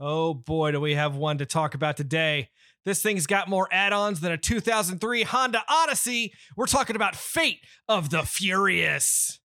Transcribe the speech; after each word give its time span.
Oh 0.00 0.32
boy, 0.32 0.70
do 0.70 0.80
we 0.80 0.94
have 0.94 1.16
one 1.16 1.38
to 1.38 1.46
talk 1.46 1.74
about 1.74 1.96
today. 1.96 2.50
This 2.84 3.02
thing's 3.02 3.26
got 3.26 3.48
more 3.48 3.68
add 3.72 3.92
ons 3.92 4.20
than 4.20 4.30
a 4.30 4.38
2003 4.38 5.24
Honda 5.24 5.62
Odyssey. 5.68 6.32
We're 6.56 6.66
talking 6.66 6.94
about 6.94 7.16
Fate 7.16 7.60
of 7.88 8.10
the 8.10 8.22
Furious. 8.22 9.40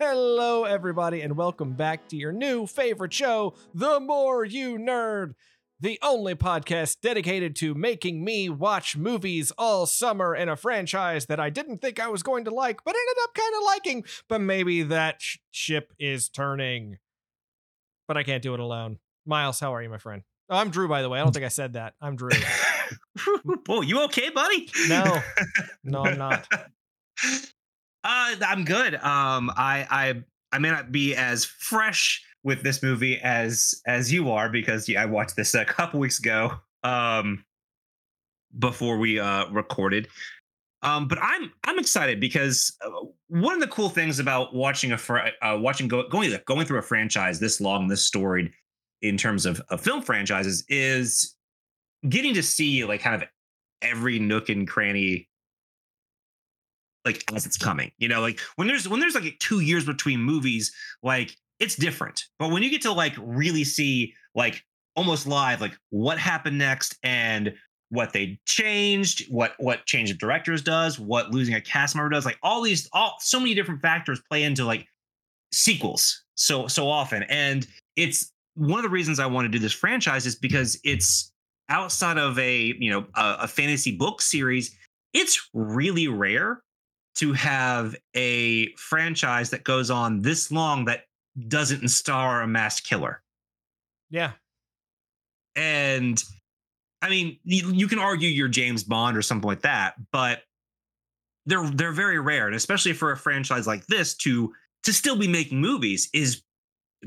Hello, 0.00 0.64
everybody, 0.64 1.20
and 1.20 1.36
welcome 1.36 1.72
back 1.74 2.08
to 2.08 2.16
your 2.16 2.32
new 2.32 2.66
favorite 2.66 3.12
show, 3.12 3.54
The 3.74 4.00
More 4.00 4.44
You 4.44 4.76
Nerd, 4.76 5.34
the 5.78 5.98
only 6.02 6.34
podcast 6.34 7.00
dedicated 7.00 7.54
to 7.56 7.74
making 7.74 8.24
me 8.24 8.48
watch 8.48 8.96
movies 8.96 9.52
all 9.56 9.86
summer 9.86 10.34
in 10.34 10.48
a 10.48 10.56
franchise 10.56 11.26
that 11.26 11.38
I 11.38 11.48
didn't 11.48 11.78
think 11.78 12.00
I 12.00 12.08
was 12.08 12.24
going 12.24 12.44
to 12.46 12.50
like, 12.50 12.80
but 12.84 12.94
ended 12.96 13.22
up 13.22 13.34
kind 13.34 13.54
of 13.56 13.62
liking. 13.66 14.04
But 14.28 14.40
maybe 14.40 14.82
that 14.82 15.22
sh- 15.22 15.38
ship 15.52 15.92
is 15.98 16.28
turning. 16.28 16.98
But 18.08 18.16
I 18.16 18.24
can't 18.24 18.42
do 18.42 18.54
it 18.54 18.60
alone. 18.60 18.98
Miles, 19.24 19.60
how 19.60 19.74
are 19.74 19.82
you, 19.82 19.88
my 19.88 19.98
friend? 19.98 20.22
Oh, 20.50 20.58
I'm 20.58 20.70
Drew, 20.70 20.88
by 20.88 21.02
the 21.02 21.08
way. 21.08 21.20
I 21.20 21.22
don't 21.22 21.32
think 21.32 21.46
I 21.46 21.48
said 21.48 21.74
that. 21.74 21.94
I'm 22.00 22.16
Drew. 22.16 22.30
Whoa, 23.66 23.80
you 23.82 24.02
okay, 24.04 24.30
buddy? 24.30 24.68
No, 24.88 25.20
no, 25.84 26.04
I'm 26.04 26.18
not. 26.18 26.46
Uh, 28.04 28.36
I'm 28.46 28.64
good. 28.64 28.94
Um, 28.96 29.50
I 29.56 29.86
I 29.90 30.22
I 30.52 30.58
may 30.58 30.70
not 30.70 30.92
be 30.92 31.16
as 31.16 31.44
fresh 31.44 32.22
with 32.42 32.62
this 32.62 32.82
movie 32.82 33.18
as 33.20 33.74
as 33.86 34.12
you 34.12 34.30
are 34.30 34.48
because 34.48 34.88
yeah, 34.88 35.02
I 35.02 35.06
watched 35.06 35.36
this 35.36 35.54
a 35.54 35.64
couple 35.64 35.98
weeks 35.98 36.18
ago. 36.18 36.52
Um, 36.82 37.44
before 38.58 38.98
we 38.98 39.18
uh 39.18 39.48
recorded. 39.50 40.08
Um, 40.82 41.08
but 41.08 41.18
I'm 41.20 41.50
I'm 41.64 41.78
excited 41.78 42.20
because 42.20 42.76
uh, 42.84 42.90
one 43.28 43.54
of 43.54 43.60
the 43.60 43.66
cool 43.68 43.88
things 43.88 44.18
about 44.18 44.54
watching 44.54 44.92
a 44.92 44.98
fr- 44.98 45.30
uh, 45.40 45.58
watching 45.58 45.88
go, 45.88 46.06
going 46.08 46.36
going 46.46 46.66
through 46.66 46.78
a 46.78 46.82
franchise 46.82 47.40
this 47.40 47.60
long, 47.60 47.88
this 47.88 48.06
storied, 48.06 48.52
in 49.00 49.16
terms 49.16 49.46
of, 49.46 49.62
of 49.70 49.80
film 49.80 50.02
franchises, 50.02 50.62
is 50.68 51.34
getting 52.08 52.34
to 52.34 52.42
see 52.42 52.84
like 52.84 53.00
kind 53.00 53.22
of 53.22 53.26
every 53.80 54.18
nook 54.18 54.50
and 54.50 54.68
cranny 54.68 55.26
like 57.04 57.24
as 57.34 57.46
it's 57.46 57.58
coming. 57.58 57.90
You 57.98 58.08
know, 58.08 58.20
like 58.20 58.40
when 58.56 58.68
there's 58.68 58.88
when 58.88 59.00
there's 59.00 59.14
like 59.14 59.38
two 59.38 59.60
years 59.60 59.84
between 59.84 60.20
movies, 60.20 60.72
like 61.02 61.36
it's 61.60 61.76
different. 61.76 62.24
But 62.38 62.50
when 62.50 62.62
you 62.62 62.70
get 62.70 62.82
to 62.82 62.92
like 62.92 63.14
really 63.18 63.64
see 63.64 64.14
like 64.34 64.64
almost 64.96 65.26
live, 65.26 65.60
like 65.60 65.76
what 65.90 66.18
happened 66.18 66.58
next 66.58 66.96
and 67.02 67.54
what 67.90 68.12
they 68.12 68.38
changed, 68.46 69.26
what 69.30 69.54
what 69.58 69.86
change 69.86 70.10
of 70.10 70.18
directors 70.18 70.62
does, 70.62 70.98
what 70.98 71.30
losing 71.30 71.54
a 71.54 71.60
cast 71.60 71.94
member 71.94 72.08
does, 72.08 72.24
like 72.24 72.38
all 72.42 72.62
these 72.62 72.88
all 72.92 73.16
so 73.20 73.38
many 73.38 73.54
different 73.54 73.80
factors 73.80 74.20
play 74.28 74.42
into 74.42 74.64
like 74.64 74.86
sequels 75.52 76.24
so 76.34 76.66
so 76.66 76.88
often. 76.88 77.22
And 77.24 77.66
it's 77.96 78.32
one 78.54 78.78
of 78.78 78.84
the 78.84 78.90
reasons 78.90 79.18
I 79.18 79.26
want 79.26 79.46
to 79.46 79.48
do 79.48 79.58
this 79.58 79.72
franchise 79.72 80.26
is 80.26 80.36
because 80.36 80.78
it's 80.84 81.30
outside 81.68 82.18
of 82.18 82.38
a 82.38 82.74
you 82.78 82.90
know 82.90 83.06
a, 83.14 83.36
a 83.42 83.48
fantasy 83.48 83.96
book 83.96 84.20
series, 84.22 84.76
it's 85.12 85.48
really 85.52 86.08
rare 86.08 86.62
to 87.16 87.32
have 87.32 87.94
a 88.14 88.72
franchise 88.74 89.50
that 89.50 89.64
goes 89.64 89.90
on 89.90 90.22
this 90.22 90.50
long 90.50 90.86
that 90.86 91.04
doesn't 91.48 91.88
star 91.88 92.42
a 92.42 92.46
masked 92.46 92.86
killer. 92.86 93.22
Yeah. 94.10 94.32
And 95.56 96.22
I 97.02 97.08
mean, 97.08 97.38
you, 97.44 97.70
you, 97.72 97.86
can 97.86 97.98
argue 97.98 98.28
you're 98.28 98.48
James 98.48 98.82
Bond 98.82 99.16
or 99.16 99.22
something 99.22 99.46
like 99.46 99.62
that, 99.62 99.94
but 100.10 100.40
they're 101.46 101.68
they're 101.70 101.92
very 101.92 102.18
rare, 102.18 102.46
and 102.46 102.56
especially 102.56 102.94
for 102.94 103.12
a 103.12 103.16
franchise 103.16 103.66
like 103.66 103.86
this 103.86 104.14
to 104.16 104.52
to 104.84 104.92
still 104.92 105.16
be 105.16 105.28
making 105.28 105.60
movies 105.60 106.08
is 106.14 106.42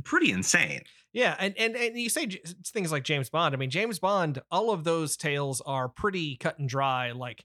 pretty 0.03 0.31
insane. 0.31 0.83
Yeah, 1.13 1.35
and 1.39 1.57
and 1.57 1.75
and 1.75 1.97
you 1.97 2.09
say 2.09 2.27
things 2.67 2.91
like 2.91 3.03
James 3.03 3.29
Bond. 3.29 3.55
I 3.55 3.57
mean, 3.57 3.71
James 3.71 3.97
Bond, 3.97 4.39
all 4.51 4.71
of 4.71 4.83
those 4.83 5.17
tales 5.17 5.61
are 5.65 5.89
pretty 5.89 6.37
cut 6.37 6.59
and 6.59 6.69
dry. 6.69 7.11
Like 7.11 7.43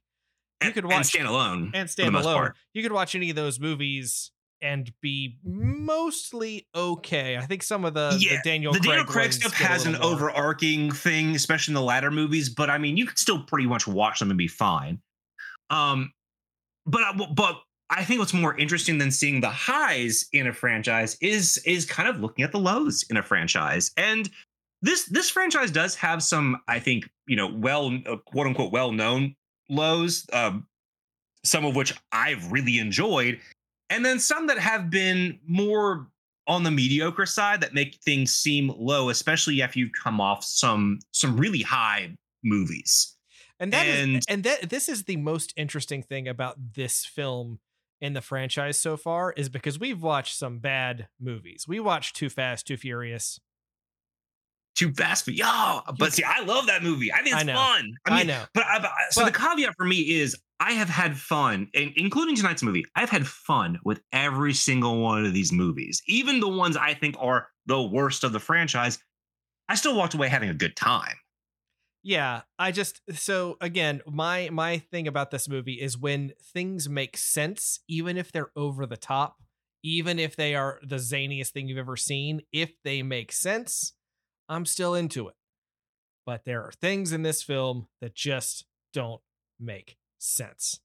you 0.65 0.73
could 0.73 0.85
watch 0.85 0.97
and 0.97 1.07
stand 1.07 1.29
alone 1.29 1.71
and 1.75 1.91
stand 1.91 2.15
alone. 2.15 2.53
You 2.75 2.83
could 2.83 2.93
watch 2.93 3.15
any 3.15 3.31
of 3.31 3.37
those 3.37 3.61
movies 3.61 4.31
and 4.63 4.93
be 5.01 5.39
mostly 5.45 6.69
okay. 6.75 7.37
I 7.37 7.43
think 7.47 7.65
some 7.65 7.85
of 7.85 7.95
the, 7.95 8.17
yeah, 8.21 8.37
the 8.37 8.49
Daniel 8.49 8.73
the 8.73 8.79
Craig 8.79 8.91
Daniel 8.91 9.07
Craig 9.07 9.33
stuff 9.33 9.53
has 9.55 9.87
an 9.87 9.95
more. 9.95 10.05
overarching 10.05 10.93
thing, 10.93 11.35
especially 11.35 11.73
in 11.73 11.75
the 11.75 11.83
latter 11.83 12.11
movies. 12.11 12.49
But 12.49 12.71
I 12.71 12.79
mean, 12.79 12.97
you 12.97 13.07
could 13.07 13.19
still 13.19 13.43
pretty 13.43 13.67
much 13.67 13.87
watch 13.87 14.21
them 14.21 14.31
and 14.31 14.39
be 14.39 14.49
fine. 14.49 15.01
Um, 15.69 16.13
but 16.87 17.03
uh, 17.03 17.27
but 17.35 17.61
I 17.91 18.05
think 18.05 18.21
what's 18.21 18.33
more 18.33 18.57
interesting 18.57 18.99
than 18.99 19.11
seeing 19.11 19.41
the 19.41 19.51
highs 19.51 20.27
in 20.33 20.47
a 20.47 20.53
franchise 20.53 21.17
is 21.21 21.59
is 21.67 21.85
kind 21.85 22.09
of 22.09 22.21
looking 22.21 22.45
at 22.45 22.53
the 22.53 22.59
lows 22.59 23.05
in 23.11 23.17
a 23.17 23.23
franchise. 23.23 23.91
And 23.97 24.31
this 24.81 25.05
this 25.07 25.29
franchise 25.29 25.71
does 25.71 25.95
have 25.97 26.23
some, 26.23 26.61
I 26.69 26.79
think, 26.79 27.11
you 27.27 27.37
know, 27.37 27.49
well 27.53 27.99
uh, 28.07 28.17
quote 28.17 28.47
unquote 28.47 28.73
well 28.73 28.93
known 28.93 29.35
lows, 29.73 30.27
um, 30.33 30.67
some 31.45 31.65
of 31.65 31.75
which 31.75 31.95
I've 32.13 32.53
really 32.53 32.79
enjoyed, 32.79 33.41
and 33.91 34.05
then 34.05 34.19
some 34.19 34.47
that 34.47 34.59
have 34.59 34.91
been 34.91 35.41
more 35.47 36.07
on 36.47 36.63
the 36.63 36.71
mediocre 36.71 37.27
side 37.27 37.61
that 37.61 37.75
make 37.75 37.97
things 37.97 38.33
seem 38.33 38.73
low, 38.77 39.11
especially 39.11 39.61
if 39.61 39.77
you 39.77 39.91
come 39.91 40.21
off 40.21 40.45
some 40.45 40.99
some 41.13 41.37
really 41.37 41.63
high 41.63 42.17
movies. 42.43 43.17
And 43.61 43.73
that 43.73 43.87
and, 43.87 44.17
is, 44.17 44.25
and 44.29 44.43
that 44.45 44.71
this 44.71 44.89
is 44.89 45.05
the 45.05 45.17
most 45.17 45.53
interesting 45.57 46.03
thing 46.03 46.27
about 46.27 46.75
this 46.75 47.05
film 47.05 47.61
in 48.01 48.15
the 48.15 48.21
franchise 48.21 48.77
so 48.77 48.97
far 48.97 49.33
is 49.33 49.49
because 49.49 49.79
we've 49.79 50.03
watched 50.03 50.37
some 50.37 50.59
bad 50.59 51.07
movies. 51.21 51.67
We 51.69 51.79
watched 51.79 52.17
Too 52.17 52.29
Fast, 52.29 52.67
Too 52.67 52.77
Furious, 52.77 53.39
too 54.75 54.93
fast 54.93 55.25
for 55.25 55.31
y'all. 55.31 55.83
But 55.99 56.13
see, 56.13 56.25
I 56.25 56.43
love 56.45 56.67
that 56.67 56.83
movie. 56.83 57.13
I 57.13 57.23
think 57.23 57.35
it's 57.35 57.49
I 57.49 57.53
fun. 57.53 57.95
I, 58.07 58.11
mean, 58.11 58.21
I 58.21 58.23
know. 58.23 58.45
But, 58.55 58.65
I, 58.67 58.89
so 59.11 59.23
but, 59.23 59.33
the 59.33 59.39
caveat 59.39 59.75
for 59.77 59.85
me 59.85 59.99
is 59.99 60.37
I 60.61 60.73
have 60.73 60.89
had 60.89 61.17
fun, 61.17 61.69
including 61.75 62.37
tonight's 62.37 62.63
movie. 62.63 62.85
I've 62.95 63.11
had 63.11 63.27
fun 63.27 63.79
with 63.85 64.01
every 64.13 64.55
single 64.55 65.01
one 65.01 65.25
of 65.25 65.35
these 65.35 65.53
movies, 65.53 66.03
even 66.07 66.41
the 66.41 66.49
ones 66.49 66.77
I 66.77 66.95
think 66.95 67.17
are 67.19 67.49
the 67.67 67.83
worst 67.83 68.25
of 68.25 68.33
the 68.33 68.41
franchise. 68.41 68.99
I 69.69 69.75
still 69.75 69.97
walked 69.97 70.15
away 70.15 70.29
having 70.29 70.51
a 70.51 70.55
good 70.55 70.77
time. 70.77 71.17
Yeah, 72.05 72.43
I 72.59 72.73
just 72.73 73.01
so 73.13 73.57
again, 73.61 74.03
my 74.07 74.51
my 74.51 74.79
thing 74.79 75.07
about 75.07 75.31
this 75.31 75.49
movie 75.49 75.81
is 75.81 75.97
when 75.97 76.33
things 76.53 76.89
make 76.89 77.17
sense, 77.17 77.79
even 77.89 78.17
if 78.17 78.33
they're 78.33 78.51
over 78.57 78.87
the 78.87 78.97
top, 78.97 79.37
even 79.85 80.19
if 80.19 80.35
they 80.35 80.55
are 80.55 80.81
the 80.83 80.97
zaniest 80.97 81.51
thing 81.51 81.69
you've 81.69 81.79
ever 81.79 81.97
seen, 81.97 82.43
if 82.53 82.73
they 82.83 83.03
make 83.03 83.33
sense, 83.33 83.93
I'm 84.53 84.67
still 84.67 84.95
into 84.95 85.29
it. 85.29 85.35
But 86.25 86.45
there 86.45 86.63
are 86.63 86.73
things 86.73 87.13
in 87.13 87.23
this 87.23 87.43
film 87.43 87.89
that 88.01 88.15
just 88.15 88.65
don't 88.93 89.21
make 89.59 89.97
sense. 90.19 90.81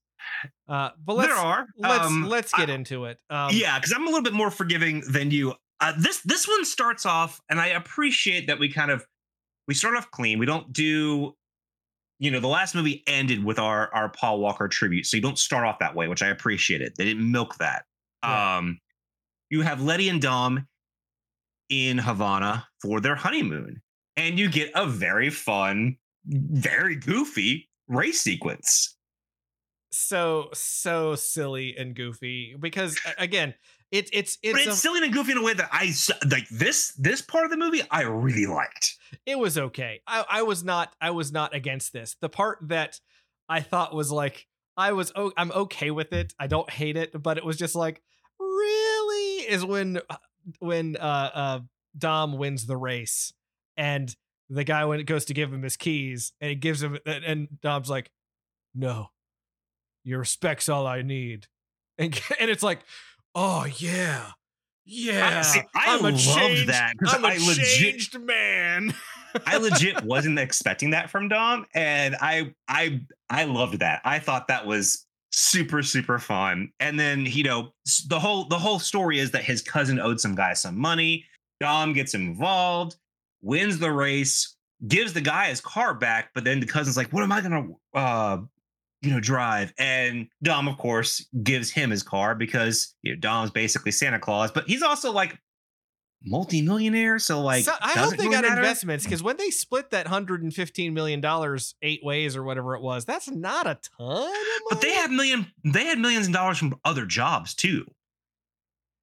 Uh, 0.68 0.90
but 1.04 1.16
let's, 1.16 1.28
there 1.28 1.38
are. 1.38 1.66
Let's 1.76 2.06
um, 2.06 2.24
let's 2.28 2.52
get 2.52 2.70
I, 2.70 2.74
into 2.74 3.04
it. 3.04 3.18
Um, 3.30 3.50
yeah, 3.52 3.78
because 3.78 3.92
I'm 3.92 4.02
a 4.02 4.06
little 4.06 4.22
bit 4.22 4.32
more 4.32 4.50
forgiving 4.50 5.02
than 5.08 5.30
you. 5.30 5.54
Uh, 5.80 5.92
this 5.96 6.20
this 6.22 6.48
one 6.48 6.64
starts 6.64 7.06
off, 7.06 7.40
and 7.48 7.60
I 7.60 7.68
appreciate 7.68 8.48
that 8.48 8.58
we 8.58 8.68
kind 8.72 8.90
of 8.90 9.06
we 9.68 9.74
start 9.74 9.96
off 9.96 10.10
clean. 10.10 10.38
We 10.38 10.46
don't 10.46 10.72
do, 10.72 11.36
you 12.18 12.30
know, 12.30 12.40
the 12.40 12.48
last 12.48 12.74
movie 12.74 13.04
ended 13.06 13.44
with 13.44 13.58
our 13.58 13.94
our 13.94 14.08
Paul 14.08 14.40
Walker 14.40 14.66
tribute, 14.66 15.06
so 15.06 15.16
you 15.16 15.22
don't 15.22 15.38
start 15.38 15.64
off 15.64 15.78
that 15.78 15.94
way, 15.94 16.08
which 16.08 16.22
I 16.22 16.28
appreciate 16.28 16.82
it. 16.82 16.94
They 16.98 17.04
didn't 17.04 17.30
milk 17.30 17.56
that. 17.58 17.84
Yeah. 18.24 18.56
Um, 18.56 18.80
you 19.50 19.62
have 19.62 19.80
Letty 19.80 20.08
and 20.08 20.20
Dom 20.20 20.66
in 21.70 21.98
Havana 21.98 22.67
for 22.80 23.00
their 23.00 23.16
honeymoon. 23.16 23.82
And 24.16 24.38
you 24.38 24.50
get 24.50 24.70
a 24.74 24.86
very 24.86 25.30
fun, 25.30 25.96
very 26.26 26.96
goofy 26.96 27.68
race 27.86 28.20
sequence. 28.20 28.96
So 29.90 30.50
so 30.52 31.14
silly 31.14 31.74
and 31.78 31.94
goofy 31.94 32.54
because 32.58 33.00
again, 33.16 33.54
it, 33.90 34.10
it's 34.12 34.36
it's 34.42 34.52
but 34.52 34.60
it's 34.60 34.76
a, 34.76 34.76
silly 34.76 35.02
and 35.02 35.12
goofy 35.12 35.32
in 35.32 35.38
a 35.38 35.42
way 35.42 35.54
that 35.54 35.70
I 35.72 35.92
like 36.30 36.46
this 36.50 36.92
this 36.98 37.22
part 37.22 37.44
of 37.44 37.50
the 37.50 37.56
movie 37.56 37.80
I 37.90 38.02
really 38.02 38.44
liked. 38.44 38.96
It 39.24 39.38
was 39.38 39.56
okay. 39.56 40.00
I, 40.06 40.24
I 40.28 40.42
was 40.42 40.62
not 40.62 40.94
I 41.00 41.10
was 41.10 41.32
not 41.32 41.54
against 41.54 41.94
this. 41.94 42.16
The 42.20 42.28
part 42.28 42.58
that 42.62 43.00
I 43.48 43.60
thought 43.60 43.94
was 43.94 44.12
like 44.12 44.46
I 44.76 44.92
was 44.92 45.10
oh 45.16 45.32
I'm 45.38 45.50
okay 45.52 45.90
with 45.90 46.12
it. 46.12 46.34
I 46.38 46.48
don't 46.48 46.68
hate 46.68 46.98
it, 46.98 47.10
but 47.22 47.38
it 47.38 47.44
was 47.44 47.56
just 47.56 47.74
like 47.74 48.02
really 48.38 49.42
is 49.48 49.64
when 49.64 50.00
when 50.58 50.96
uh, 50.96 51.30
uh, 51.34 51.60
Dom 51.98 52.36
wins 52.38 52.66
the 52.66 52.76
race 52.76 53.32
and 53.76 54.14
the 54.48 54.64
guy 54.64 54.84
when 54.84 54.98
it 55.00 55.04
goes 55.04 55.24
to 55.26 55.34
give 55.34 55.52
him 55.52 55.62
his 55.62 55.76
keys 55.76 56.32
and 56.40 56.48
he 56.50 56.54
gives 56.54 56.82
him 56.82 56.98
and 57.04 57.48
Dom's 57.60 57.90
like, 57.90 58.10
no, 58.74 59.08
Your 60.04 60.20
respect's 60.20 60.68
all 60.68 60.86
I 60.86 61.02
need. 61.02 61.46
And 61.98 62.18
and 62.40 62.50
it's 62.50 62.62
like, 62.62 62.80
oh 63.34 63.66
yeah. 63.78 64.30
Yeah. 64.90 65.38
I, 65.40 65.42
see, 65.42 65.60
I 65.74 65.94
I'm 65.94 66.00
a 66.00 66.02
loved 66.10 66.18
changed- 66.18 66.68
that 66.68 66.94
I'm 67.08 67.24
a 67.24 67.28
I 67.28 67.32
legit, 67.36 67.64
changed 67.64 68.20
man. 68.20 68.94
I 69.46 69.58
legit 69.58 70.02
wasn't 70.02 70.38
expecting 70.38 70.90
that 70.90 71.10
from 71.10 71.28
Dom, 71.28 71.66
and 71.74 72.16
I, 72.18 72.54
I, 72.66 73.02
I 73.28 73.44
loved 73.44 73.80
that. 73.80 74.00
I 74.02 74.18
thought 74.18 74.48
that 74.48 74.66
was 74.66 75.04
super, 75.30 75.82
super 75.82 76.18
fun. 76.18 76.70
And 76.80 76.98
then 76.98 77.26
you 77.26 77.44
know 77.44 77.74
the 78.08 78.18
whole 78.18 78.44
the 78.46 78.58
whole 78.58 78.78
story 78.78 79.18
is 79.18 79.30
that 79.32 79.44
his 79.44 79.60
cousin 79.60 80.00
owed 80.00 80.18
some 80.18 80.34
guy 80.34 80.54
some 80.54 80.78
money. 80.78 81.26
Dom 81.60 81.92
gets 81.92 82.14
involved, 82.14 82.96
wins 83.42 83.78
the 83.78 83.90
race, 83.92 84.56
gives 84.86 85.12
the 85.12 85.20
guy 85.20 85.48
his 85.48 85.60
car 85.60 85.94
back, 85.94 86.30
but 86.34 86.44
then 86.44 86.60
the 86.60 86.66
cousin's 86.66 86.96
like, 86.96 87.12
"What 87.12 87.22
am 87.22 87.32
I 87.32 87.40
gonna, 87.40 87.68
uh, 87.94 88.38
you 89.02 89.10
know, 89.10 89.20
drive?" 89.20 89.72
And 89.78 90.28
Dom, 90.42 90.68
of 90.68 90.78
course, 90.78 91.26
gives 91.42 91.70
him 91.70 91.90
his 91.90 92.02
car 92.02 92.34
because 92.34 92.94
you 93.02 93.14
know 93.14 93.20
Dom's 93.20 93.50
basically 93.50 93.90
Santa 93.92 94.18
Claus, 94.20 94.50
but 94.52 94.66
he's 94.68 94.82
also 94.82 95.10
like 95.12 95.38
multimillionaire, 96.24 97.18
so 97.18 97.40
like 97.40 97.64
So- 97.64 97.72
I 97.80 97.92
hope 97.92 98.10
they 98.16 98.24
really 98.24 98.34
got 98.36 98.42
matter. 98.44 98.56
investments 98.60 99.04
because 99.04 99.22
when 99.22 99.36
they 99.36 99.50
split 99.50 99.90
that 99.90 100.06
hundred 100.08 100.42
and 100.42 100.52
fifteen 100.54 100.94
million 100.94 101.20
dollars 101.20 101.74
eight 101.82 102.00
ways 102.02 102.36
or 102.36 102.42
whatever 102.42 102.74
it 102.74 102.82
was, 102.82 103.04
that's 103.04 103.28
not 103.28 103.66
a 103.66 103.78
ton. 103.98 104.32
But 104.68 104.80
they 104.80 104.92
had 104.94 105.10
million, 105.10 105.52
they 105.64 105.84
had 105.84 105.98
millions 105.98 106.26
of 106.26 106.32
dollars 106.32 106.58
from 106.58 106.74
other 106.84 107.06
jobs 107.06 107.54
too. 107.54 107.86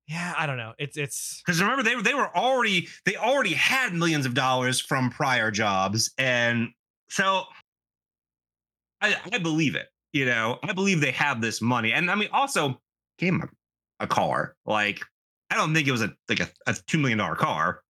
Yeah, 0.07 0.34
I 0.38 0.46
don't 0.46 0.57
know. 0.57 0.74
It's 0.78 0.98
it's 0.98 1.42
Because 1.46 1.62
remember, 1.62 1.84
they 1.84 1.96
were 1.96 2.04
they 2.04 2.13
were 2.13 2.36
already 2.36 2.88
they 3.06 3.16
already 3.16 3.54
had 3.54 3.94
millions 3.94 4.25
of 4.25 4.34
dollars 4.34 4.80
from 4.80 5.10
prior 5.10 5.50
jobs, 5.50 6.12
and 6.18 6.69
so 7.10 7.44
I 9.02 9.16
I 9.34 9.40
believe 9.40 9.75
it. 9.75 9.88
You 10.13 10.25
know, 10.25 10.60
I 10.63 10.74
believe 10.74 11.02
they 11.02 11.12
have 11.12 11.42
this 11.42 11.62
money, 11.62 11.92
and 11.92 12.10
I 12.12 12.16
mean, 12.16 12.30
also 12.31 12.80
gave 13.18 13.34
him 13.34 13.50
a, 14.00 14.04
a 14.04 14.07
car. 14.07 14.56
Like, 14.66 15.02
I 15.50 15.56
don't 15.56 15.74
think 15.74 15.88
it 15.88 15.92
was 15.92 16.04
a 16.04 16.13
like 16.30 16.40
a, 16.40 16.50
a 16.68 16.75
two 16.88 17.00
million 17.00 17.18
dollar 17.18 17.36
car. 17.36 17.81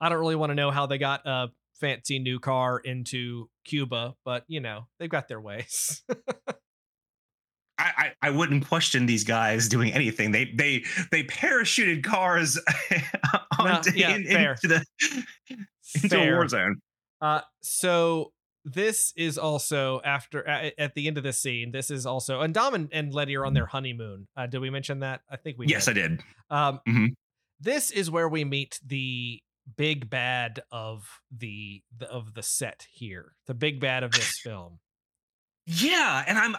I 0.00 0.08
don't 0.08 0.18
really 0.18 0.36
want 0.36 0.50
to 0.50 0.54
know 0.54 0.70
how 0.70 0.86
they 0.86 0.98
got 0.98 1.26
a 1.26 1.48
fancy 1.74 2.20
new 2.20 2.38
car 2.38 2.78
into 2.78 3.50
Cuba, 3.64 4.14
but 4.24 4.44
you 4.46 4.60
know 4.60 4.86
they've 4.98 5.10
got 5.10 5.26
their 5.26 5.40
ways. 5.40 6.02
I, 7.80 7.92
I, 8.22 8.28
I 8.28 8.30
wouldn't 8.30 8.66
question 8.68 9.06
these 9.06 9.24
guys 9.24 9.68
doing 9.68 9.92
anything. 9.92 10.30
They 10.32 10.52
they 10.54 10.84
they 11.10 11.24
parachuted 11.24 12.04
cars 12.04 12.58
onto, 13.58 13.92
yeah, 13.96 14.14
in- 14.16 14.26
into 14.26 14.68
the 14.68 14.84
into 15.94 16.08
Fair. 16.08 16.32
a 16.34 16.36
war 16.36 16.48
zone. 16.48 16.76
Uh, 17.20 17.40
so 17.62 18.32
this 18.64 19.12
is 19.16 19.38
also 19.38 20.00
after 20.04 20.46
at, 20.46 20.74
at 20.78 20.94
the 20.94 21.06
end 21.08 21.16
of 21.18 21.24
this 21.24 21.38
scene. 21.38 21.72
This 21.72 21.90
is 21.90 22.04
also 22.06 22.40
and 22.42 22.52
Dom 22.54 22.74
and, 22.74 22.88
and 22.92 23.12
Letty 23.14 23.36
are 23.36 23.44
on 23.46 23.54
their 23.54 23.66
honeymoon. 23.66 24.28
Uh, 24.36 24.46
did 24.46 24.58
we 24.60 24.70
mention 24.70 25.00
that? 25.00 25.22
I 25.30 25.36
think 25.36 25.58
we 25.58 25.66
Yes, 25.66 25.86
did. 25.86 25.90
I 25.98 26.00
did. 26.08 26.20
Um, 26.50 26.80
Mhm. 26.88 27.08
This 27.62 27.90
is 27.90 28.10
where 28.10 28.28
we 28.28 28.44
meet 28.44 28.80
the 28.86 29.40
big 29.76 30.08
bad 30.08 30.60
of 30.72 31.06
the, 31.30 31.82
the 31.98 32.06
of 32.10 32.32
the 32.34 32.42
set 32.42 32.86
here. 32.90 33.32
The 33.46 33.54
big 33.54 33.80
bad 33.80 34.02
of 34.02 34.12
this 34.12 34.38
film. 34.38 34.78
Yeah, 35.66 36.24
and 36.26 36.38
I'm 36.38 36.56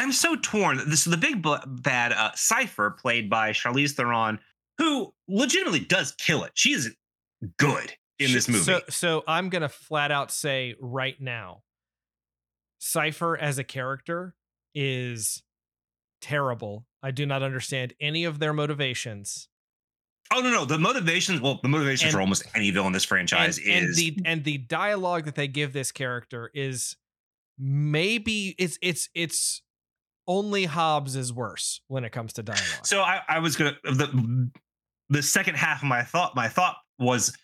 I'm 0.00 0.12
so 0.12 0.34
torn. 0.34 0.78
This 0.88 1.06
is 1.06 1.10
the 1.10 1.18
big 1.18 1.44
bad 1.66 2.12
uh, 2.12 2.30
Cipher, 2.34 2.90
played 2.90 3.28
by 3.28 3.50
Charlize 3.52 3.92
Theron, 3.92 4.38
who 4.78 5.12
legitimately 5.28 5.80
does 5.80 6.12
kill 6.12 6.42
it. 6.44 6.52
She 6.54 6.72
is 6.72 6.96
good 7.58 7.92
in 8.18 8.32
this 8.32 8.48
movie. 8.48 8.64
So, 8.64 8.80
so 8.88 9.24
I'm 9.28 9.50
gonna 9.50 9.68
flat 9.68 10.10
out 10.10 10.30
say 10.30 10.74
right 10.80 11.20
now, 11.20 11.64
Cipher 12.78 13.36
as 13.36 13.58
a 13.58 13.64
character 13.64 14.34
is 14.74 15.42
terrible. 16.22 16.86
I 17.02 17.10
do 17.10 17.26
not 17.26 17.42
understand 17.42 17.92
any 18.00 18.24
of 18.24 18.38
their 18.38 18.54
motivations. 18.54 19.48
oh 20.32 20.40
no, 20.40 20.50
no, 20.50 20.64
the 20.64 20.78
motivations. 20.78 21.42
Well, 21.42 21.60
the 21.62 21.68
motivations 21.68 22.04
And- 22.04 22.12
for 22.12 22.22
almost 22.22 22.44
any 22.54 22.70
villain 22.70 22.86
in 22.88 22.92
this 22.94 23.04
franchise 23.04 23.58
and, 23.58 23.68
and 23.68 23.88
is 23.90 23.96
the 23.96 24.18
and 24.24 24.44
the 24.44 24.56
dialogue 24.56 25.26
that 25.26 25.34
they 25.34 25.46
give 25.46 25.74
this 25.74 25.92
character 25.92 26.50
is 26.54 26.96
maybe 27.58 28.54
it's 28.58 28.78
it's 28.80 29.10
it's 29.14 29.60
only 30.30 30.64
Hobbs 30.64 31.16
is 31.16 31.32
worse 31.32 31.80
when 31.88 32.04
it 32.04 32.10
comes 32.12 32.32
to 32.34 32.42
dialogue. 32.44 32.86
So 32.86 33.02
I, 33.02 33.20
I 33.28 33.40
was 33.40 33.56
gonna 33.56 33.76
the 33.82 34.50
the 35.08 35.22
second 35.22 35.56
half 35.56 35.82
of 35.82 35.88
my 35.88 36.02
thought. 36.04 36.36
My 36.36 36.46
thought 36.48 36.76
was, 37.00 37.36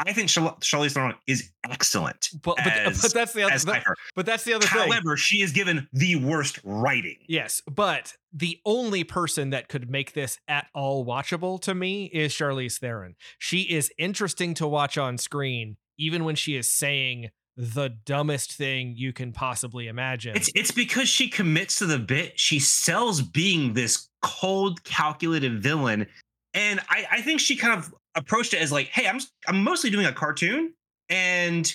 I 0.00 0.12
think 0.12 0.28
Charlize 0.28 0.92
Theron 0.92 1.14
is 1.28 1.52
excellent 1.70 2.30
but, 2.42 2.56
but, 2.56 2.66
as- 2.66 3.00
but 3.00 3.12
that's 3.14 3.32
the 3.32 3.44
other 3.44 3.56
that- 3.58 3.84
but 4.16 4.26
that's 4.26 4.42
the 4.42 4.54
other 4.54 4.66
thing. 4.66 4.90
However, 4.90 5.16
she 5.16 5.40
is 5.40 5.52
given 5.52 5.86
the 5.92 6.16
worst 6.16 6.58
writing. 6.64 7.18
Yes, 7.28 7.62
but 7.70 8.12
the 8.32 8.58
only 8.66 9.04
person 9.04 9.50
that 9.50 9.68
could 9.68 9.88
make 9.88 10.12
this 10.14 10.38
at 10.48 10.66
all 10.74 11.06
watchable 11.06 11.60
to 11.60 11.74
me 11.74 12.06
is 12.06 12.32
Charlize 12.34 12.80
Theron. 12.80 13.14
She 13.38 13.60
is 13.62 13.92
interesting 13.98 14.54
to 14.54 14.66
watch 14.66 14.98
on 14.98 15.16
screen, 15.16 15.76
even 15.98 16.24
when 16.24 16.34
she 16.34 16.56
is 16.56 16.68
saying 16.68 17.30
the 17.56 17.90
dumbest 18.06 18.52
thing 18.52 18.94
you 18.96 19.12
can 19.12 19.32
possibly 19.32 19.88
imagine. 19.88 20.36
It's 20.36 20.50
it's 20.54 20.70
because 20.70 21.08
she 21.08 21.28
commits 21.28 21.78
to 21.78 21.86
the 21.86 21.98
bit. 21.98 22.38
She 22.38 22.58
sells 22.58 23.20
being 23.20 23.74
this 23.74 24.08
cold, 24.22 24.82
calculated 24.84 25.62
villain, 25.62 26.06
and 26.54 26.80
I, 26.88 27.06
I 27.12 27.20
think 27.22 27.40
she 27.40 27.56
kind 27.56 27.78
of 27.78 27.92
approached 28.14 28.54
it 28.54 28.62
as 28.62 28.72
like, 28.72 28.88
"Hey, 28.88 29.06
I'm 29.06 29.20
I'm 29.46 29.62
mostly 29.62 29.90
doing 29.90 30.06
a 30.06 30.12
cartoon, 30.12 30.72
and 31.08 31.72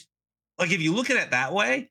like 0.58 0.72
if 0.72 0.82
you 0.82 0.94
look 0.94 1.10
at 1.10 1.18
it 1.18 1.32
that 1.32 1.54
way, 1.54 1.90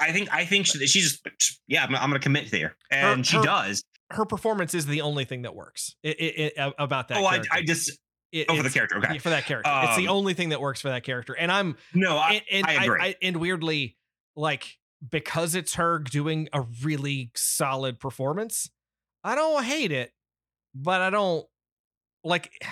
I 0.00 0.12
think 0.12 0.32
I 0.32 0.44
think 0.44 0.66
she, 0.66 0.84
she 0.86 1.00
just 1.00 1.26
yeah, 1.68 1.84
I'm, 1.84 1.94
I'm 1.94 2.10
gonna 2.10 2.18
commit 2.18 2.50
there, 2.50 2.76
and 2.90 3.20
Her- 3.20 3.24
she 3.24 3.36
her- 3.36 3.42
does. 3.42 3.82
Her 4.12 4.24
performance 4.24 4.74
is 4.74 4.86
the 4.86 5.02
only 5.02 5.24
thing 5.24 5.42
that 5.42 5.54
works 5.54 5.94
it, 6.02 6.18
it, 6.18 6.52
it- 6.56 6.74
about 6.80 7.06
that. 7.08 7.18
oh, 7.18 7.26
I. 7.26 7.42
I 7.52 7.62
just 7.62 7.96
It- 8.32 8.46
oh 8.48 8.56
for 8.56 8.62
the 8.62 8.70
character. 8.70 8.98
Okay, 8.98 9.18
for 9.18 9.30
that 9.30 9.44
character. 9.44 9.70
it's 9.84 9.96
the 9.96 10.08
Um, 10.08 10.16
only 10.16 10.34
thing 10.34 10.50
that 10.50 10.60
works 10.60 10.80
for 10.80 10.88
that 10.88 11.02
character, 11.02 11.34
and 11.34 11.50
I'm 11.50 11.76
no, 11.94 12.16
I, 12.16 12.42
and, 12.50 12.66
and 12.66 12.66
I 12.66 12.84
agree. 12.84 13.00
I, 13.00 13.14
and 13.22 13.36
weirdly, 13.38 13.96
like 14.36 14.78
because 15.08 15.54
it's 15.54 15.74
her 15.74 15.98
doing 15.98 16.48
a 16.52 16.60
really 16.82 17.30
solid 17.34 17.98
performance, 17.98 18.70
I 19.24 19.34
don't 19.34 19.64
hate 19.64 19.92
it, 19.92 20.12
but 20.74 21.00
I 21.00 21.10
don't 21.10 21.46
like. 22.24 22.52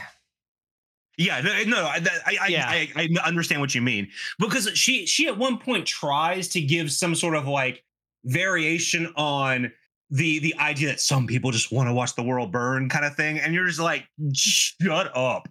Yeah, 1.21 1.41
no, 1.41 1.63
no 1.65 1.85
I, 1.85 2.01
I, 2.27 2.37
I, 2.43 2.47
Yeah. 2.47 2.69
I, 2.69 2.93
I 2.95 3.09
understand 3.27 3.61
what 3.61 3.75
you 3.75 3.83
mean 3.83 4.09
because 4.39 4.69
she, 4.79 5.05
she 5.05 5.27
at 5.27 5.37
one 5.37 5.59
point 5.59 5.85
tries 5.85 6.47
to 6.51 6.61
give 6.61 6.93
some 6.93 7.17
sort 7.17 7.35
of 7.35 7.49
like 7.49 7.83
variation 8.25 9.13
on 9.17 9.73
the 10.11 10.39
the 10.39 10.55
idea 10.59 10.89
that 10.89 11.01
some 11.01 11.27
people 11.27 11.51
just 11.51 11.73
want 11.73 11.89
to 11.89 11.93
watch 11.93 12.15
the 12.15 12.23
world 12.23 12.53
burn 12.53 12.89
kind 12.89 13.05
of 13.05 13.15
thing, 13.15 13.39
and 13.39 13.55
you're 13.55 13.67
just 13.67 13.81
like, 13.81 14.07
shut 14.35 15.15
up. 15.17 15.49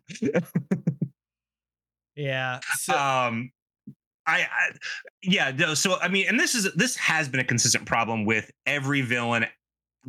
Yeah. 2.16 2.60
So, 2.80 2.94
um, 2.94 3.52
I, 4.26 4.40
I, 4.40 4.72
yeah, 5.22 5.52
no, 5.52 5.76
so 5.76 6.00
I 6.02 6.08
mean, 6.08 6.26
and 6.28 6.40
this 6.40 6.56
is 6.56 6.74
this 6.74 6.96
has 6.98 7.30
been 7.30 7.40
a 7.40 7.44
consistent 7.44 7.86
problem 7.86 8.26
with 8.26 8.50
every 8.66 9.02
villain 9.02 9.46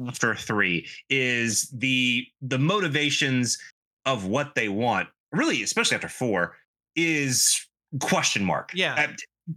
after 0.07 0.35
three 0.35 0.87
is 1.11 1.69
the 1.71 2.27
the 2.41 2.59
motivations 2.59 3.59
of 4.07 4.27
what 4.27 4.55
they 4.55 4.69
want 4.69 5.09
really 5.33 5.63
especially 5.63 5.95
after 5.95 6.09
four 6.09 6.57
is 6.97 7.67
question 8.01 8.45
mark 8.45 8.71
Yeah. 8.75 9.13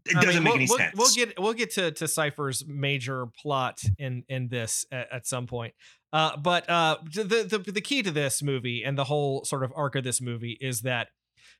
It 0.05 0.13
doesn't 0.21 0.43
mean, 0.43 0.43
make 0.43 0.53
we'll, 0.53 0.55
any 0.55 0.67
we'll- 0.69 0.77
sense 0.77 0.95
We'll 0.95 1.13
get 1.13 1.39
we'll 1.39 1.53
get 1.53 1.71
to 1.71 1.91
to 1.91 2.07
Cipher's 2.07 2.65
major 2.65 3.27
plot 3.41 3.81
in 3.97 4.23
in 4.29 4.47
this 4.47 4.85
at, 4.91 5.11
at 5.11 5.27
some 5.27 5.47
point. 5.47 5.73
Uh, 6.13 6.35
but 6.37 6.69
uh, 6.69 6.97
the, 7.13 7.23
the 7.23 7.71
the 7.71 7.81
key 7.81 8.03
to 8.03 8.11
this 8.11 8.41
movie 8.43 8.83
and 8.83 8.97
the 8.97 9.05
whole 9.05 9.43
sort 9.45 9.63
of 9.63 9.71
arc 9.75 9.95
of 9.95 10.03
this 10.03 10.21
movie 10.21 10.57
is 10.59 10.81
that 10.81 11.07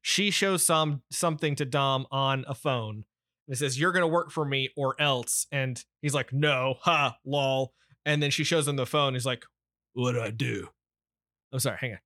she 0.01 0.31
shows 0.31 0.65
some 0.65 1.01
something 1.11 1.55
to 1.55 1.65
Dom 1.65 2.05
on 2.11 2.43
a 2.47 2.55
phone. 2.55 3.05
It 3.47 3.57
says, 3.57 3.79
"You're 3.79 3.91
gonna 3.91 4.07
work 4.07 4.31
for 4.31 4.45
me 4.45 4.69
or 4.77 4.95
else," 4.99 5.47
and 5.51 5.83
he's 6.01 6.13
like, 6.13 6.31
"No, 6.33 6.75
ha, 6.81 7.17
lol." 7.25 7.73
And 8.05 8.21
then 8.21 8.31
she 8.31 8.43
shows 8.43 8.67
him 8.67 8.77
the 8.77 8.85
phone. 8.85 9.13
He's 9.13 9.25
like, 9.25 9.45
"What 9.93 10.13
do 10.13 10.21
I 10.21 10.31
do?" 10.31 10.69
I'm 11.53 11.59
sorry, 11.59 11.77
hang 11.79 11.91
on. 11.93 11.99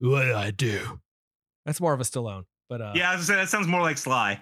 What 0.00 0.24
do 0.24 0.34
I 0.34 0.50
do? 0.52 1.00
That's 1.66 1.80
more 1.80 1.92
of 1.92 2.00
a 2.00 2.04
Stallone, 2.04 2.44
but 2.68 2.80
uh, 2.80 2.92
yeah, 2.94 3.10
I 3.10 3.16
was 3.16 3.26
gonna 3.28 3.38
say, 3.38 3.42
that 3.44 3.48
sounds 3.50 3.66
more 3.66 3.82
like 3.82 3.98
Sly. 3.98 4.40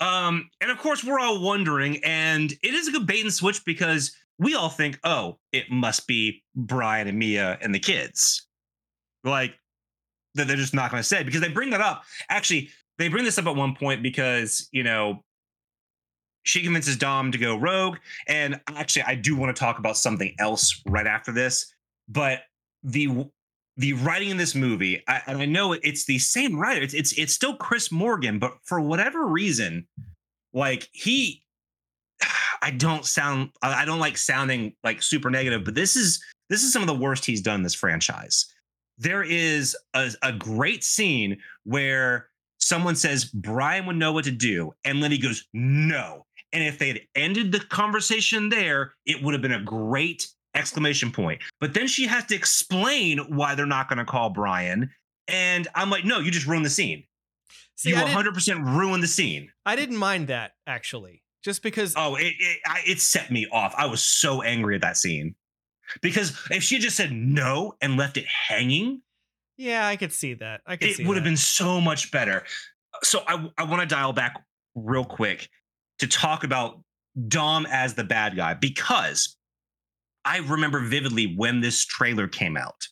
Um, 0.00 0.50
and 0.60 0.70
of 0.70 0.78
course, 0.78 1.04
we're 1.04 1.20
all 1.20 1.40
wondering, 1.40 2.02
and 2.04 2.50
it 2.50 2.74
is 2.74 2.88
a 2.88 2.92
good 2.92 3.06
bait 3.06 3.22
and 3.22 3.32
switch 3.32 3.64
because 3.64 4.14
we 4.38 4.54
all 4.54 4.68
think, 4.68 4.98
oh, 5.04 5.38
it 5.52 5.70
must 5.70 6.06
be 6.06 6.42
Brian 6.54 7.06
and 7.06 7.18
Mia 7.18 7.58
and 7.62 7.74
the 7.74 7.78
kids. 7.78 8.46
Like, 9.22 9.58
that 10.34 10.48
they're 10.48 10.56
just 10.56 10.74
not 10.74 10.90
going 10.90 11.02
to 11.02 11.08
say 11.08 11.22
because 11.22 11.40
they 11.40 11.48
bring 11.48 11.70
that 11.70 11.80
up. 11.80 12.04
Actually, 12.28 12.70
they 12.98 13.08
bring 13.08 13.24
this 13.24 13.38
up 13.38 13.46
at 13.46 13.56
one 13.56 13.74
point 13.74 14.02
because, 14.02 14.68
you 14.72 14.82
know, 14.82 15.22
she 16.42 16.62
convinces 16.62 16.96
Dom 16.96 17.32
to 17.32 17.38
go 17.38 17.56
rogue. 17.56 17.98
And 18.28 18.60
actually, 18.68 19.02
I 19.02 19.14
do 19.14 19.36
want 19.36 19.54
to 19.54 19.58
talk 19.58 19.78
about 19.78 19.96
something 19.96 20.34
else 20.38 20.82
right 20.86 21.06
after 21.06 21.32
this. 21.32 21.72
But 22.08 22.40
the 22.82 23.30
the 23.76 23.92
writing 23.94 24.30
in 24.30 24.36
this 24.36 24.54
movie, 24.54 25.02
I, 25.08 25.22
and 25.26 25.38
I 25.38 25.46
know 25.46 25.72
it's 25.72 26.04
the 26.04 26.18
same 26.18 26.58
writer. 26.58 26.82
It's 26.82 26.94
it's 26.94 27.12
it's 27.18 27.34
still 27.34 27.56
Chris 27.56 27.90
Morgan, 27.90 28.38
but 28.38 28.56
for 28.64 28.80
whatever 28.80 29.26
reason, 29.26 29.86
like 30.52 30.88
he, 30.92 31.42
I 32.62 32.70
don't 32.70 33.04
sound 33.04 33.50
I 33.62 33.84
don't 33.84 33.98
like 33.98 34.16
sounding 34.16 34.74
like 34.84 35.02
super 35.02 35.30
negative, 35.30 35.64
but 35.64 35.74
this 35.74 35.96
is 35.96 36.22
this 36.48 36.62
is 36.62 36.72
some 36.72 36.82
of 36.82 36.88
the 36.88 36.94
worst 36.94 37.26
he's 37.26 37.42
done 37.42 37.62
this 37.62 37.74
franchise. 37.74 38.46
There 38.96 39.24
is 39.24 39.76
a, 39.94 40.12
a 40.22 40.32
great 40.32 40.84
scene 40.84 41.38
where 41.64 42.28
someone 42.58 42.94
says 42.94 43.24
Brian 43.24 43.86
would 43.86 43.96
know 43.96 44.12
what 44.12 44.24
to 44.24 44.30
do, 44.30 44.72
and 44.84 45.00
Letty 45.00 45.18
goes, 45.18 45.44
no. 45.52 46.26
And 46.52 46.62
if 46.62 46.78
they 46.78 46.88
had 46.88 47.00
ended 47.16 47.50
the 47.50 47.58
conversation 47.58 48.48
there, 48.48 48.94
it 49.04 49.20
would 49.20 49.34
have 49.34 49.42
been 49.42 49.52
a 49.52 49.60
great 49.60 50.28
exclamation 50.54 51.10
point. 51.10 51.42
But 51.60 51.74
then 51.74 51.86
she 51.86 52.06
has 52.06 52.24
to 52.26 52.34
explain 52.34 53.18
why 53.36 53.54
they're 53.54 53.66
not 53.66 53.88
going 53.88 53.98
to 53.98 54.04
call 54.04 54.30
Brian. 54.30 54.90
And 55.28 55.68
I'm 55.74 55.90
like, 55.90 56.04
no, 56.04 56.18
you 56.18 56.30
just 56.30 56.46
ruined 56.46 56.66
the 56.66 56.70
scene. 56.70 57.04
See, 57.76 57.90
you 57.90 57.96
100% 57.96 58.76
ruined 58.76 59.02
the 59.02 59.08
scene. 59.08 59.50
I 59.66 59.74
didn't 59.76 59.96
mind 59.96 60.28
that 60.28 60.52
actually, 60.66 61.22
just 61.42 61.62
because. 61.62 61.94
Oh, 61.96 62.14
it, 62.14 62.34
it, 62.38 62.58
I, 62.66 62.82
it 62.86 63.00
set 63.00 63.30
me 63.30 63.46
off. 63.50 63.74
I 63.76 63.86
was 63.86 64.02
so 64.02 64.42
angry 64.42 64.76
at 64.76 64.82
that 64.82 64.96
scene. 64.96 65.34
Because 66.00 66.38
if 66.50 66.62
she 66.62 66.76
had 66.76 66.82
just 66.82 66.96
said 66.96 67.12
no 67.12 67.74
and 67.80 67.96
left 67.96 68.16
it 68.16 68.26
hanging, 68.26 69.02
Yeah, 69.56 69.86
I 69.86 69.96
could 69.96 70.12
see 70.12 70.34
that. 70.34 70.62
I 70.66 70.76
could 70.76 70.88
it 70.88 71.06
would 71.06 71.16
have 71.16 71.24
been 71.24 71.36
so 71.36 71.80
much 71.80 72.10
better. 72.10 72.44
So 73.02 73.22
I, 73.26 73.50
I 73.58 73.64
want 73.64 73.80
to 73.80 73.86
dial 73.86 74.12
back 74.12 74.42
real 74.74 75.04
quick 75.04 75.48
to 75.98 76.06
talk 76.06 76.44
about 76.44 76.80
Dom 77.28 77.66
as 77.66 77.94
the 77.94 78.04
bad 78.04 78.36
guy 78.36 78.54
because 78.54 79.36
I 80.24 80.38
remember 80.38 80.80
vividly 80.80 81.34
when 81.36 81.60
this 81.60 81.84
trailer 81.84 82.28
came 82.28 82.56
out. 82.56 82.88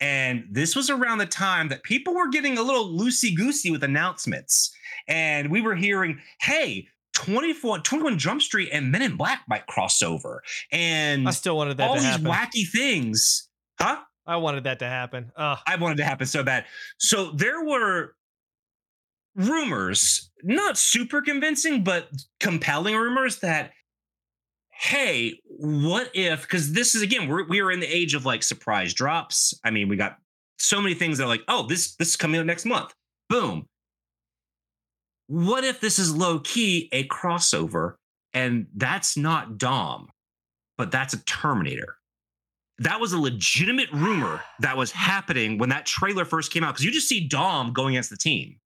And 0.00 0.44
this 0.50 0.74
was 0.74 0.88
around 0.88 1.18
the 1.18 1.26
time 1.26 1.68
that 1.68 1.82
people 1.82 2.14
were 2.14 2.28
getting 2.28 2.56
a 2.56 2.62
little 2.62 2.88
loosey 2.98 3.36
goosey 3.36 3.70
with 3.70 3.84
announcements. 3.84 4.72
And 5.06 5.50
we 5.50 5.60
were 5.60 5.74
hearing, 5.74 6.20
hey, 6.40 6.88
24, 7.14 7.80
21 7.80 8.18
Jump 8.18 8.40
Street 8.40 8.70
and 8.72 8.90
Men 8.90 9.02
in 9.02 9.16
Black 9.16 9.42
might 9.46 9.66
cross 9.66 10.00
over. 10.02 10.42
And 10.72 11.28
I 11.28 11.32
still 11.32 11.56
wanted 11.56 11.76
that 11.76 11.88
to 11.88 12.00
happen. 12.00 12.06
all 12.06 12.18
these 12.18 12.26
happen. 12.26 12.62
wacky 12.62 12.66
things. 12.66 13.48
Huh? 13.78 14.00
I 14.26 14.36
wanted 14.36 14.64
that 14.64 14.78
to 14.78 14.86
happen. 14.86 15.32
Uh, 15.36 15.56
I 15.66 15.76
wanted 15.76 15.98
to 15.98 16.04
happen 16.04 16.26
so 16.26 16.42
bad. 16.42 16.64
So 16.98 17.32
there 17.32 17.64
were 17.64 18.14
rumors, 19.34 20.30
not 20.42 20.78
super 20.78 21.20
convincing, 21.20 21.84
but 21.84 22.08
compelling 22.38 22.94
rumors 22.94 23.40
that, 23.40 23.72
hey, 24.80 25.38
what 25.44 26.10
if? 26.14 26.42
Because 26.42 26.72
this 26.72 26.94
is 26.94 27.02
again, 27.02 27.28
we're 27.28 27.46
we 27.46 27.60
are 27.60 27.70
in 27.70 27.80
the 27.80 27.86
age 27.86 28.14
of 28.14 28.24
like 28.24 28.42
surprise 28.42 28.94
drops. 28.94 29.52
I 29.64 29.70
mean, 29.70 29.88
we 29.88 29.96
got 29.96 30.16
so 30.58 30.80
many 30.80 30.94
things 30.94 31.18
that 31.18 31.24
are 31.24 31.28
like, 31.28 31.42
oh, 31.48 31.66
this 31.66 31.96
this 31.96 32.08
is 32.10 32.16
coming 32.16 32.40
out 32.40 32.46
next 32.46 32.64
month. 32.64 32.92
Boom. 33.28 33.66
What 35.26 35.64
if 35.64 35.80
this 35.80 35.98
is 35.98 36.14
low 36.14 36.40
key 36.40 36.88
a 36.92 37.06
crossover, 37.08 37.94
and 38.32 38.66
that's 38.74 39.16
not 39.16 39.58
Dom, 39.58 40.08
but 40.76 40.90
that's 40.90 41.14
a 41.14 41.24
Terminator? 41.24 41.96
that 42.82 42.98
was 42.98 43.12
a 43.12 43.18
legitimate 43.18 43.92
rumor 43.92 44.40
that 44.60 44.74
was 44.74 44.90
happening 44.90 45.58
when 45.58 45.68
that 45.68 45.84
trailer 45.84 46.24
first 46.24 46.50
came 46.50 46.64
out 46.64 46.72
because 46.72 46.82
you 46.82 46.90
just 46.90 47.06
see 47.10 47.28
Dom 47.28 47.74
going 47.74 47.94
against 47.94 48.08
the 48.08 48.16
team. 48.16 48.56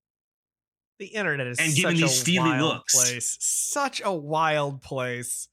the 1.00 1.06
internet 1.06 1.48
is 1.48 1.58
And 1.58 1.72
such 1.72 1.76
giving 1.82 1.96
these 1.96 2.04
a 2.04 2.08
steely 2.08 2.50
wild 2.50 2.60
looks. 2.62 2.94
place. 2.94 3.36
Such 3.40 4.00
a 4.04 4.12
wild 4.14 4.82
place. 4.82 5.48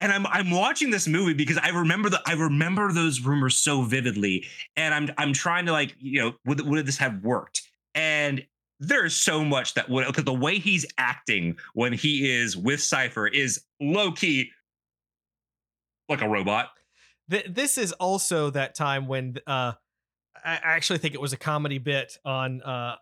And 0.00 0.12
I'm 0.12 0.26
I'm 0.26 0.50
watching 0.50 0.90
this 0.90 1.08
movie 1.08 1.32
because 1.32 1.58
I 1.58 1.70
remember 1.70 2.10
the 2.10 2.20
I 2.26 2.34
remember 2.34 2.92
those 2.92 3.20
rumors 3.20 3.56
so 3.56 3.82
vividly, 3.82 4.44
and 4.76 4.94
I'm 4.94 5.08
I'm 5.16 5.32
trying 5.32 5.66
to 5.66 5.72
like 5.72 5.96
you 5.98 6.20
know 6.20 6.32
would 6.44 6.60
would 6.60 6.84
this 6.84 6.98
have 6.98 7.22
worked? 7.22 7.62
And 7.94 8.44
there's 8.78 9.14
so 9.14 9.42
much 9.42 9.74
that 9.74 9.88
would 9.88 10.06
because 10.06 10.24
the 10.24 10.34
way 10.34 10.58
he's 10.58 10.84
acting 10.98 11.56
when 11.72 11.92
he 11.92 12.30
is 12.30 12.56
with 12.56 12.82
Cipher 12.82 13.26
is 13.26 13.62
low 13.80 14.12
key 14.12 14.50
like 16.08 16.20
a 16.20 16.28
robot. 16.28 16.70
Th- 17.30 17.46
this 17.48 17.78
is 17.78 17.92
also 17.92 18.50
that 18.50 18.74
time 18.74 19.08
when 19.08 19.36
uh, 19.46 19.72
I 20.44 20.56
I 20.56 20.72
actually 20.74 20.98
think 20.98 21.14
it 21.14 21.20
was 21.20 21.32
a 21.32 21.36
comedy 21.36 21.78
bit 21.78 22.18
on 22.24 22.62
uh, 22.62 22.96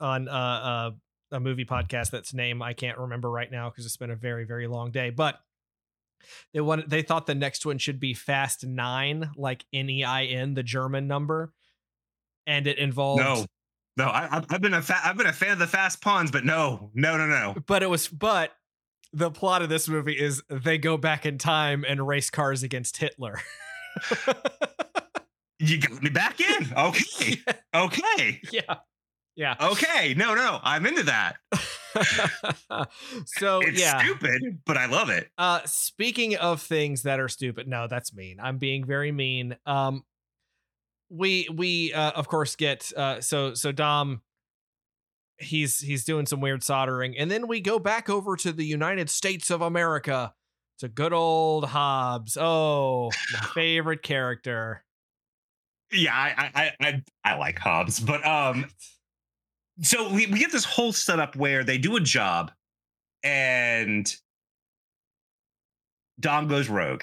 on 0.00 0.28
uh, 0.28 0.32
uh, 0.32 0.90
a 1.32 1.40
movie 1.40 1.64
podcast 1.64 2.10
that's 2.10 2.32
name 2.32 2.62
I 2.62 2.72
can't 2.72 2.98
remember 2.98 3.30
right 3.30 3.50
now 3.50 3.70
because 3.70 3.84
it's 3.84 3.96
been 3.96 4.10
a 4.10 4.16
very 4.16 4.44
very 4.44 4.66
long 4.66 4.90
day. 4.90 5.10
But 5.10 5.40
they 6.52 6.60
wanted 6.60 6.90
they 6.90 7.02
thought 7.02 7.26
the 7.26 7.34
next 7.34 7.64
one 7.66 7.78
should 7.78 8.00
be 8.00 8.14
Fast 8.14 8.64
Nine, 8.66 9.30
like 9.36 9.64
N 9.72 9.88
E 9.90 10.04
I 10.04 10.24
N, 10.24 10.54
the 10.54 10.62
German 10.62 11.06
number, 11.08 11.52
and 12.46 12.66
it 12.66 12.78
involved. 12.78 13.22
No, 13.22 13.46
no, 13.96 14.04
I, 14.06 14.28
I've- 14.36 14.46
I've 14.50 14.60
been 14.60 14.74
a 14.74 14.82
fa- 14.82 15.00
I've 15.04 15.16
been 15.16 15.26
a 15.26 15.32
fan 15.32 15.52
of 15.52 15.58
the 15.58 15.66
fast 15.66 16.00
pawns, 16.00 16.30
but 16.30 16.44
no, 16.44 16.90
no, 16.94 17.16
no, 17.16 17.26
no. 17.26 17.54
But 17.66 17.82
it 17.82 17.90
was 17.90 18.08
but. 18.08 18.52
The 19.16 19.30
plot 19.30 19.62
of 19.62 19.68
this 19.68 19.88
movie 19.88 20.14
is 20.18 20.42
they 20.50 20.76
go 20.76 20.96
back 20.96 21.24
in 21.24 21.38
time 21.38 21.84
and 21.86 22.04
race 22.04 22.30
cars 22.30 22.64
against 22.64 22.96
Hitler. 22.96 23.40
You 25.60 25.80
got 25.80 26.02
me 26.02 26.10
back 26.10 26.40
in. 26.40 26.72
Okay. 26.76 27.40
Okay. 27.74 28.40
yeah. 28.52 28.76
Yeah. 29.36 29.54
Okay. 29.60 30.14
No, 30.14 30.34
no. 30.34 30.58
I'm 30.62 30.84
into 30.86 31.04
that. 31.04 31.36
so 33.26 33.60
It's 33.60 33.80
yeah. 33.80 34.02
stupid, 34.02 34.60
but 34.64 34.76
I 34.76 34.86
love 34.86 35.10
it. 35.10 35.30
Uh 35.38 35.60
speaking 35.64 36.36
of 36.36 36.60
things 36.62 37.02
that 37.02 37.20
are 37.20 37.28
stupid, 37.28 37.68
no, 37.68 37.86
that's 37.86 38.14
mean. 38.14 38.38
I'm 38.40 38.58
being 38.58 38.84
very 38.84 39.12
mean. 39.12 39.56
Um 39.66 40.04
we 41.10 41.48
we 41.54 41.92
uh 41.92 42.12
of 42.12 42.28
course 42.28 42.56
get 42.56 42.92
uh 42.96 43.20
so 43.20 43.54
so 43.54 43.72
Dom 43.72 44.22
he's 45.38 45.80
he's 45.80 46.04
doing 46.04 46.26
some 46.26 46.40
weird 46.40 46.62
soldering 46.62 47.16
and 47.18 47.30
then 47.30 47.46
we 47.48 47.60
go 47.60 47.78
back 47.78 48.08
over 48.08 48.36
to 48.36 48.52
the 48.52 48.64
United 48.64 49.10
States 49.10 49.50
of 49.50 49.60
America 49.62 50.32
to 50.78 50.88
good 50.88 51.12
old 51.12 51.66
Hobbs. 51.66 52.36
Oh, 52.40 53.10
my 53.32 53.40
favorite 53.54 54.02
character. 54.02 54.84
Yeah, 55.92 56.12
I 56.14 56.50
I 56.54 56.72
I, 56.80 57.02
I 57.24 57.34
like 57.36 57.58
Hobbs, 57.58 58.00
but 58.00 58.26
um 58.26 58.66
so 59.82 60.12
we, 60.12 60.26
we 60.26 60.38
get 60.38 60.52
this 60.52 60.64
whole 60.64 60.92
setup 60.92 61.36
where 61.36 61.64
they 61.64 61.78
do 61.78 61.96
a 61.96 62.00
job 62.00 62.50
and 63.22 64.14
Dom 66.20 66.48
goes 66.48 66.68
rogue. 66.68 67.02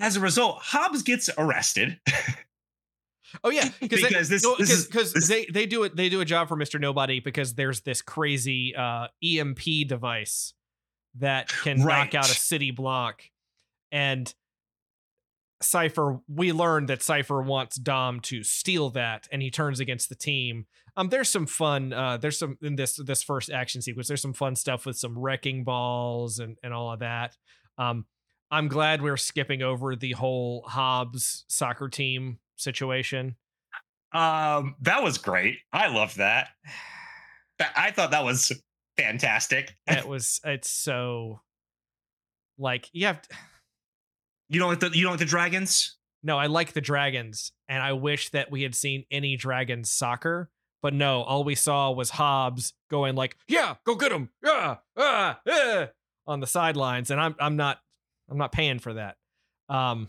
As 0.00 0.16
a 0.16 0.20
result, 0.20 0.58
Hobbs 0.62 1.02
gets 1.02 1.28
arrested. 1.36 2.00
Oh 3.44 3.50
yeah, 3.50 3.68
Because 3.80 4.00
this- 4.28 4.42
this 4.58 4.70
is- 4.70 4.86
because 4.86 5.12
this- 5.12 5.28
they 5.28 5.44
they 5.46 5.66
do 5.66 5.82
it 5.84 5.94
they 5.96 6.08
do 6.08 6.20
a 6.20 6.24
job 6.24 6.48
for 6.48 6.56
Mister 6.56 6.78
Nobody 6.78 7.20
because 7.20 7.54
there's 7.54 7.82
this 7.82 8.00
crazy 8.02 8.74
uh, 8.74 9.08
EMP 9.22 9.60
device 9.86 10.54
that 11.18 11.48
can 11.48 11.78
knock 11.78 12.14
out 12.14 12.24
a 12.30 12.34
city 12.34 12.70
block, 12.70 13.22
and 13.90 14.32
Cipher. 15.62 16.20
We 16.28 16.52
learned 16.52 16.88
that 16.88 17.02
Cipher 17.02 17.42
wants 17.42 17.76
Dom 17.76 18.20
to 18.20 18.42
steal 18.42 18.90
that, 18.90 19.28
and 19.32 19.42
he 19.42 19.50
turns 19.50 19.80
against 19.80 20.08
the 20.08 20.14
team. 20.14 20.66
Um, 20.96 21.08
there's 21.08 21.28
some 21.30 21.46
fun. 21.46 21.92
Uh, 21.92 22.16
there's 22.18 22.38
some 22.38 22.58
in 22.62 22.76
this 22.76 22.96
this 22.96 23.22
first 23.22 23.50
action 23.50 23.80
sequence. 23.82 24.08
There's 24.08 24.22
some 24.22 24.32
fun 24.34 24.56
stuff 24.56 24.84
with 24.86 24.96
some 24.98 25.18
wrecking 25.18 25.64
balls 25.64 26.38
and 26.38 26.56
and 26.62 26.72
all 26.74 26.92
of 26.92 27.00
that. 27.00 27.36
Um, 27.78 28.06
I'm 28.50 28.68
glad 28.68 29.00
we're 29.00 29.16
skipping 29.16 29.62
over 29.62 29.96
the 29.96 30.12
whole 30.12 30.62
Hobbs 30.66 31.44
soccer 31.48 31.88
team 31.88 32.38
situation. 32.56 33.36
Um, 34.12 34.74
that 34.82 35.02
was 35.02 35.16
great. 35.16 35.56
I 35.72 35.88
loved 35.88 36.18
that. 36.18 36.48
That- 37.58 37.72
I 37.76 37.90
thought 37.92 38.10
that 38.10 38.24
was 38.24 38.52
fantastic. 38.98 39.74
it 39.86 40.06
was 40.06 40.40
it's 40.44 40.68
so 40.68 41.40
like 42.58 42.90
you 42.92 43.06
have 43.06 43.22
You 44.52 44.60
don't 44.60 44.68
like 44.68 44.80
the 44.80 44.90
you 44.96 45.02
don't 45.04 45.12
like 45.14 45.18
the 45.20 45.24
dragons? 45.26 45.96
no 46.24 46.38
i 46.38 46.46
like 46.46 46.72
the 46.72 46.80
dragons 46.80 47.50
and 47.68 47.82
i 47.82 47.92
wish 47.92 48.28
that 48.30 48.48
we 48.48 48.62
had 48.62 48.76
seen 48.76 49.04
any 49.10 49.34
dragons 49.36 49.90
soccer 49.90 50.48
but 50.80 50.94
no 50.94 51.22
all 51.22 51.42
we 51.42 51.56
saw 51.56 51.90
was 51.90 52.10
hobbs 52.10 52.74
going 52.90 53.16
like 53.16 53.36
yeah 53.48 53.74
go 53.84 53.96
get 53.96 54.12
him 54.12 54.28
yeah 54.44 54.76
ah, 54.96 55.40
yeah, 55.44 55.86
on 56.28 56.38
the 56.38 56.46
sidelines 56.46 57.10
and 57.10 57.20
i'm 57.20 57.34
i'm 57.40 57.56
not 57.56 57.80
i'm 58.30 58.38
not 58.38 58.52
paying 58.52 58.78
for 58.78 58.94
that 58.94 59.16
um 59.68 60.08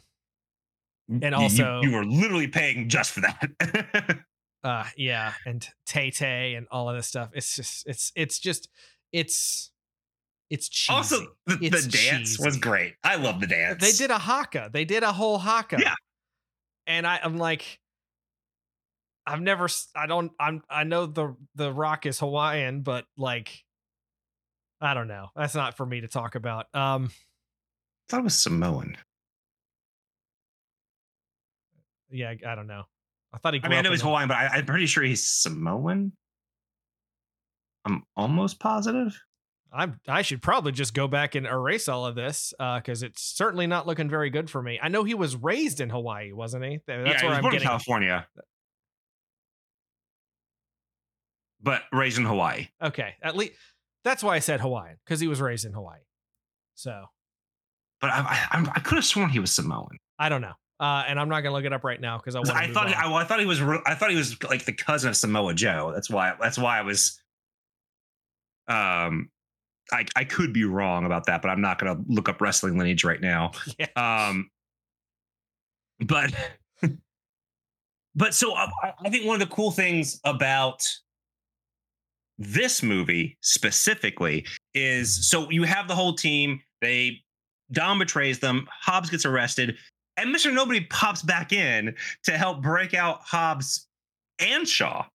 And 1.10 1.22
You- 1.24 1.30
you- 1.30 1.36
also- 1.36 1.82
you, 1.82 1.92
were 1.92 2.06
literally 2.06 2.48
paying 2.48 2.90
just 2.90 3.12
for 3.12 3.22
that. 3.22 4.20
uh 4.64 4.86
yeah 4.96 5.34
and 5.48 5.68
tay 5.88 6.12
tay 6.12 6.54
and 6.54 6.68
all 6.70 6.90
of 6.90 6.96
this 6.96 7.08
stuff 7.08 7.30
it's 7.34 7.56
just 7.56 7.88
it's 7.88 8.12
it's 8.16 8.38
just 8.40 8.70
it's 9.12 9.72
it's 10.54 10.70
cheesy. 10.70 10.96
also, 10.96 11.18
the, 11.48 11.56
the 11.56 11.66
It's 11.66 11.88
dance 11.88 12.40
was 12.40 12.58
great. 12.58 12.94
I 13.04 13.16
love 13.16 13.42
the 13.42 13.48
dance. 13.48 13.82
They 13.82 13.92
did 13.92 14.12
a 14.12 14.20
haka. 14.20 14.70
They 14.72 14.86
did 14.86 15.02
a 15.02 15.12
whole 15.12 15.40
haka. 15.40 15.78
Yeah. 15.82 15.96
And 16.86 17.08
I, 17.08 17.20
I'm 17.24 17.38
like, 17.38 17.80
I've 19.26 19.42
never, 19.42 19.68
I 19.96 20.06
don't, 20.06 20.32
I'm, 20.40 20.62
I 20.70 20.84
know 20.84 21.08
the 21.08 21.36
the 21.56 21.72
Rock 21.74 22.06
is 22.06 22.20
Hawaiian, 22.20 22.82
but 22.82 23.06
like, 23.18 23.64
I 24.80 24.94
don't 24.94 25.08
know. 25.08 25.30
That's 25.36 25.56
not 25.56 25.76
for 25.76 25.86
me 25.88 26.02
to 26.02 26.08
talk 26.08 26.36
about. 26.36 26.68
Um, 26.76 27.06
I 27.10 28.06
thought 28.10 28.20
it 28.20 28.24
was 28.26 28.38
Samoan. 28.38 28.96
yeah, 32.12 32.34
I, 32.46 32.54
don't 32.56 32.68
know. 32.68 32.84
I 33.34 33.38
thought 33.40 33.56
he. 33.56 33.62
I 33.64 33.70
mean, 33.70 33.80
I 33.80 33.82
know 33.82 33.90
he's 33.92 34.02
the- 34.02 34.06
Hawaiian, 34.08 34.28
but 34.28 34.38
I, 34.38 34.48
I'm 34.58 34.66
pretty 34.66 34.86
sure 34.86 35.04
he's 35.04 35.26
Samoan. 35.26 36.12
I'm 37.86 38.04
almost 38.16 38.60
positive. 38.60 39.20
I'm 39.76 40.00
I 40.08 40.22
should 40.22 40.42
probably 40.42 40.72
just 40.72 40.94
go 40.94 41.08
back 41.08 41.34
and 41.36 41.48
erase 41.48 41.88
all 41.88 42.06
of 42.06 42.14
this 42.16 42.54
because 42.60 43.02
it's 43.02 43.22
certainly 43.24 43.66
not 43.66 43.88
looking 43.88 44.10
very 44.10 44.30
good 44.30 44.50
for 44.50 44.62
me. 44.62 44.80
I 44.82 44.90
know 44.90 45.04
he 45.04 45.16
was 45.16 45.36
raised 45.36 45.82
in 45.82 45.90
Hawaii, 45.90 46.32
wasn't 46.32 46.64
he? 46.66 46.80
That's 46.86 47.10
yeah, 47.10 47.18
he 47.20 47.24
where 47.26 47.30
was 47.30 47.38
I'm 47.38 47.42
born 47.42 47.54
in 47.54 47.58
getting. 47.58 47.68
California, 47.68 48.28
but 51.62 51.82
raised 51.92 52.18
in 52.20 52.26
Hawaii. 52.26 52.68
Okay, 52.82 53.16
at 53.24 53.36
least 53.36 53.54
that's 54.04 54.24
why 54.24 54.36
I 54.36 54.40
said 54.40 54.62
Hawaiian 54.62 54.98
because 55.06 55.20
he 55.20 55.28
was 55.28 55.42
raised 55.42 55.66
in 55.66 55.74
Hawaii. 55.74 56.02
So 56.76 57.06
But 58.02 58.10
I, 58.12 58.48
I, 58.52 58.72
I 58.76 58.80
could 58.80 58.96
have 58.96 59.06
sworn 59.06 59.30
he 59.30 59.40
was 59.40 59.52
Samoan. 59.52 59.98
I 60.20 60.30
don't 60.30 60.42
know, 60.42 60.54
uh, 60.80 61.04
and 61.08 61.20
I'm 61.20 61.30
not 61.30 61.42
gonna 61.42 61.56
look 61.56 61.66
it 61.66 61.74
up 61.74 61.84
right 61.84 62.00
now 62.00 62.18
because 62.18 62.36
I. 62.36 62.42
I 62.42 62.72
thought 62.72 62.88
I, 62.94 63.08
well, 63.08 63.16
I 63.16 63.24
thought 63.24 63.40
he 63.40 63.46
was 63.46 63.62
I 63.62 63.96
thought 63.96 64.10
he 64.12 64.18
was 64.18 64.42
like 64.44 64.66
the 64.66 64.74
cousin 64.74 65.10
of 65.10 65.16
Samoa 65.18 65.54
Joe. 65.54 65.92
That's 65.94 66.10
why 66.10 66.34
that's 66.40 66.58
why 66.58 66.78
I 66.78 66.82
was 66.82 67.20
um 68.68 69.30
I 69.92 70.06
I 70.16 70.24
could 70.24 70.54
be 70.54 70.66
wrong 70.66 71.06
about 71.06 71.26
that, 71.26 71.42
but 71.42 71.50
I'm 71.50 71.62
not 71.62 71.80
gonna 71.80 72.00
look 72.08 72.30
up 72.30 72.42
wrestling 72.42 72.78
lineage 72.78 73.04
right 73.04 73.22
now. 73.22 73.52
Yeah. 73.80 73.88
Um 74.28 74.50
but 76.00 76.34
but 78.16 78.34
so 78.34 78.54
uh, 78.54 78.68
I, 78.84 78.94
I 79.06 79.10
think 79.10 79.26
one 79.26 79.42
of 79.42 79.48
the 79.48 79.54
cool 79.54 79.72
things 79.72 80.20
about 80.24 80.88
this 82.38 82.82
movie 82.84 83.38
specifically 83.42 84.46
is 84.74 85.30
so 85.30 85.50
you 85.50 85.64
have 85.64 85.88
the 85.88 85.96
whole 85.96 86.14
team 86.14 86.62
they 86.82 87.22
Dom 87.72 88.00
betrays 88.00 88.40
them 88.40 88.68
Hobbs 88.82 89.10
gets 89.10 89.26
arrested 89.26 89.78
and 90.18 90.34
Mr. 90.34 90.54
Nobody 90.54 90.82
pops 90.82 91.22
back 91.22 91.54
in 91.54 91.96
to 92.24 92.38
help 92.38 92.62
break 92.62 92.94
out 92.94 93.22
Hobbs 93.22 93.88
and 94.40 94.68
Shaw. 94.68 95.06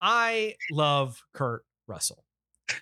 I 0.00 0.54
love 0.70 1.20
Kurt 1.32 1.64
Russell. 1.88 2.25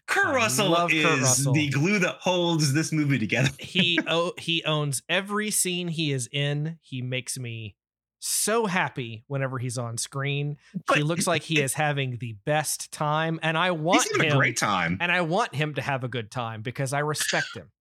Kurt 0.07 0.35
Russell 0.35 0.71
love 0.71 0.91
Kurt 0.91 1.19
is 1.19 1.21
Russell. 1.21 1.53
the 1.53 1.69
glue 1.69 1.99
that 1.99 2.17
holds 2.21 2.73
this 2.73 2.93
movie 2.93 3.19
together. 3.19 3.51
He 3.59 3.99
oh 4.07 4.33
he 4.39 4.63
owns 4.65 5.03
every 5.09 5.51
scene 5.51 5.89
he 5.89 6.13
is 6.13 6.29
in. 6.33 6.79
He 6.83 7.03
makes 7.03 7.39
me 7.39 7.77
so 8.21 8.67
happy 8.67 9.25
whenever 9.27 9.59
he's 9.59 9.77
on 9.77 9.99
screen. 9.99 10.57
he 10.95 11.03
looks 11.03 11.27
like 11.27 11.43
he 11.43 11.61
is 11.61 11.75
having 11.75 12.17
the 12.19 12.37
best 12.47 12.91
time, 12.91 13.39
and 13.43 13.59
I 13.59 13.73
want 13.73 14.11
him. 14.15 14.21
a 14.23 14.31
great 14.35 14.57
time. 14.57 14.97
and 15.01 15.13
I 15.13 15.21
want 15.21 15.55
him 15.55 15.75
to 15.75 15.83
have 15.83 16.05
a 16.05 16.09
good 16.09 16.31
time 16.31 16.63
because 16.63 16.93
I 16.93 17.01
respect 17.01 17.55
him. 17.55 17.71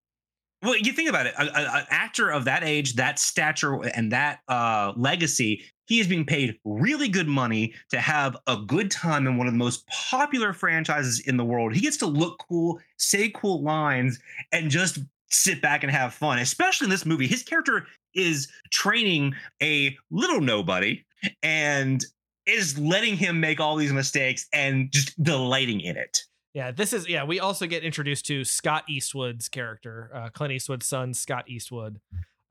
Well, 0.63 0.77
you 0.77 0.93
think 0.93 1.09
about 1.09 1.25
it, 1.25 1.33
an 1.37 1.85
actor 1.89 2.29
of 2.29 2.45
that 2.45 2.63
age, 2.63 2.93
that 2.93 3.19
stature, 3.19 3.81
and 3.83 4.13
that 4.13 4.39
uh, 4.47 4.93
legacy, 4.95 5.65
he 5.85 5.99
is 5.99 6.07
being 6.07 6.25
paid 6.25 6.59
really 6.63 7.09
good 7.09 7.27
money 7.27 7.73
to 7.89 7.99
have 7.99 8.37
a 8.47 8.57
good 8.57 8.89
time 8.89 9.27
in 9.27 9.37
one 9.37 9.47
of 9.47 9.53
the 9.53 9.57
most 9.57 9.85
popular 9.87 10.53
franchises 10.53 11.19
in 11.21 11.37
the 11.37 11.45
world. 11.45 11.73
He 11.73 11.81
gets 11.81 11.97
to 11.97 12.05
look 12.05 12.43
cool, 12.47 12.79
say 12.97 13.29
cool 13.29 13.61
lines, 13.61 14.19
and 14.51 14.69
just 14.69 14.99
sit 15.29 15.61
back 15.61 15.83
and 15.83 15.91
have 15.91 16.13
fun. 16.13 16.39
Especially 16.39 16.85
in 16.85 16.91
this 16.91 17.05
movie, 17.05 17.27
his 17.27 17.43
character 17.43 17.85
is 18.13 18.47
training 18.71 19.35
a 19.61 19.97
little 20.11 20.41
nobody 20.41 21.03
and 21.41 22.05
is 22.45 22.77
letting 22.77 23.15
him 23.15 23.39
make 23.39 23.59
all 23.59 23.75
these 23.75 23.93
mistakes 23.93 24.47
and 24.53 24.91
just 24.91 25.21
delighting 25.21 25.81
in 25.81 25.97
it. 25.97 26.23
Yeah, 26.53 26.71
this 26.71 26.93
is 26.93 27.09
yeah. 27.09 27.23
We 27.23 27.39
also 27.39 27.65
get 27.65 27.83
introduced 27.83 28.27
to 28.27 28.43
Scott 28.43 28.83
Eastwood's 28.87 29.49
character, 29.49 30.11
uh, 30.13 30.29
Clint 30.29 30.53
Eastwood's 30.53 30.85
son, 30.85 31.13
Scott 31.15 31.45
Eastwood, 31.49 31.99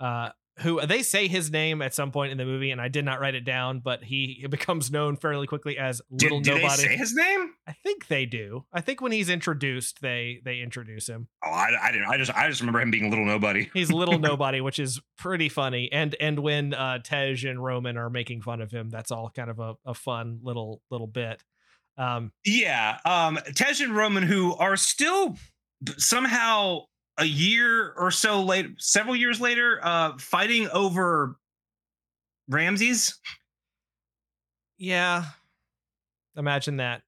uh, 0.00 0.30
who 0.58 0.84
they 0.86 1.02
say 1.02 1.28
his 1.28 1.50
name 1.50 1.80
at 1.80 1.94
some 1.94 2.10
point 2.10 2.30
in 2.32 2.38
the 2.38 2.44
movie, 2.44 2.70
and 2.70 2.80
I 2.80 2.88
did 2.88 3.04
not 3.04 3.20
write 3.20 3.34
it 3.34 3.44
down, 3.44 3.80
but 3.80 4.04
he, 4.04 4.46
becomes 4.50 4.90
known 4.90 5.16
fairly 5.16 5.46
quickly 5.46 5.78
as 5.78 6.02
Did, 6.14 6.26
Little 6.26 6.40
did 6.40 6.56
they 6.56 6.62
Nobody. 6.62 6.82
say 6.82 6.96
his 6.96 7.14
name? 7.14 7.54
I 7.66 7.72
think 7.72 8.08
they 8.08 8.26
do. 8.26 8.64
I 8.72 8.82
think 8.82 9.00
when 9.00 9.12
he's 9.12 9.30
introduced, 9.30 10.02
they 10.02 10.40
they 10.44 10.60
introduce 10.60 11.08
him. 11.08 11.28
Oh, 11.44 11.50
I, 11.50 11.70
I 11.82 11.92
didn't. 11.92 12.06
I 12.08 12.18
just 12.18 12.30
I 12.36 12.48
just 12.48 12.60
remember 12.60 12.80
him 12.82 12.90
being 12.90 13.08
little 13.08 13.24
nobody. 13.24 13.70
He's 13.74 13.90
Little 13.90 14.18
Nobody, 14.20 14.60
which 14.60 14.78
is 14.78 15.00
pretty 15.16 15.48
funny. 15.48 15.90
And 15.90 16.14
and 16.20 16.38
when 16.40 16.74
uh, 16.74 16.98
Tej 16.98 17.44
and 17.48 17.62
Roman 17.62 17.96
are 17.96 18.10
making 18.10 18.42
fun 18.42 18.60
of 18.60 18.70
him, 18.70 18.90
that's 18.90 19.10
all 19.10 19.30
kind 19.34 19.48
of 19.50 19.58
a, 19.58 19.74
a 19.86 19.94
fun 19.94 20.40
little 20.42 20.82
little 20.90 21.06
bit. 21.06 21.42
Um, 21.96 22.32
Yeah, 22.44 22.98
um, 23.04 23.38
Tej 23.54 23.84
and 23.84 23.96
Roman, 23.96 24.22
who 24.22 24.54
are 24.54 24.76
still 24.76 25.36
somehow 25.98 26.80
a 27.18 27.24
year 27.24 27.92
or 27.96 28.10
so 28.10 28.42
later, 28.42 28.70
several 28.78 29.16
years 29.16 29.40
later, 29.40 29.78
uh, 29.82 30.16
fighting 30.18 30.68
over 30.72 31.36
Ramsey. 32.48 32.92
yeah, 34.78 35.24
imagine 36.36 36.78
that. 36.78 37.02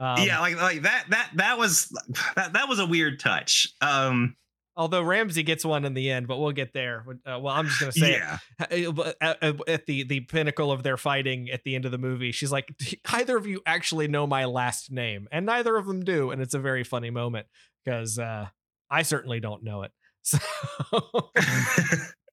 Um, 0.00 0.18
yeah, 0.26 0.40
like 0.40 0.56
like 0.56 0.82
that 0.82 1.04
that 1.10 1.30
that 1.36 1.58
was 1.58 1.88
that 2.36 2.52
that 2.54 2.68
was 2.68 2.78
a 2.78 2.86
weird 2.86 3.20
touch. 3.20 3.68
Um, 3.80 4.36
Although 4.74 5.02
Ramsey 5.02 5.42
gets 5.42 5.66
one 5.66 5.84
in 5.84 5.92
the 5.92 6.10
end, 6.10 6.26
but 6.26 6.38
we'll 6.38 6.52
get 6.52 6.72
there. 6.72 7.04
Uh, 7.26 7.38
well, 7.38 7.54
I'm 7.54 7.66
just 7.66 7.78
gonna 7.78 7.92
say 7.92 8.12
yeah, 8.12 8.38
it. 8.70 8.98
Uh, 8.98 9.12
At, 9.20 9.42
at- 9.42 9.68
at 9.68 9.86
the 9.86 10.04
the 10.04 10.20
pinnacle 10.20 10.72
of 10.72 10.82
their 10.82 10.96
fighting 10.96 11.50
at 11.50 11.62
the 11.62 11.74
end 11.74 11.84
of 11.84 11.90
the 11.90 11.98
movie, 11.98 12.32
she's 12.32 12.50
like, 12.50 12.72
"Either 13.12 13.36
of 13.36 13.46
you 13.46 13.60
actually 13.66 14.08
know 14.08 14.26
my 14.26 14.46
last 14.46 14.90
name?" 14.90 15.28
And 15.30 15.44
neither 15.44 15.76
of 15.76 15.86
them 15.86 16.02
do, 16.02 16.30
and 16.30 16.40
it's 16.40 16.54
a 16.54 16.58
very 16.58 16.84
funny 16.84 17.10
moment 17.10 17.48
because 17.84 18.18
uh, 18.18 18.48
I 18.92 19.02
certainly 19.02 19.40
don't 19.40 19.64
know 19.64 19.82
it. 19.82 19.92
So 20.24 20.38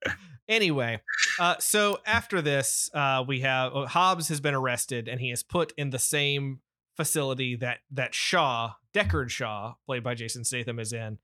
anyway, 0.48 1.02
uh, 1.40 1.56
so 1.58 1.98
after 2.06 2.40
this, 2.40 2.88
uh, 2.94 3.24
we 3.28 3.40
have 3.40 3.76
uh, 3.76 3.88
Hobbs 3.88 4.28
has 4.28 4.40
been 4.40 4.54
arrested 4.54 5.08
and 5.08 5.20
he 5.20 5.32
is 5.32 5.42
put 5.42 5.74
in 5.76 5.90
the 5.90 5.98
same 5.98 6.60
facility 6.96 7.56
that 7.56 7.80
that 7.90 8.14
Shaw, 8.14 8.74
Deckard 8.94 9.32
Shaw, 9.32 9.74
played 9.88 10.04
by 10.04 10.14
Jason 10.14 10.44
Statham, 10.44 10.78
is 10.78 10.94
in, 10.94 11.18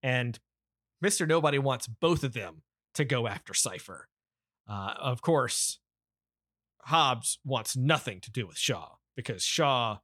and 0.00 0.38
Mister 1.00 1.26
Nobody 1.26 1.58
wants 1.58 1.88
both 1.88 2.22
of 2.22 2.34
them 2.34 2.62
to 2.94 3.04
go 3.04 3.26
after 3.26 3.52
Cipher. 3.52 4.08
Uh, 4.68 4.94
of 4.96 5.22
course, 5.22 5.80
Hobbs 6.82 7.40
wants 7.44 7.76
nothing 7.76 8.20
to 8.20 8.30
do 8.30 8.46
with 8.46 8.58
Shaw 8.58 8.90
because 9.16 9.42
Shaw 9.42 9.98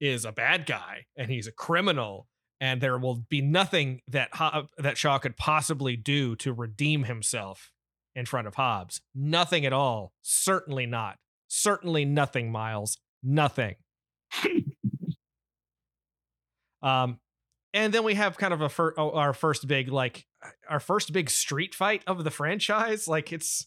is 0.00 0.26
a 0.26 0.32
bad 0.32 0.66
guy 0.66 1.06
and 1.16 1.30
he's 1.30 1.46
a 1.46 1.52
criminal 1.52 2.26
and 2.62 2.80
there 2.80 2.96
will 2.96 3.16
be 3.28 3.40
nothing 3.40 4.02
that 4.06 4.32
Hob- 4.34 4.68
that 4.78 4.96
Shaw 4.96 5.18
could 5.18 5.36
possibly 5.36 5.96
do 5.96 6.36
to 6.36 6.52
redeem 6.52 7.02
himself 7.02 7.72
in 8.14 8.24
front 8.24 8.46
of 8.46 8.54
Hobbs. 8.54 9.00
Nothing 9.16 9.66
at 9.66 9.72
all. 9.72 10.12
Certainly 10.22 10.86
not. 10.86 11.16
Certainly 11.48 12.04
nothing, 12.04 12.52
Miles. 12.52 12.98
Nothing. 13.20 13.74
um, 16.82 17.18
and 17.74 17.92
then 17.92 18.04
we 18.04 18.14
have 18.14 18.38
kind 18.38 18.54
of 18.54 18.60
a 18.60 18.68
fir- 18.68 18.94
oh, 18.96 19.10
our 19.10 19.32
first 19.32 19.66
big 19.66 19.88
like 19.88 20.24
our 20.70 20.80
first 20.80 21.12
big 21.12 21.30
street 21.30 21.74
fight 21.74 22.04
of 22.06 22.22
the 22.22 22.30
franchise. 22.30 23.08
Like 23.08 23.32
it's 23.32 23.66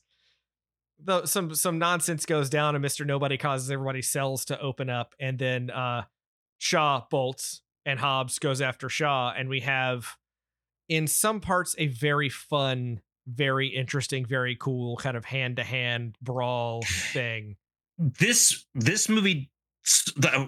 the 1.04 1.26
some 1.26 1.54
some 1.54 1.80
nonsense 1.80 2.26
goes 2.26 2.50
down 2.50 2.78
and 2.78 2.86
Mr. 2.86 3.06
Nobody 3.06 3.38
causes 3.38 3.70
everybody's 3.70 4.10
cells 4.10 4.46
to 4.46 4.62
open 4.62 4.90
up 4.90 5.16
and 5.20 5.38
then 5.38 5.70
uh 5.70 6.04
Shaw 6.60 7.04
bolts 7.12 7.62
and 7.86 8.00
Hobbs 8.00 8.40
goes 8.40 8.62
after 8.62 8.90
Shaw 8.90 9.32
and 9.32 9.50
we 9.50 9.62
have 9.62 10.18
in 10.90 11.08
some 11.08 11.40
parts 11.40 11.76
a 11.78 11.88
very 11.88 12.30
fun, 12.30 13.02
very 13.28 13.68
interesting, 13.68 14.26
very 14.26 14.56
cool 14.56 14.98
kind 14.98 15.18
of 15.18 15.26
hand-to-hand 15.26 16.18
brawl 16.22 16.82
thing. 17.14 17.56
this 17.98 18.66
this 18.74 19.08
movie 19.10 19.50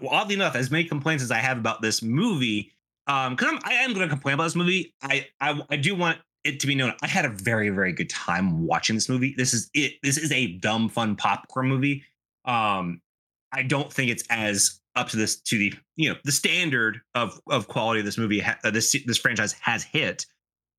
oddly 0.10 0.34
enough 0.36 0.56
as 0.56 0.72
many 0.72 0.84
complaints 0.84 1.24
as 1.24 1.30
i 1.30 1.38
have 1.38 1.60
about 1.60 1.80
this 1.80 2.02
movie 2.02 2.72
um 3.06 3.36
because 3.36 3.54
i'm 3.54 3.60
i 3.66 3.74
am 3.74 3.94
going 3.94 4.04
to 4.04 4.10
complain 4.10 4.34
about 4.34 4.46
this 4.46 4.56
movie. 4.56 4.96
I, 5.02 5.28
I 5.40 5.62
i 5.70 5.78
do 5.78 5.94
want 5.94 6.18
it 6.44 6.60
to 6.62 6.68
be 6.68 6.74
known 6.74 6.94
i 7.04 7.08
had 7.08 7.24
a 7.24 7.30
very 7.30 7.70
very 7.70 7.94
good 7.94 8.10
time 8.10 8.66
watching 8.66 8.96
this 8.96 9.10
movie. 9.10 9.36
This 9.38 9.54
is 9.54 9.70
it 9.74 9.94
this 10.02 10.18
is 10.18 10.32
a 10.32 10.54
dumb 10.54 10.90
fun 10.90 11.16
popcorn 11.16 11.68
movie. 11.68 12.04
Um 12.46 13.02
i 13.52 13.64
don't 13.64 13.94
think 13.94 14.10
it's 14.12 14.24
as 14.30 14.80
up 14.98 15.10
to 15.10 15.18
this 15.18 15.40
to 15.42 15.58
the 15.58 15.74
you 15.96 16.10
know 16.10 16.16
the 16.24 16.32
standard 16.32 17.00
of 17.16 17.40
of 17.50 17.68
quality 17.68 18.00
of 18.00 18.06
this 18.06 18.18
movie 18.18 18.40
ha- 18.40 18.58
uh, 18.64 18.72
this 18.72 18.96
this 19.06 19.18
franchise 19.18 19.54
has 19.62 19.84
hit 19.84 20.26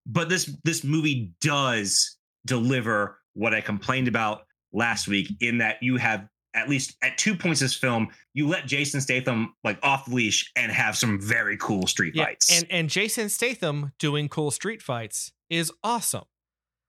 but 0.07 0.29
this 0.29 0.55
this 0.65 0.83
movie 0.85 1.33
does 1.41 2.17
deliver 2.47 3.19
what 3.35 3.55
i 3.55 3.61
complained 3.61 4.09
about 4.09 4.43
last 4.73 5.09
week 5.09 5.29
in 5.41 5.59
that 5.59 5.77
you 5.83 5.97
have 5.97 6.29
at 6.55 6.69
least 6.69 6.97
at 7.03 7.17
two 7.19 7.37
points 7.37 7.61
this 7.61 7.75
film, 7.75 8.09
you 8.33 8.49
let 8.49 8.67
Jason 8.67 9.01
Statham 9.03 9.55
like 9.65 9.79
off 9.83 10.07
the 10.07 10.15
leash 10.15 10.51
and 10.57 10.73
have 10.73 10.97
some 10.97 11.21
very 11.21 11.57
cool 11.59 11.87
street 11.87 12.15
Yeah, 12.17 12.25
fights. 12.25 12.59
and 12.59 12.67
and 12.71 12.89
Jason 12.91 13.29
Statham 13.29 13.93
doing 13.99 14.29
cool 14.31 14.51
street 14.51 14.83
fights 14.83 15.31
is 15.51 15.71
awesome. 15.85 16.25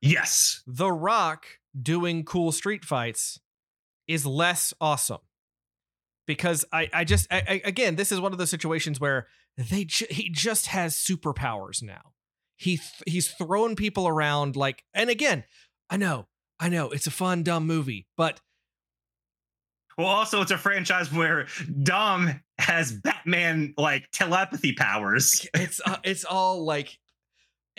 yes, 0.02 0.64
The 0.66 0.92
Rock 0.92 1.46
doing 1.80 2.24
cool 2.24 2.52
street 2.54 2.86
fights 2.86 3.40
is 4.08 4.26
less 4.26 4.74
awesome 4.82 5.20
because 6.30 6.64
I, 6.72 6.88
I 6.94 7.04
just 7.06 7.26
I, 7.34 7.44
I- 7.50 7.62
again 7.66 7.96
this 7.96 8.12
is 8.12 8.22
one 8.22 8.32
of 8.32 8.38
those 8.38 8.52
situations 8.52 9.00
where 9.00 9.26
they 9.58 9.84
ju- 9.86 10.06
he 10.12 10.30
just 10.30 10.68
has 10.68 10.96
superpowers 10.96 11.82
now. 11.82 12.14
He 12.56 12.78
th- 12.78 13.04
he's 13.08 13.32
throwing 13.32 13.76
people 13.76 14.08
around 14.08 14.56
like 14.56 14.84
and 14.94 15.10
again 15.10 15.44
I 15.90 15.98
know 15.98 16.28
I 16.60 16.70
know 16.70 16.92
it's 16.92 17.08
a 17.08 17.12
fun 17.12 17.42
dumb 17.42 17.66
movie 17.66 18.06
but 18.16 18.40
well, 19.98 20.08
also 20.08 20.42
it's 20.42 20.52
a 20.52 20.58
franchise 20.58 21.12
where 21.12 21.48
Dom 21.84 22.40
has 22.60 22.92
Batman 22.94 23.74
like 23.76 24.06
telepathy 24.14 24.74
powers. 24.74 25.48
it's 25.56 25.82
uh, 25.86 25.98
it's 26.04 26.24
all 26.26 26.64
like 26.64 26.98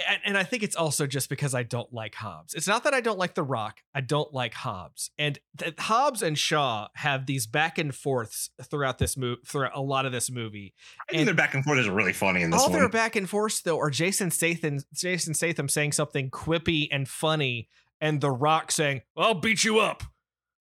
and, 0.09 0.21
and 0.25 0.39
I 0.39 0.43
think 0.43 0.63
it's 0.63 0.77
also 0.77 1.07
just 1.07 1.29
because 1.29 1.55
I 1.55 1.63
don't 1.63 1.93
like 1.93 2.15
Hobbs. 2.15 2.55
It's 2.55 2.67
not 2.67 2.85
that 2.85 2.95
I 2.95 3.01
don't 3.01 3.19
like 3.19 3.35
The 3.35 3.43
Rock. 3.43 3.81
I 3.95 4.01
don't 4.01 4.33
like 4.33 4.55
Hobbs. 4.55 5.11
And 5.19 5.39
th- 5.59 5.75
Hobbs 5.79 6.23
and 6.23 6.39
Shaw 6.39 6.89
have 6.97 7.27
these 7.27 7.47
back 7.47 7.79
and 7.79 7.95
forths 7.95 8.51
throughout 8.63 8.99
this 8.99 9.17
movie, 9.17 9.41
throughout 9.47 9.73
a 9.75 9.81
lot 9.81 10.07
of 10.07 10.13
this 10.13 10.31
movie. 10.31 10.75
I 11.09 11.13
think 11.13 11.25
their 11.27 11.35
back 11.35 11.55
and 11.55 11.65
forth 11.65 11.79
is 11.79 11.89
really 11.89 12.13
funny 12.13 12.43
in 12.43 12.51
this 12.51 12.61
All 12.61 12.71
one. 12.71 12.79
their 12.79 12.89
back 12.89 13.17
and 13.17 13.29
forths 13.29 13.61
though 13.63 13.79
are 13.79 13.91
Jason 13.91 14.31
Statham, 14.31 14.79
Jason 14.95 15.35
Statham 15.35 15.69
saying 15.69 15.93
something 15.93 16.31
quippy 16.31 16.89
and 16.91 17.09
funny, 17.09 17.69
and 18.01 18.21
The 18.21 18.31
Rock 18.31 18.73
saying, 18.73 19.03
"I'll 19.17 19.35
beat 19.35 19.65
you 19.65 19.79
up," 19.79 20.03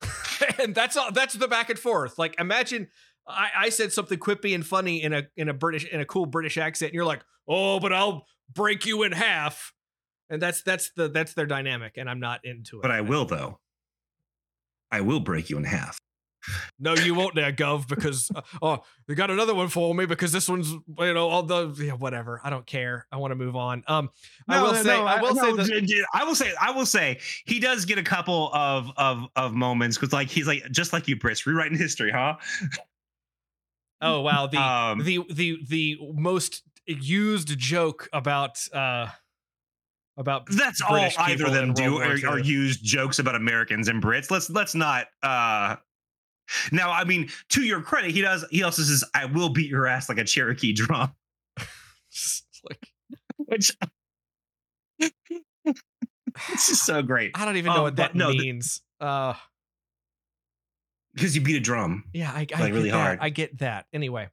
and 0.59 0.73
that's 0.75 0.97
all. 0.97 1.11
That's 1.11 1.33
the 1.33 1.47
back 1.47 1.69
and 1.69 1.79
forth. 1.79 2.17
Like 2.17 2.39
imagine. 2.39 2.87
I, 3.27 3.49
I 3.55 3.69
said 3.69 3.93
something 3.93 4.17
quippy 4.17 4.55
and 4.55 4.65
funny 4.65 5.03
in 5.03 5.13
a 5.13 5.23
in 5.37 5.49
a 5.49 5.53
British 5.53 5.85
in 5.85 5.99
a 5.99 6.05
cool 6.05 6.25
British 6.25 6.57
accent, 6.57 6.89
and 6.89 6.95
you're 6.95 7.05
like, 7.05 7.21
"Oh, 7.47 7.79
but 7.79 7.93
I'll 7.93 8.25
break 8.53 8.85
you 8.85 9.03
in 9.03 9.11
half," 9.11 9.73
and 10.29 10.41
that's 10.41 10.61
that's 10.61 10.91
the 10.95 11.09
that's 11.09 11.33
their 11.33 11.45
dynamic, 11.45 11.97
and 11.97 12.09
I'm 12.09 12.19
not 12.19 12.45
into 12.45 12.77
it. 12.77 12.81
but 12.81 12.91
I 12.91 13.01
will 13.01 13.25
though. 13.25 13.59
I 14.91 15.01
will 15.01 15.19
break 15.19 15.49
you 15.49 15.57
in 15.57 15.63
half. 15.63 15.99
No, 16.79 16.95
you 16.95 17.13
won't 17.13 17.35
there, 17.35 17.51
Gov, 17.51 17.87
because 17.87 18.31
uh, 18.33 18.41
oh, 18.61 18.83
they 19.07 19.15
got 19.15 19.29
another 19.29 19.53
one 19.53 19.67
for 19.67 19.93
me 19.93 20.05
because 20.05 20.31
this 20.31 20.47
one's 20.47 20.71
you 20.71 21.13
know 21.13 21.29
all 21.29 21.43
the 21.43 21.75
yeah 21.77 21.93
whatever. 21.93 22.39
I 22.43 22.49
don't 22.49 22.65
care. 22.65 23.05
I 23.11 23.17
want 23.17 23.31
to 23.31 23.35
move 23.35 23.55
on. 23.55 23.83
Um, 23.87 24.09
I 24.47 24.61
will 24.61 24.73
say 24.75 24.95
I 24.97 25.21
will 25.21 25.35
say 25.35 25.49
no, 25.49 25.55
that 25.57 25.67
j- 25.67 25.81
j- 25.81 26.05
I 26.13 26.23
will 26.23 26.35
say 26.35 26.53
I 26.59 26.71
will 26.71 26.85
say 26.85 27.19
he 27.45 27.59
does 27.59 27.85
get 27.85 27.97
a 27.97 28.03
couple 28.03 28.51
of 28.53 28.89
of 28.97 29.27
of 29.35 29.53
moments 29.53 29.97
because 29.97 30.13
like 30.13 30.29
he's 30.29 30.47
like 30.47 30.63
just 30.71 30.93
like 30.93 31.07
you, 31.07 31.17
Briss, 31.17 31.45
rewriting 31.45 31.77
history, 31.77 32.11
huh? 32.11 32.37
oh 34.01 34.21
wow 34.21 34.47
the 34.47 34.57
Um, 34.61 35.03
the 35.03 35.19
the 35.29 35.57
the 35.67 35.97
most 36.13 36.63
used 36.89 37.57
joke 37.57 38.09
about 38.13 38.57
uh 38.73 39.07
about 40.17 40.47
That's 40.49 40.81
British 40.89 41.17
all 41.17 41.25
either 41.25 41.45
of 41.45 41.53
them 41.53 41.73
do 41.73 41.97
are, 41.99 42.11
are 42.27 42.39
II. 42.39 42.45
use 42.45 42.77
jokes 42.77 43.19
about 43.19 43.35
Americans 43.35 43.87
and 43.87 44.01
Brits. 44.03 44.29
Let's 44.31 44.49
let's 44.49 44.75
not 44.75 45.07
uh 45.23 45.77
now 46.71 46.91
I 46.91 47.03
mean 47.05 47.29
to 47.49 47.61
your 47.61 47.81
credit, 47.81 48.11
he 48.11 48.21
does 48.21 48.43
he 48.51 48.63
also 48.63 48.81
says, 48.81 49.03
I 49.13 49.25
will 49.25 49.49
beat 49.49 49.69
your 49.69 49.87
ass 49.87 50.09
like 50.09 50.17
a 50.17 50.23
Cherokee 50.23 50.73
drum. 50.73 51.13
like 52.69 52.89
Which 53.37 53.71
this 54.99 56.69
is 56.69 56.81
so 56.81 57.01
great. 57.01 57.31
I 57.35 57.45
don't 57.45 57.57
even 57.57 57.71
know 57.71 57.77
Um, 57.79 57.83
what 57.83 57.95
that 57.97 58.15
no, 58.15 58.31
the- 58.31 58.37
means. 58.39 58.81
uh 58.99 59.33
Because 61.13 61.35
you 61.35 61.41
beat 61.41 61.55
a 61.57 61.59
drum. 61.59 62.03
yeah, 62.13 62.31
I, 62.31 62.45
I 62.55 62.59
like, 62.61 62.73
really 62.73 62.89
that. 62.91 62.97
hard. 62.97 63.19
I 63.21 63.29
get 63.29 63.57
that. 63.59 63.85
Anyway, 63.93 64.29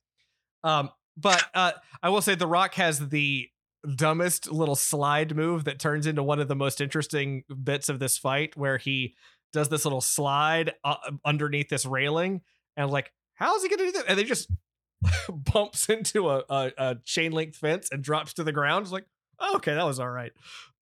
um, 0.65 0.91
but 1.17 1.45
uh, 1.55 1.73
I 2.03 2.09
will 2.11 2.23
say 2.23 2.35
The 2.35 2.47
Rock 2.47 2.75
has 2.75 3.09
the 3.09 3.49
dumbest 3.95 4.51
little 4.51 4.75
slide 4.75 5.37
move 5.37 5.65
that 5.65 5.79
turns 5.79 6.07
into 6.07 6.23
one 6.23 6.41
of 6.41 6.49
the 6.49 6.57
most 6.57 6.81
interesting 6.81 7.45
bits 7.63 7.89
of 7.89 7.99
this 7.99 8.19
fight, 8.19 8.57
where 8.57 8.79
he 8.79 9.15
does 9.53 9.69
this 9.69 9.85
little 9.85 10.01
slide 10.01 10.73
uh, 10.85 10.97
underneath 11.25 11.69
this 11.69 11.87
railing, 11.87 12.43
and 12.77 12.91
like, 12.91 13.13
how's 13.35 13.63
he 13.63 13.69
gonna 13.69 13.85
do 13.85 13.93
that? 13.93 14.05
And 14.09 14.19
they 14.19 14.25
just 14.25 14.51
bumps 15.29 15.89
into 15.89 16.29
a, 16.29 16.43
a, 16.49 16.73
a 16.77 16.97
chain 17.05 17.33
link 17.33 17.55
fence 17.55 17.89
and 17.91 18.03
drops 18.03 18.35
to 18.35 18.45
the 18.45 18.53
ground. 18.53 18.85
It's 18.85 18.93
like, 18.93 19.07
oh, 19.39 19.57
okay, 19.57 19.75
that 19.75 19.87
was 19.87 20.01
all 20.01 20.11
right. 20.11 20.33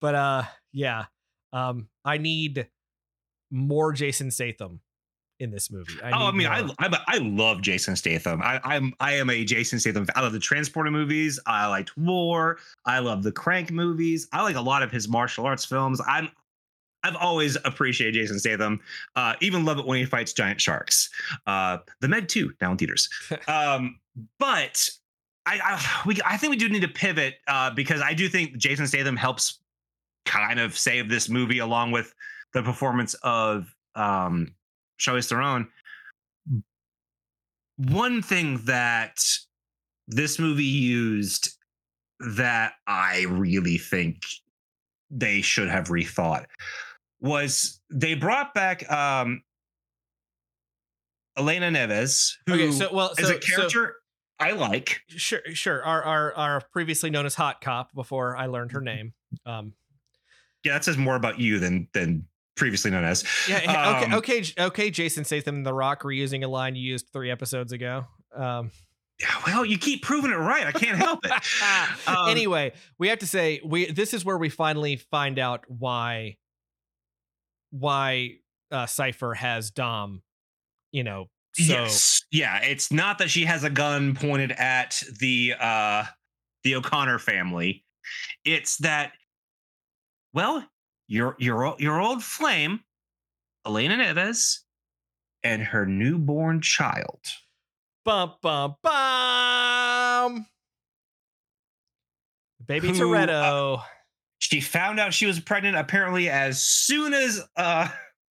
But 0.01 0.15
uh, 0.15 0.43
yeah, 0.73 1.05
um, 1.53 1.87
I 2.03 2.17
need 2.17 2.67
more 3.51 3.93
Jason 3.93 4.31
Statham 4.31 4.81
in 5.39 5.51
this 5.51 5.71
movie. 5.71 5.93
oh, 6.03 6.27
I 6.27 6.31
mean, 6.31 6.47
I. 6.47 6.67
I 6.79 6.99
I 7.07 7.17
love 7.17 7.61
Jason 7.61 7.95
Statham. 7.95 8.41
I, 8.41 8.59
I'm 8.63 8.93
I 8.99 9.13
am 9.13 9.29
a 9.29 9.43
Jason 9.43 9.79
Statham. 9.79 10.07
I 10.15 10.21
love 10.21 10.33
the 10.33 10.39
Transporter 10.39 10.91
movies. 10.91 11.39
I 11.45 11.67
liked 11.67 11.97
War. 11.97 12.57
I 12.85 12.99
love 12.99 13.23
the 13.23 13.31
Crank 13.31 13.71
movies. 13.71 14.27
I 14.31 14.41
like 14.41 14.55
a 14.55 14.61
lot 14.61 14.83
of 14.83 14.91
his 14.91 15.07
martial 15.07 15.45
arts 15.45 15.65
films. 15.65 16.01
I'm 16.07 16.29
I've 17.05 17.15
always 17.15 17.55
appreciated 17.65 18.15
Jason 18.15 18.39
Statham. 18.39 18.79
Uh, 19.15 19.35
even 19.39 19.63
love 19.63 19.77
it 19.77 19.85
when 19.85 19.99
he 19.99 20.05
fights 20.05 20.33
giant 20.33 20.59
sharks. 20.59 21.09
Uh, 21.45 21.77
the 22.01 22.07
Meg 22.07 22.27
2 22.27 22.53
now 22.61 22.71
in 22.71 22.77
theaters. 22.77 23.07
um, 23.47 23.99
but 24.39 24.89
I, 25.45 25.59
I 25.63 26.01
we 26.05 26.17
I 26.25 26.37
think 26.37 26.51
we 26.51 26.57
do 26.57 26.67
need 26.67 26.81
to 26.81 26.87
pivot 26.87 27.35
uh, 27.47 27.69
because 27.71 28.01
I 28.01 28.13
do 28.13 28.27
think 28.27 28.57
Jason 28.57 28.87
Statham 28.87 29.15
helps 29.15 29.59
kind 30.25 30.59
of 30.59 30.75
save 30.75 31.07
this 31.07 31.29
movie 31.29 31.59
along 31.59 31.91
with 31.91 32.13
the 32.53 32.63
performance 32.63 33.13
of 33.21 33.75
um, 33.93 34.55
Charlize 34.99 35.27
Theron. 35.29 35.67
One 37.77 38.21
thing 38.21 38.61
that 38.65 39.19
this 40.07 40.39
movie 40.39 40.63
used 40.63 41.49
that 42.19 42.73
I 42.87 43.25
really 43.27 43.77
think 43.77 44.23
they 45.11 45.41
should 45.41 45.69
have 45.69 45.89
rethought 45.89 46.45
was 47.19 47.81
they 47.91 48.13
brought 48.13 48.53
back 48.53 48.89
um 48.91 49.41
Elena 51.37 51.69
Neves, 51.69 52.33
who 52.45 52.53
okay, 52.53 52.71
so 52.71 52.93
well, 52.93 53.13
is 53.17 53.29
a 53.29 53.37
character 53.37 53.97
I 54.39 54.51
like. 54.51 55.01
sure, 55.07 55.41
sure. 55.53 55.83
Our, 55.83 56.03
our 56.03 56.33
our 56.35 56.61
previously 56.71 57.09
known 57.09 57.25
as 57.25 57.35
Hot 57.35 57.61
Cop 57.61 57.93
before 57.93 58.35
I 58.35 58.47
learned 58.47 58.71
her 58.71 58.81
name. 58.81 59.13
Um, 59.45 59.73
Yeah, 60.63 60.73
that 60.73 60.83
says 60.83 60.97
more 60.97 61.15
about 61.15 61.39
you 61.39 61.59
than 61.59 61.87
than 61.93 62.25
previously 62.55 62.91
known 62.91 63.03
as. 63.03 63.23
yeah, 63.49 63.57
okay, 63.97 64.05
Um, 64.05 64.13
okay, 64.15 64.41
J- 64.41 64.63
okay. 64.65 64.89
Jason 64.91 65.25
Statham, 65.25 65.63
The 65.63 65.73
Rock, 65.73 66.03
reusing 66.03 66.43
a 66.43 66.47
line 66.47 66.75
you 66.75 66.81
used 66.83 67.09
three 67.11 67.29
episodes 67.31 67.71
ago. 67.71 68.05
Um, 68.35 68.71
Yeah, 69.19 69.27
well, 69.45 69.63
you 69.65 69.77
keep 69.77 70.03
proving 70.03 70.31
it 70.31 70.35
right. 70.35 70.65
I 70.67 70.71
can't 70.73 70.97
help 70.97 71.19
it. 71.25 71.31
Um, 72.07 72.29
anyway, 72.29 72.73
we 72.99 73.07
have 73.09 73.19
to 73.19 73.27
say 73.27 73.61
we 73.65 73.89
this 73.91 74.13
is 74.13 74.23
where 74.25 74.37
we 74.37 74.49
finally 74.49 74.97
find 74.97 75.39
out 75.39 75.63
why 75.67 76.37
why 77.71 78.35
uh 78.71 78.85
Cipher 78.85 79.33
has 79.33 79.71
Dom, 79.71 80.21
you 80.91 81.03
know, 81.03 81.29
so 81.53 81.63
yes. 81.63 82.21
Yeah, 82.31 82.59
it's 82.63 82.91
not 82.91 83.17
that 83.19 83.29
she 83.29 83.45
has 83.45 83.63
a 83.63 83.69
gun 83.69 84.15
pointed 84.15 84.51
at 84.51 85.01
the 85.19 85.53
uh 85.59 86.03
the 86.63 86.75
O'Connor 86.75 87.19
family. 87.19 87.83
It's 88.43 88.77
that 88.77 89.13
well, 90.33 90.65
your 91.07 91.35
your 91.39 91.75
your 91.79 91.99
old 91.99 92.23
flame, 92.23 92.81
Elena 93.65 93.95
Neves, 93.97 94.59
and 95.43 95.61
her 95.63 95.85
newborn 95.85 96.61
child. 96.61 97.19
bum 98.03 98.33
bum 98.41 98.75
bum. 98.81 100.45
Baby 102.65 102.89
Who, 102.89 103.13
uh, 103.13 103.25
Toretto. 103.27 103.83
She 104.39 104.59
found 104.61 104.99
out 104.99 105.13
she 105.13 105.25
was 105.25 105.39
pregnant 105.39 105.77
apparently 105.77 106.29
as 106.29 106.63
soon 106.63 107.13
as 107.13 107.41
uh 107.55 107.87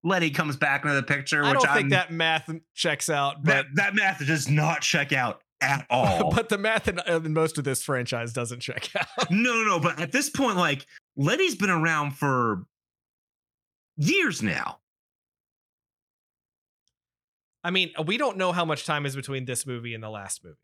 Letty 0.04 0.30
comes 0.30 0.56
back 0.56 0.84
into 0.84 0.96
the 0.96 1.02
picture, 1.02 1.44
I 1.44 1.50
which 1.52 1.60
don't 1.60 1.70
I'm, 1.70 1.76
think 1.76 1.90
that 1.90 2.10
math 2.10 2.50
checks 2.74 3.08
out, 3.08 3.44
but 3.44 3.52
that 3.52 3.66
that 3.74 3.94
math 3.94 4.26
does 4.26 4.48
not 4.48 4.80
check 4.82 5.12
out 5.12 5.42
at 5.62 5.86
all. 5.88 6.30
but 6.34 6.48
the 6.48 6.58
math 6.58 6.88
in, 6.88 6.98
uh, 6.98 7.20
in 7.24 7.32
most 7.32 7.56
of 7.56 7.64
this 7.64 7.82
franchise 7.82 8.32
doesn't 8.32 8.60
check 8.60 8.90
out. 8.98 9.30
No, 9.30 9.52
no, 9.54 9.64
no. 9.64 9.80
But 9.80 10.00
at 10.00 10.12
this 10.12 10.28
point, 10.28 10.56
like 10.56 10.86
Letty's 11.16 11.54
been 11.54 11.70
around 11.70 12.12
for 12.12 12.64
years 13.96 14.42
now. 14.42 14.78
I 17.64 17.70
mean, 17.70 17.92
uh, 17.96 18.02
we 18.02 18.16
don't 18.16 18.36
know 18.36 18.52
how 18.52 18.64
much 18.64 18.84
time 18.86 19.06
is 19.06 19.14
between 19.14 19.44
this 19.44 19.66
movie 19.66 19.94
and 19.94 20.02
the 20.02 20.10
last 20.10 20.44
movie. 20.44 20.56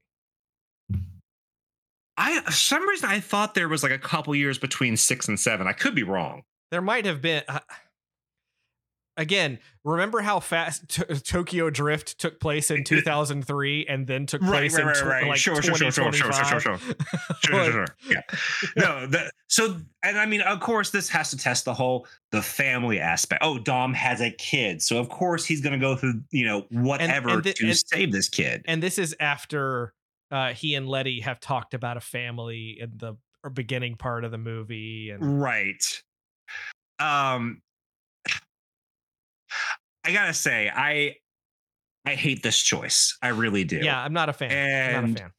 I 2.16 2.38
uh, 2.38 2.42
for 2.42 2.52
some 2.52 2.88
reason 2.88 3.08
I 3.08 3.20
thought 3.20 3.54
there 3.54 3.68
was 3.68 3.82
like 3.82 3.92
a 3.92 3.98
couple 3.98 4.34
years 4.34 4.58
between 4.58 4.96
six 4.96 5.28
and 5.28 5.38
seven. 5.38 5.66
I 5.66 5.72
could 5.72 5.94
be 5.94 6.02
wrong. 6.02 6.42
There 6.70 6.82
might 6.82 7.04
have 7.04 7.22
been. 7.22 7.44
Uh, 7.48 7.61
again, 9.18 9.59
remember 9.85 10.20
how 10.22 10.40
fast 10.40 10.88
T- 10.88 11.02
Tokyo 11.20 11.68
Drift 11.68 12.18
took 12.18 12.40
place 12.40 12.70
in 12.70 12.85
2003 12.85 13.85
and 13.87 14.07
then 14.07 14.24
took 14.24 14.40
place 14.40 14.78
in 14.78 14.87
tw- 14.87 15.04
like 15.04 15.37
sure, 15.37 15.61
sure, 15.61 15.74
sure, 15.74 15.90
sure, 15.90 16.12
sure, 16.12 16.12
sure, 16.12 16.33
sure, 16.33 16.52
2025? 16.52 16.62
sure, 16.62 16.78
sure, 16.78 17.64
sure, 17.64 17.72
sure. 17.72 17.87
Yeah. 18.11 18.20
No, 18.76 19.07
the, 19.07 19.31
so 19.48 19.76
and 20.02 20.18
I 20.18 20.24
mean, 20.24 20.40
of 20.40 20.61
course, 20.61 20.90
this 20.90 21.09
has 21.11 21.28
to 21.31 21.37
test 21.37 21.66
the 21.66 21.74
whole 21.74 22.07
the 22.33 22.40
family 22.40 22.98
aspect. 23.00 23.42
Oh, 23.44 23.59
Dom 23.59 23.92
has 23.92 24.20
a 24.22 24.31
kid, 24.31 24.81
so 24.81 24.98
of 24.98 25.09
course 25.11 25.44
he's 25.44 25.61
going 25.61 25.72
to 25.74 25.78
go 25.78 25.96
through 25.96 26.22
you 26.31 26.46
know 26.46 26.64
whatever 26.70 27.28
and 27.31 27.44
thi- 27.44 27.52
to 27.54 27.66
and- 27.66 27.76
save 27.76 28.12
this 28.12 28.28
kid. 28.31 28.62
and 28.66 28.83
this 28.83 28.98
is 28.98 29.14
after 29.20 29.92
uh, 30.31 30.52
he 30.52 30.74
and 30.74 30.88
Letty 30.88 31.20
have 31.20 31.40
talked 31.40 31.74
about 31.74 31.96
a 31.96 32.00
family 32.00 32.78
in 32.81 32.92
the 32.96 33.14
beginning 33.52 33.94
part 33.96 34.24
of 34.24 34.31
the 34.31 34.38
movie, 34.38 35.11
and 35.11 35.40
Right. 35.40 36.02
Um 36.98 37.62
I 40.04 40.12
gotta 40.12 40.34
say, 40.34 40.70
I 40.74 41.16
I 42.04 42.14
hate 42.14 42.42
this 42.42 42.61
choice. 42.62 43.16
I 43.22 43.28
really 43.28 43.64
do. 43.64 43.76
yeah, 43.78 44.00
I'm 44.02 44.12
not 44.12 44.28
a 44.28 44.32
fan. 44.32 44.50
I'm 44.96 45.04
And- 45.04 45.12
not 45.14 45.20
a 45.20 45.22
fan. 45.24 45.32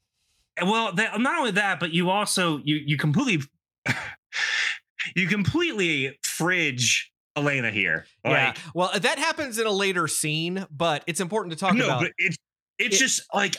And 0.57 0.69
Well, 0.69 0.91
that, 0.93 1.19
not 1.21 1.39
only 1.39 1.51
that, 1.51 1.79
but 1.79 1.91
you 1.93 2.09
also 2.09 2.57
you 2.63 2.75
you 2.85 2.97
completely 2.97 3.45
you 5.15 5.27
completely 5.27 6.17
fridge 6.23 7.11
Elena 7.35 7.71
here. 7.71 8.05
yeah. 8.25 8.47
Like, 8.47 8.57
Well, 8.73 8.91
that 8.99 9.17
happens 9.19 9.57
in 9.57 9.65
a 9.65 9.71
later 9.71 10.07
scene, 10.07 10.65
but 10.69 11.03
it's 11.07 11.19
important 11.21 11.53
to 11.53 11.59
talk 11.59 11.73
no, 11.75 11.85
about. 11.85 12.01
but 12.01 12.11
it's 12.17 12.37
it's 12.77 12.95
It- 12.95 12.99
just 12.99 13.21
like 13.33 13.55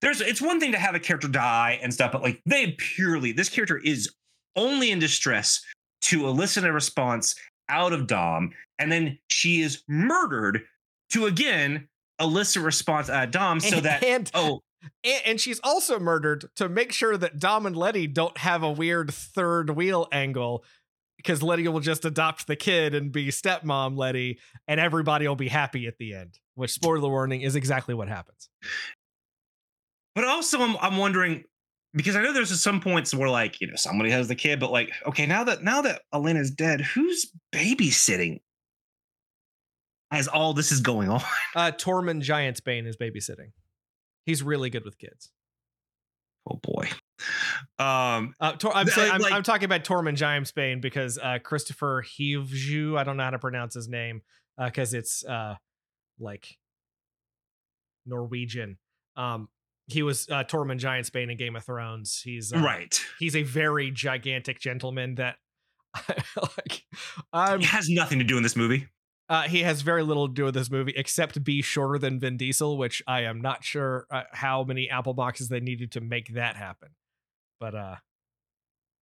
there's 0.00 0.20
it's 0.22 0.40
one 0.40 0.58
thing 0.60 0.72
to 0.72 0.78
have 0.78 0.94
a 0.94 1.00
character 1.00 1.28
die 1.28 1.78
and 1.82 1.92
stuff, 1.92 2.12
but 2.12 2.22
like 2.22 2.40
they 2.46 2.72
purely 2.72 3.32
this 3.32 3.50
character 3.50 3.76
is 3.78 4.08
only 4.56 4.90
in 4.90 4.98
distress 4.98 5.60
to 6.02 6.26
elicit 6.26 6.64
a 6.64 6.72
response 6.72 7.34
out 7.70 7.92
of 7.92 8.06
Dom, 8.06 8.50
and 8.78 8.90
then 8.90 9.18
she 9.28 9.62
is 9.62 9.82
murdered 9.88 10.62
to 11.10 11.26
again 11.26 11.88
elicit 12.20 12.62
response 12.62 13.08
out 13.08 13.24
of 13.24 13.30
Dom, 13.30 13.60
so 13.60 13.80
that 13.80 14.02
and, 14.02 14.30
oh 14.34 14.60
and 15.04 15.22
and 15.24 15.40
she's 15.40 15.60
also 15.62 15.98
murdered 15.98 16.48
to 16.56 16.68
make 16.68 16.92
sure 16.92 17.16
that 17.16 17.38
Dom 17.38 17.66
and 17.66 17.76
Letty 17.76 18.06
don't 18.06 18.36
have 18.38 18.62
a 18.62 18.70
weird 18.70 19.12
third 19.12 19.70
wheel 19.70 20.08
angle 20.12 20.64
because 21.16 21.42
Letty 21.42 21.68
will 21.68 21.80
just 21.80 22.04
adopt 22.04 22.46
the 22.46 22.56
kid 22.56 22.94
and 22.94 23.12
be 23.12 23.28
stepmom 23.28 23.96
Letty, 23.96 24.38
and 24.66 24.80
everybody 24.80 25.28
will 25.28 25.36
be 25.36 25.48
happy 25.48 25.86
at 25.86 25.98
the 25.98 26.14
end. 26.14 26.38
Which 26.54 26.72
spoiler 26.72 27.08
warning 27.08 27.42
is 27.42 27.56
exactly 27.56 27.94
what 27.94 28.08
happens. 28.08 28.48
But 30.14 30.24
also, 30.24 30.60
I'm 30.60 30.76
I'm 30.80 30.96
wondering 30.96 31.44
because 31.94 32.16
I 32.16 32.22
know 32.22 32.32
there's 32.32 32.58
some 32.60 32.80
points 32.80 33.14
where 33.14 33.28
like 33.30 33.60
you 33.60 33.66
know 33.66 33.76
somebody 33.76 34.10
has 34.10 34.28
the 34.28 34.34
kid, 34.34 34.60
but 34.60 34.70
like 34.70 34.92
okay 35.06 35.26
now 35.26 35.44
that 35.44 35.62
now 35.62 35.82
that 35.82 36.02
Elena's 36.12 36.50
dead, 36.50 36.80
who's 36.80 37.30
babysitting 37.54 38.40
as 40.10 40.28
all 40.28 40.52
this 40.54 40.72
is 40.72 40.80
going 40.80 41.08
on? 41.10 41.20
Uh, 41.54 41.70
Tormund 41.72 42.22
Giantsbane 42.22 42.86
is 42.86 42.96
babysitting. 42.96 43.52
He's 44.26 44.42
really 44.42 44.70
good 44.70 44.84
with 44.84 44.98
kids. 44.98 45.30
Oh 46.48 46.56
boy. 46.62 46.88
Um, 47.78 48.34
Uh, 48.40 48.52
Tor- 48.52 48.74
I'm 48.74 48.86
saying 48.86 49.12
I'm, 49.12 49.20
like- 49.20 49.32
I'm 49.32 49.42
talking 49.42 49.66
about 49.66 49.84
Tormund 49.84 50.16
Giantsbane 50.16 50.80
because 50.80 51.18
uh, 51.18 51.38
Kristofer 51.44 52.02
Hivju, 52.02 52.98
I 52.98 53.04
don't 53.04 53.16
know 53.18 53.24
how 53.24 53.30
to 53.30 53.38
pronounce 53.38 53.74
his 53.74 53.88
name 53.88 54.22
because 54.58 54.94
it's 54.94 55.24
uh, 55.24 55.56
like 56.18 56.56
Norwegian. 58.06 58.78
Um, 59.16 59.48
he 59.92 60.02
was 60.02 60.28
uh, 60.30 60.44
Tormund 60.44 60.80
Giantsbane 60.80 61.30
in 61.30 61.36
Game 61.36 61.56
of 61.56 61.64
Thrones. 61.64 62.20
He's 62.24 62.52
uh, 62.52 62.58
right. 62.58 63.00
He's 63.18 63.36
a 63.36 63.42
very 63.42 63.90
gigantic 63.90 64.60
gentleman 64.60 65.16
that 65.16 65.36
like. 66.36 66.84
I'm 67.32 67.60
has 67.60 67.88
nothing 67.88 68.18
to 68.18 68.24
do 68.24 68.36
in 68.36 68.42
this 68.42 68.56
movie. 68.56 68.88
uh, 69.28 69.42
he 69.42 69.62
has 69.62 69.82
very 69.82 70.02
little 70.02 70.28
to 70.28 70.34
do 70.34 70.44
with 70.44 70.54
this 70.54 70.70
movie 70.70 70.92
except 70.96 71.42
be 71.44 71.62
shorter 71.62 71.98
than 71.98 72.18
Vin 72.18 72.36
Diesel, 72.36 72.76
which 72.76 73.02
I 73.06 73.22
am 73.22 73.40
not 73.40 73.64
sure 73.64 74.06
uh, 74.10 74.22
how 74.32 74.64
many 74.64 74.90
apple 74.90 75.14
boxes 75.14 75.48
they 75.48 75.60
needed 75.60 75.92
to 75.92 76.00
make 76.00 76.34
that 76.34 76.56
happen. 76.56 76.90
But 77.60 77.74
uh, 77.74 77.96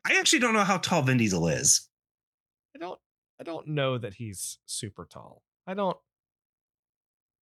I 0.06 0.18
actually 0.18 0.40
don't 0.40 0.54
know 0.54 0.64
how 0.64 0.78
tall 0.78 1.02
Vin 1.02 1.16
Diesel 1.18 1.48
is. 1.48 1.88
I 2.74 2.78
don't 2.78 2.98
I 3.40 3.44
don't 3.44 3.68
know 3.68 3.98
that 3.98 4.14
he's 4.14 4.58
super 4.66 5.06
tall. 5.10 5.42
I 5.66 5.74
don't 5.74 5.96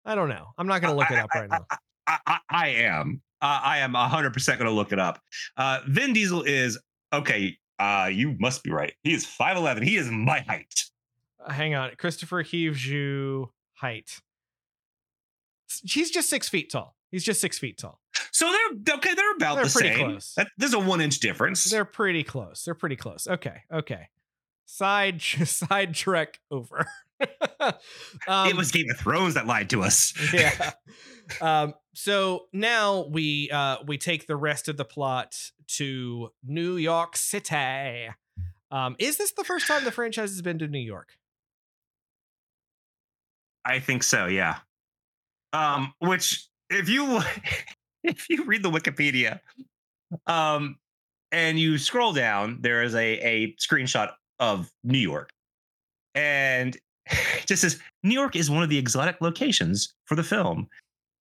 I 0.05 0.15
don't 0.15 0.29
know. 0.29 0.47
I'm 0.57 0.67
not 0.67 0.81
gonna 0.81 0.95
look 0.95 1.11
it 1.11 1.17
up 1.19 1.29
right 1.33 1.49
now. 1.49 1.65
I, 2.07 2.17
I, 2.27 2.37
I 2.49 2.67
am. 2.69 3.21
Uh, 3.41 3.59
I 3.63 3.77
am 3.79 3.93
100% 3.93 4.45
going 4.47 4.59
to 4.65 4.71
look 4.71 4.91
it 4.93 4.99
up. 4.99 5.19
Uh, 5.57 5.79
Vin 5.87 6.13
Diesel 6.13 6.43
is, 6.43 6.79
okay, 7.11 7.57
uh, 7.79 8.09
you 8.11 8.35
must 8.39 8.63
be 8.63 8.71
right. 8.71 8.93
He 9.03 9.13
is 9.13 9.25
5'11. 9.25 9.83
He 9.83 9.97
is 9.97 10.09
my 10.09 10.39
height. 10.41 10.85
Uh, 11.45 11.51
hang 11.51 11.75
on. 11.75 11.91
Kristofer 11.91 12.43
Hivju 12.45 13.49
height. 13.73 14.21
He's 15.83 16.11
just 16.11 16.29
six 16.29 16.47
feet 16.47 16.69
tall. 16.71 16.95
He's 17.11 17.23
just 17.23 17.41
six 17.41 17.59
feet 17.59 17.77
tall. 17.77 17.99
So 18.31 18.51
they're, 18.51 18.95
okay, 18.95 19.13
they're 19.13 19.33
about 19.35 19.55
They're 19.55 19.65
the 19.65 19.71
pretty 19.71 19.95
same. 19.95 20.05
close. 20.11 20.33
That, 20.37 20.47
there's 20.57 20.73
a 20.73 20.79
one 20.79 21.01
inch 21.01 21.19
difference. 21.19 21.65
They're 21.65 21.85
pretty 21.85 22.23
close. 22.23 22.63
They're 22.63 22.73
pretty 22.75 22.95
close. 22.95 23.27
Okay. 23.27 23.61
Okay. 23.71 24.07
Side 24.65 25.21
side 25.45 25.93
trek 25.93 26.39
over. 26.49 26.85
um, 28.27 28.47
it 28.47 28.55
was 28.55 28.71
Game 28.71 28.89
of 28.89 28.97
Thrones 28.97 29.33
that 29.35 29.47
lied 29.47 29.69
to 29.71 29.81
us. 29.81 30.13
yeah. 30.33 30.71
Um, 31.41 31.73
so 31.93 32.47
now 32.51 33.05
we 33.09 33.49
uh 33.51 33.77
we 33.85 33.97
take 33.97 34.27
the 34.27 34.35
rest 34.35 34.67
of 34.67 34.77
the 34.77 34.85
plot 34.85 35.35
to 35.77 36.29
New 36.43 36.75
York 36.75 37.15
City. 37.15 38.09
Um, 38.71 38.95
is 38.99 39.17
this 39.17 39.31
the 39.33 39.43
first 39.43 39.67
time 39.67 39.83
the 39.83 39.91
franchise 39.91 40.31
has 40.31 40.41
been 40.41 40.59
to 40.59 40.67
New 40.67 40.79
York? 40.79 41.09
I 43.65 43.79
think 43.79 44.03
so, 44.03 44.25
yeah. 44.25 44.57
Um, 45.53 45.93
which 45.99 46.47
if 46.69 46.89
you 46.89 47.21
if 48.03 48.29
you 48.29 48.43
read 48.45 48.63
the 48.63 48.71
Wikipedia, 48.71 49.39
um, 50.27 50.77
and 51.31 51.59
you 51.59 51.77
scroll 51.77 52.13
down, 52.13 52.59
there 52.61 52.83
is 52.83 52.95
a 52.95 53.19
a 53.19 53.55
screenshot 53.55 54.11
of 54.39 54.71
New 54.83 54.97
York, 54.97 55.29
and 56.15 56.75
just 57.45 57.61
says 57.61 57.79
New 58.03 58.13
York 58.13 58.35
is 58.35 58.49
one 58.49 58.63
of 58.63 58.69
the 58.69 58.77
exotic 58.77 59.17
locations 59.21 59.93
for 60.05 60.15
the 60.15 60.23
film. 60.23 60.67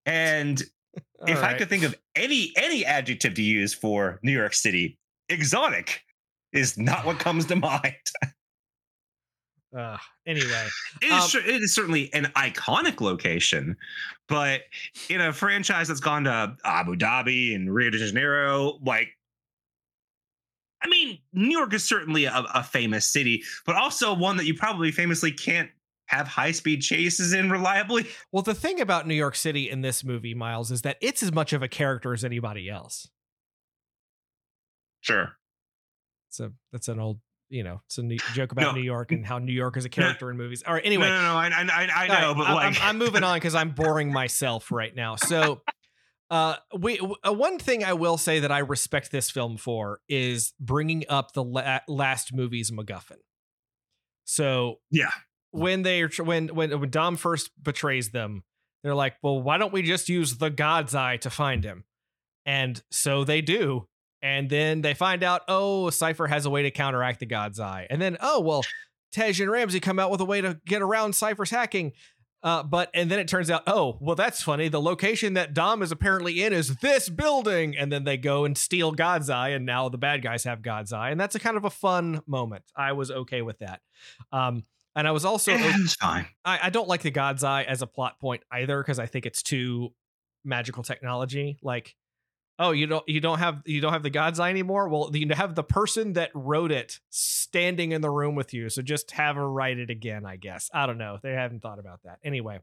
And 0.07 0.62
if 1.27 1.38
All 1.38 1.45
I 1.45 1.55
could 1.55 1.68
think 1.68 1.85
of 1.85 1.95
any 2.16 2.53
any 2.57 2.85
adjective 2.85 3.35
to 3.35 3.42
use 3.42 3.75
for 3.75 4.18
New 4.23 4.33
York 4.33 4.55
City, 4.55 4.99
exotic 5.29 6.03
is 6.53 6.77
not 6.77 7.07
what 7.07 7.18
comes 7.18 7.47
to 7.47 7.57
mind. 7.57 7.95
Uh, 9.75 9.97
anyway, 10.27 10.68
It 11.01 11.07
is, 11.07 11.35
Um, 11.35 11.40
it 11.47 11.62
is 11.62 11.75
certainly 11.75 12.12
an 12.12 12.27
iconic 12.37 13.01
location, 13.01 13.75
but 14.29 14.64
in 15.09 15.23
a 15.23 15.33
franchise 15.33 15.88
that's 15.88 15.99
gone 15.99 16.25
to 16.25 16.55
Abu 16.64 16.95
Dhabi 16.95 17.55
and 17.55 17.73
Rio 17.73 17.88
de 17.88 17.97
Janeiro, 17.97 18.79
like, 18.83 19.16
I 20.83 20.88
mean, 20.88 21.18
New 21.33 21.57
York 21.57 21.73
is 21.75 21.85
certainly 21.85 22.25
a, 22.25 22.45
a 22.55 22.62
famous 22.62 23.11
city, 23.11 23.42
but 23.64 23.77
also 23.77 24.14
one 24.14 24.37
that 24.38 24.47
you 24.47 24.55
probably 24.55 24.90
famously 24.90 25.33
can't 25.33 25.71
have 26.07 26.29
high 26.29 26.53
speed 26.53 26.83
chases 26.83 27.33
in 27.33 27.51
reliably. 27.51 28.07
well, 28.33 28.42
the 28.42 28.55
thing 28.55 28.81
about 28.81 29.07
New 29.07 29.14
York 29.14 29.35
City 29.35 29.71
in 29.71 29.81
this 29.81 30.05
movie, 30.05 30.35
Miles, 30.35 30.71
is 30.71 30.83
that 30.83 30.97
it's 31.01 31.23
as 31.23 31.33
much 31.33 31.53
of 31.53 31.62
a 31.62 31.68
character 31.68 32.12
as 32.12 32.25
anybody 32.25 32.68
else. 32.68 33.09
Sure. 35.01 35.33
So 36.31 36.53
that's 36.71 36.88
an 36.88 37.01
old, 37.01 37.21
you 37.49 37.62
know, 37.62 37.83
it's 37.87 37.99
a 37.99 38.03
new, 38.03 38.18
joke 38.35 38.53
about 38.53 38.62
No. 38.62 38.73
New 38.73 38.85
York 38.85 39.12
and 39.12 39.25
how 39.25 39.38
New 39.38 39.53
York 39.53 39.77
is 39.77 39.85
a 39.85 39.88
character 39.88 40.31
in 40.31 40.37
movies. 40.37 40.62
All 40.66 40.75
right, 40.75 40.85
anyway, 40.85 41.09
no, 41.09 41.21
no, 41.21 41.33
no. 41.33 41.37
I, 41.37 41.49
I, 41.49 41.88
I 42.05 42.09
know, 42.09 42.14
right, 42.14 42.37
but 42.37 42.47
I'm, 42.47 42.55
like, 42.55 42.81
I'm, 42.81 42.88
I'm 42.88 42.99
moving 42.99 43.25
on 43.25 43.37
because 43.37 43.55
I'm 43.55 43.71
boring 43.71 44.12
myself 44.12 44.71
right 44.71 44.95
now. 44.95 45.16
So, 45.16 45.62
uh, 46.33 46.57
we 46.79 46.99
uh, 46.99 47.33
one 47.33 47.59
thing 47.59 47.85
I 47.85 47.92
will 47.92 48.16
say 48.16 48.40
that 48.40 48.51
I 48.51 48.61
respect 48.61 49.12
this 49.12 49.31
film 49.31 49.59
for 49.59 50.01
is 50.09 50.55
bringing 50.59 51.05
up 51.11 51.35
the 51.35 51.45
la- 51.45 51.81
last 51.87 52.35
movie's 52.35 52.71
MacGuffin. 52.71 53.18
So 54.25 54.77
yeah, 54.90 55.11
when 55.51 55.83
they 55.83 56.03
when 56.18 56.49
when 56.49 56.81
when 56.81 56.90
Dom 56.90 57.16
first 57.16 57.51
betrays 57.62 58.12
them, 58.12 58.45
they're 58.83 58.95
like, 58.95 59.16
"Well, 59.23 59.42
why 59.42 59.59
don't 59.59 59.75
we 59.75 59.83
just 59.83 60.09
use 60.09 60.38
the 60.38 60.49
God's 60.49 60.95
Eye 60.95 61.18
to 61.18 61.29
find 61.29 61.62
him?" 61.62 61.85
And 62.47 62.83
so 62.90 63.25
they 63.25 63.42
do. 63.42 63.87
And 64.23 64.49
then 64.49 64.81
they 64.81 64.95
find 64.95 65.23
out, 65.25 65.42
oh, 65.49 65.90
Cipher 65.90 66.29
has 66.29 66.47
a 66.47 66.51
way 66.51 66.62
to 66.62 66.71
counteract 66.71 67.21
the 67.21 67.27
God's 67.27 67.59
Eye. 67.59 67.88
And 67.90 68.01
then, 68.01 68.16
oh, 68.21 68.40
well, 68.40 68.64
Tej 69.12 69.35
and 69.40 69.51
Ramsey 69.51 69.81
come 69.81 69.99
out 69.99 70.11
with 70.11 70.21
a 70.21 70.25
way 70.25 70.40
to 70.40 70.61
get 70.64 70.81
around 70.81 71.14
Cipher's 71.14 71.51
hacking. 71.51 71.92
Uh, 72.42 72.62
but 72.62 72.90
and 72.92 73.11
then 73.11 73.18
it 73.18 73.28
turns 73.28 73.50
out, 73.50 73.62
oh, 73.66 73.96
well, 74.00 74.16
that's 74.16 74.42
funny. 74.42 74.68
The 74.68 74.81
location 74.81 75.35
that 75.35 75.55
Dom 75.55 75.83
is 75.83 75.92
apparently 75.92 76.42
in 76.42 76.52
is 76.52 76.76
this 76.76 77.09
building. 77.09 77.76
And 77.76 77.92
then 77.92 78.05
they 78.05 78.16
go 78.16 78.44
and 78.44 78.59
steal 78.59 78.92
God's 78.92 79.31
Eye, 79.31 79.50
and 79.50 79.64
now 79.64 79.88
the 79.88 79.98
bad 79.98 80.22
guys 80.22 80.44
have 80.44 80.61
God's 80.62 80.92
Eye. 80.92 81.11
And 81.11 81.20
that's 81.20 81.35
a 81.35 81.38
kind 81.38 81.57
of 81.57 81.64
a 81.64 81.70
fun 81.70 82.22
moment. 82.26 82.64
I 82.76 82.92
was 82.92 83.11
okay 83.11 83.42
with 83.42 83.61
that. 83.61 83.81
Um, 84.33 84.64
and 84.96 85.07
I 85.07 85.12
was 85.12 85.24
also 85.24 85.57
fine. 85.57 86.26
I, 86.44 86.59
I 86.64 86.70
don't 86.70 86.88
like 86.88 87.02
the 87.02 87.11
God's 87.11 87.44
Eye 87.44 87.62
as 87.62 87.81
a 87.81 87.87
plot 87.87 88.18
point 88.20 88.42
either 88.50 88.83
because 88.83 88.98
I 88.98 89.07
think 89.07 89.24
it's 89.24 89.42
too 89.42 89.90
magical 90.44 90.83
technology. 90.83 91.59
Like, 91.62 91.94
oh, 92.62 92.70
you 92.70 92.87
don't 92.87 93.07
you 93.09 93.20
don't 93.20 93.38
have 93.38 93.62
you 93.66 93.81
don't 93.81 93.92
have 93.92 94.03
the 94.03 94.11
God's 94.11 94.40
Eye 94.40 94.51
anymore. 94.51 94.88
Well, 94.88 95.11
you 95.12 95.27
have 95.35 95.55
the 95.55 95.62
person 95.64 96.14
that 96.14 96.31
wrote 96.35 96.72
it 96.72 97.01
standing 97.11 97.92
in 97.92 98.01
the 98.01 98.11
room 98.11 98.35
with 98.35 98.55
you, 98.55 98.68
so 98.70 98.81
just 98.83 99.11
have 99.12 99.37
her 99.37 99.51
write 99.51 99.79
it 99.79 99.90
again. 99.90 100.25
I 100.25 100.37
guess 100.37 100.70
I 100.72 100.87
don't 100.87 100.98
know. 100.98 101.18
They 101.22 101.33
haven't 101.33 101.61
thought 101.61 101.79
about 101.79 102.01
that 102.05 102.18
anyway. 102.25 102.61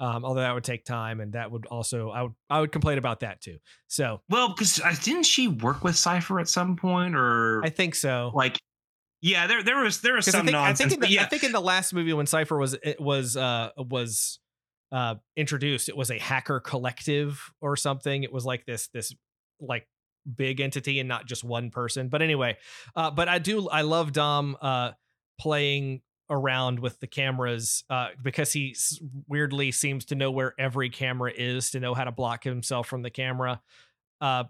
Um, 0.00 0.24
although 0.24 0.42
that 0.42 0.54
would 0.54 0.62
take 0.64 0.84
time, 0.84 1.20
and 1.20 1.32
that 1.32 1.50
would 1.50 1.66
also 1.66 2.10
I 2.10 2.22
would 2.22 2.32
I 2.48 2.60
would 2.60 2.72
complain 2.72 2.98
about 2.98 3.20
that 3.20 3.40
too. 3.40 3.58
So 3.88 4.20
Well, 4.28 4.48
because 4.48 4.80
uh, 4.80 4.94
didn't 5.02 5.24
she 5.26 5.48
work 5.48 5.82
with 5.84 5.96
Cipher 5.96 6.38
at 6.40 6.48
some 6.48 6.76
point, 6.76 7.16
or 7.16 7.62
I 7.64 7.70
think 7.70 7.96
so. 7.96 8.30
like, 8.34 8.58
yeah, 9.20 9.48
there 9.48 9.62
there 9.64 9.82
was 9.82 10.00
there 10.00 10.14
was 10.14 10.24
'Cause 10.26 10.36
I 10.36 10.38
some 10.38 10.46
think, 10.46 10.56
I 10.56 10.66
nonsense. 10.68 10.90
think 10.92 11.02
in 11.04 11.08
the, 11.10 11.14
yeah, 11.14 11.22
I 11.22 11.26
think 11.26 11.42
in 11.42 11.50
the 11.50 11.60
last 11.60 11.92
movie 11.92 12.12
when 12.12 12.26
Cipher 12.26 12.56
was 12.56 12.74
it 12.74 13.00
was 13.00 13.36
uh 13.36 13.70
was 13.76 14.38
uh 14.92 15.16
introduced, 15.36 15.88
it 15.88 15.96
was 15.96 16.10
a 16.10 16.18
hacker 16.18 16.60
collective 16.60 17.52
or 17.60 17.76
something. 17.76 18.22
It 18.22 18.32
was 18.32 18.44
like 18.44 18.66
this 18.66 18.88
this 18.88 19.14
like 19.60 19.86
big 20.36 20.60
entity 20.60 21.00
and 21.00 21.08
not 21.08 21.26
just 21.26 21.44
one 21.44 21.70
person. 21.70 22.08
But 22.08 22.22
anyway, 22.22 22.56
uh 22.96 23.10
but 23.10 23.28
I 23.28 23.38
do 23.38 23.68
I 23.68 23.82
love 23.82 24.12
Dom 24.12 24.56
uh 24.60 24.92
playing 25.40 26.02
around 26.30 26.78
with 26.80 27.00
the 27.00 27.06
cameras 27.06 27.84
uh 27.88 28.08
because 28.22 28.52
he 28.52 28.76
weirdly 29.26 29.72
seems 29.72 30.04
to 30.06 30.14
know 30.14 30.30
where 30.30 30.54
every 30.58 30.90
camera 30.90 31.32
is 31.34 31.70
to 31.70 31.80
know 31.80 31.94
how 31.94 32.04
to 32.04 32.12
block 32.12 32.44
himself 32.44 32.86
from 32.86 33.02
the 33.02 33.10
camera. 33.10 33.60
Uh 34.20 34.44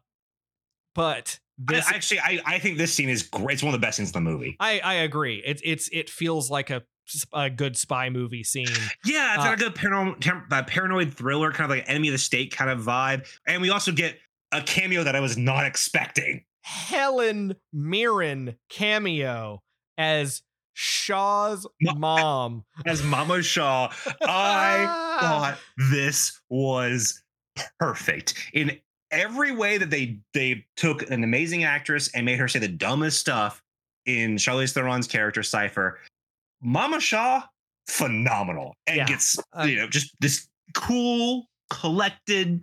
but 0.94 1.38
this 1.58 1.86
I, 1.88 1.94
actually, 1.94 2.20
I, 2.20 2.40
I 2.46 2.58
think 2.58 2.78
this 2.78 2.94
scene 2.94 3.08
is 3.08 3.22
great. 3.22 3.54
It's 3.54 3.62
one 3.62 3.74
of 3.74 3.80
the 3.80 3.84
best 3.84 3.96
scenes 3.96 4.10
in 4.10 4.24
the 4.24 4.30
movie. 4.30 4.56
I, 4.60 4.78
I 4.80 4.94
agree. 4.94 5.42
It's 5.44 5.60
it's 5.64 5.88
it 5.92 6.08
feels 6.08 6.50
like 6.50 6.70
a 6.70 6.82
a 7.32 7.48
good 7.50 7.76
spy 7.76 8.10
movie 8.10 8.44
scene. 8.44 8.66
Yeah, 9.04 9.34
it's 9.34 9.44
Uh, 9.44 9.48
like 9.48 9.60
a 9.60 9.62
good 9.64 9.74
paranoid, 9.74 10.66
paranoid 10.66 11.14
thriller, 11.14 11.52
kind 11.52 11.70
of 11.70 11.76
like 11.76 11.88
enemy 11.88 12.08
of 12.08 12.12
the 12.12 12.18
state 12.18 12.52
kind 12.54 12.70
of 12.70 12.80
vibe. 12.80 13.26
And 13.46 13.62
we 13.62 13.70
also 13.70 13.92
get 13.92 14.18
a 14.52 14.62
cameo 14.62 15.04
that 15.04 15.14
I 15.16 15.20
was 15.20 15.36
not 15.36 15.64
expecting. 15.64 16.44
Helen 16.62 17.56
Mirren 17.72 18.56
cameo 18.68 19.62
as 19.96 20.42
Shaw's 20.74 21.66
mom. 21.80 22.64
As 22.86 23.02
Mama 23.02 23.42
Shaw, 23.42 23.92
I 24.22 25.18
thought 25.20 25.58
this 25.90 26.40
was 26.48 27.22
perfect 27.80 28.34
in 28.52 28.78
every 29.10 29.50
way 29.52 29.78
that 29.78 29.90
they 29.90 30.18
they 30.34 30.64
took 30.76 31.10
an 31.10 31.24
amazing 31.24 31.64
actress 31.64 32.10
and 32.14 32.24
made 32.26 32.38
her 32.38 32.46
say 32.46 32.58
the 32.58 32.68
dumbest 32.68 33.18
stuff 33.18 33.62
in 34.06 34.36
Charlize 34.36 34.72
Theron's 34.72 35.08
character 35.08 35.42
Cipher. 35.42 35.98
Mama 36.60 37.00
Shaw, 37.00 37.42
phenomenal, 37.88 38.74
and 38.86 38.96
Yeah. 38.98 39.06
gets 39.06 39.36
Uh, 39.58 39.62
you 39.64 39.76
know 39.76 39.88
just 39.88 40.14
this 40.20 40.48
cool, 40.74 41.48
collected, 41.70 42.60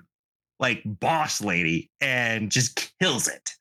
like 0.59 0.81
boss 0.85 1.41
lady, 1.41 1.89
and 2.01 2.51
just 2.51 2.91
kills 2.99 3.27
it. 3.27 3.51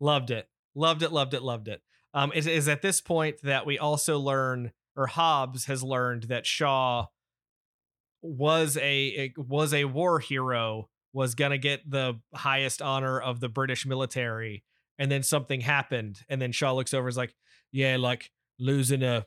Loved 0.00 0.30
it. 0.30 0.48
Loved 0.74 1.02
it. 1.02 1.12
Loved 1.12 1.34
it. 1.34 1.42
Loved 1.42 1.68
it. 1.68 1.82
Um, 2.12 2.30
it 2.34 2.46
is 2.46 2.68
at 2.68 2.82
this 2.82 3.00
point 3.00 3.40
that 3.42 3.66
we 3.66 3.78
also 3.78 4.18
learn, 4.18 4.72
or 4.96 5.06
Hobbs 5.08 5.64
has 5.66 5.82
learned 5.82 6.24
that 6.24 6.46
Shaw 6.46 7.06
was 8.22 8.76
a 8.78 9.32
was 9.36 9.74
a 9.74 9.84
war 9.84 10.18
hero, 10.20 10.88
was 11.12 11.34
gonna 11.34 11.58
get 11.58 11.88
the 11.88 12.20
highest 12.34 12.80
honor 12.80 13.20
of 13.20 13.40
the 13.40 13.48
British 13.48 13.84
military, 13.86 14.64
and 14.98 15.10
then 15.10 15.22
something 15.22 15.60
happened, 15.60 16.22
and 16.28 16.40
then 16.40 16.52
Shaw 16.52 16.72
looks 16.72 16.94
over, 16.94 17.06
and 17.06 17.12
is 17.12 17.16
like, 17.16 17.34
"Yeah, 17.72 17.96
like 17.96 18.30
losing 18.58 19.02
a 19.02 19.26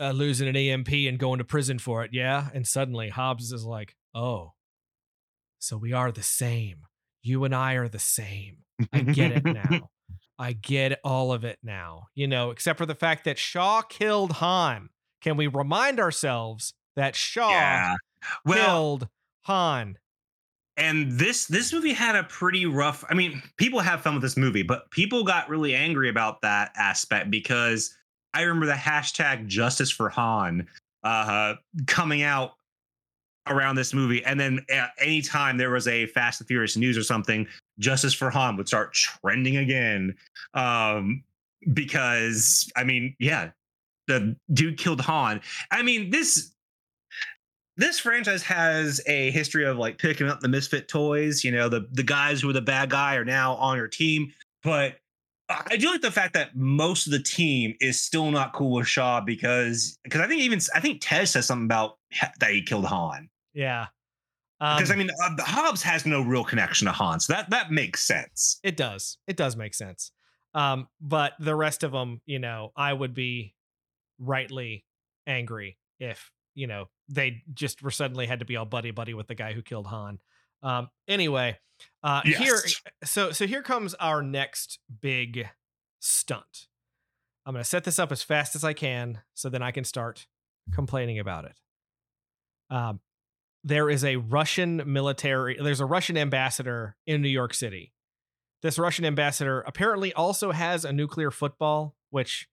uh, 0.00 0.10
losing 0.10 0.48
an 0.48 0.56
EMP 0.56 0.90
and 0.92 1.18
going 1.18 1.38
to 1.38 1.44
prison 1.44 1.78
for 1.78 2.04
it, 2.04 2.10
yeah." 2.12 2.48
And 2.54 2.66
suddenly 2.66 3.08
Hobbs 3.08 3.52
is 3.52 3.64
like, 3.64 3.94
"Oh, 4.14 4.52
so 5.58 5.76
we 5.76 5.92
are 5.92 6.12
the 6.12 6.22
same. 6.22 6.86
You 7.22 7.44
and 7.44 7.54
I 7.54 7.74
are 7.74 7.88
the 7.88 7.98
same." 7.98 8.58
I 8.92 9.00
get 9.00 9.32
it 9.32 9.44
now. 9.44 9.88
I 10.38 10.52
get 10.52 10.98
all 11.04 11.32
of 11.32 11.44
it 11.44 11.58
now. 11.62 12.06
You 12.14 12.26
know, 12.26 12.50
except 12.50 12.78
for 12.78 12.86
the 12.86 12.94
fact 12.94 13.24
that 13.24 13.38
Shaw 13.38 13.82
killed 13.82 14.32
Han. 14.32 14.88
Can 15.20 15.36
we 15.36 15.46
remind 15.46 16.00
ourselves 16.00 16.74
that 16.96 17.14
Shaw 17.14 17.50
yeah. 17.50 17.94
Well, 18.44 18.66
killed 18.66 19.08
Han? 19.42 19.98
and 20.76 21.12
this 21.12 21.46
this 21.46 21.72
movie 21.72 21.92
had 21.92 22.16
a 22.16 22.24
pretty 22.24 22.66
rough 22.66 23.04
i 23.10 23.14
mean 23.14 23.42
people 23.56 23.80
have 23.80 24.00
fun 24.00 24.14
with 24.14 24.22
this 24.22 24.36
movie 24.36 24.62
but 24.62 24.90
people 24.90 25.22
got 25.24 25.48
really 25.48 25.74
angry 25.74 26.08
about 26.08 26.40
that 26.42 26.72
aspect 26.76 27.30
because 27.30 27.94
i 28.34 28.42
remember 28.42 28.66
the 28.66 28.72
hashtag 28.72 29.46
justice 29.46 29.90
for 29.90 30.08
han 30.08 30.66
uh 31.04 31.54
coming 31.86 32.22
out 32.22 32.52
around 33.48 33.74
this 33.74 33.92
movie 33.92 34.24
and 34.24 34.38
then 34.38 34.64
uh, 34.72 34.86
anytime 34.98 35.56
there 35.56 35.70
was 35.70 35.88
a 35.88 36.06
fast 36.06 36.40
and 36.40 36.46
furious 36.46 36.76
news 36.76 36.96
or 36.96 37.02
something 37.02 37.46
justice 37.78 38.14
for 38.14 38.30
han 38.30 38.56
would 38.56 38.68
start 38.68 38.92
trending 38.92 39.56
again 39.56 40.14
um 40.54 41.22
because 41.72 42.70
i 42.76 42.84
mean 42.84 43.14
yeah 43.18 43.50
the 44.06 44.36
dude 44.52 44.78
killed 44.78 45.00
han 45.00 45.40
i 45.72 45.82
mean 45.82 46.10
this 46.10 46.52
this 47.76 47.98
franchise 47.98 48.42
has 48.42 49.00
a 49.06 49.30
history 49.30 49.64
of 49.64 49.78
like 49.78 49.98
picking 49.98 50.28
up 50.28 50.40
the 50.40 50.48
misfit 50.48 50.88
toys. 50.88 51.42
You 51.42 51.52
know, 51.52 51.68
the 51.68 51.88
the 51.92 52.02
guys 52.02 52.40
who 52.40 52.48
were 52.48 52.52
the 52.52 52.60
bad 52.60 52.90
guy 52.90 53.16
are 53.16 53.24
now 53.24 53.54
on 53.54 53.76
your 53.76 53.88
team. 53.88 54.32
But 54.62 54.96
I 55.70 55.76
do 55.76 55.90
like 55.90 56.00
the 56.00 56.10
fact 56.10 56.34
that 56.34 56.56
most 56.56 57.06
of 57.06 57.12
the 57.12 57.22
team 57.22 57.74
is 57.80 58.00
still 58.00 58.30
not 58.30 58.52
cool 58.52 58.72
with 58.72 58.86
Shaw 58.88 59.20
because 59.20 59.98
because 60.04 60.20
I 60.20 60.26
think 60.26 60.42
even 60.42 60.60
I 60.74 60.80
think 60.80 61.00
Tej 61.00 61.26
says 61.26 61.46
something 61.46 61.66
about 61.66 61.98
that 62.40 62.50
he 62.50 62.62
killed 62.62 62.86
Han. 62.86 63.28
Yeah. 63.54 63.86
Um, 64.60 64.76
Because 64.76 64.90
I 64.90 64.96
mean, 64.96 65.10
uh, 65.24 65.34
the 65.36 65.42
Hobbs 65.42 65.82
has 65.82 66.06
no 66.06 66.22
real 66.22 66.44
connection 66.44 66.86
to 66.86 66.92
Han, 66.92 67.20
so 67.20 67.32
that 67.32 67.50
that 67.50 67.70
makes 67.70 68.04
sense. 68.04 68.60
it 68.62 68.76
does. 68.76 69.18
It 69.26 69.36
does 69.36 69.56
make 69.56 69.74
sense. 69.74 70.12
Um, 70.54 70.88
but 71.00 71.32
the 71.40 71.54
rest 71.54 71.82
of 71.82 71.92
them, 71.92 72.20
you 72.26 72.38
know, 72.38 72.72
I 72.76 72.92
would 72.92 73.14
be 73.14 73.54
rightly 74.18 74.84
angry 75.26 75.78
if 75.98 76.30
you 76.54 76.66
know 76.66 76.88
they 77.08 77.42
just 77.54 77.82
were 77.82 77.90
suddenly 77.90 78.26
had 78.26 78.38
to 78.38 78.44
be 78.44 78.56
all 78.56 78.64
buddy 78.64 78.90
buddy 78.90 79.14
with 79.14 79.26
the 79.26 79.34
guy 79.34 79.52
who 79.52 79.62
killed 79.62 79.86
Han. 79.88 80.18
Um, 80.62 80.88
anyway, 81.08 81.58
uh, 82.02 82.22
here, 82.24 82.58
so 83.04 83.32
so 83.32 83.46
here 83.46 83.62
comes 83.62 83.94
our 83.94 84.22
next 84.22 84.78
big 85.00 85.48
stunt. 86.00 86.68
I'm 87.44 87.54
gonna 87.54 87.64
set 87.64 87.84
this 87.84 87.98
up 87.98 88.12
as 88.12 88.22
fast 88.22 88.54
as 88.54 88.64
I 88.64 88.72
can, 88.72 89.20
so 89.34 89.48
then 89.48 89.62
I 89.62 89.70
can 89.72 89.84
start 89.84 90.26
complaining 90.72 91.18
about 91.18 91.44
it. 91.44 91.60
Um, 92.70 93.00
there 93.64 93.90
is 93.90 94.04
a 94.04 94.16
Russian 94.16 94.82
military. 94.86 95.56
There's 95.60 95.80
a 95.80 95.86
Russian 95.86 96.16
ambassador 96.16 96.96
in 97.06 97.22
New 97.22 97.28
York 97.28 97.54
City. 97.54 97.92
This 98.62 98.78
Russian 98.78 99.04
ambassador 99.04 99.60
apparently 99.62 100.12
also 100.12 100.52
has 100.52 100.84
a 100.84 100.92
nuclear 100.92 101.30
football, 101.30 101.96
which 102.10 102.48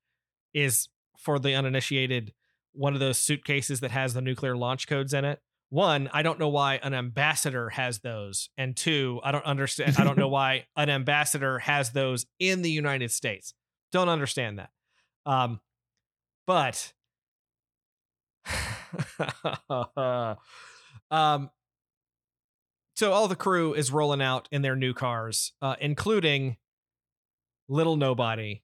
is 0.53 0.89
for 1.17 1.37
the 1.37 1.53
uninitiated 1.53 2.33
one 2.73 2.93
of 2.93 2.99
those 2.99 3.17
suitcases 3.17 3.79
that 3.81 3.91
has 3.91 4.13
the 4.13 4.21
nuclear 4.21 4.55
launch 4.55 4.87
codes 4.87 5.13
in 5.13 5.25
it. 5.25 5.39
One, 5.69 6.09
I 6.11 6.23
don't 6.23 6.39
know 6.39 6.49
why 6.49 6.79
an 6.81 6.95
ambassador 6.95 7.69
has 7.69 7.99
those, 7.99 8.49
and 8.57 8.75
two, 8.75 9.19
I 9.23 9.31
don't 9.31 9.45
understand. 9.45 9.95
I 9.99 10.03
don't 10.03 10.17
know 10.17 10.27
why 10.29 10.65
an 10.75 10.89
ambassador 10.89 11.59
has 11.59 11.91
those 11.91 12.25
in 12.39 12.63
the 12.63 12.71
United 12.71 13.11
States. 13.11 13.53
Don't 13.91 14.09
understand 14.09 14.59
that. 14.59 14.71
Um, 15.25 15.59
but 16.47 16.91
um, 21.11 21.49
so 22.95 23.11
all 23.13 23.27
the 23.27 23.35
crew 23.35 23.75
is 23.75 23.91
rolling 23.91 24.21
out 24.21 24.49
in 24.51 24.63
their 24.63 24.75
new 24.75 24.93
cars, 24.93 25.53
uh, 25.61 25.75
including 25.79 26.57
little 27.67 27.95
nobody 27.95 28.63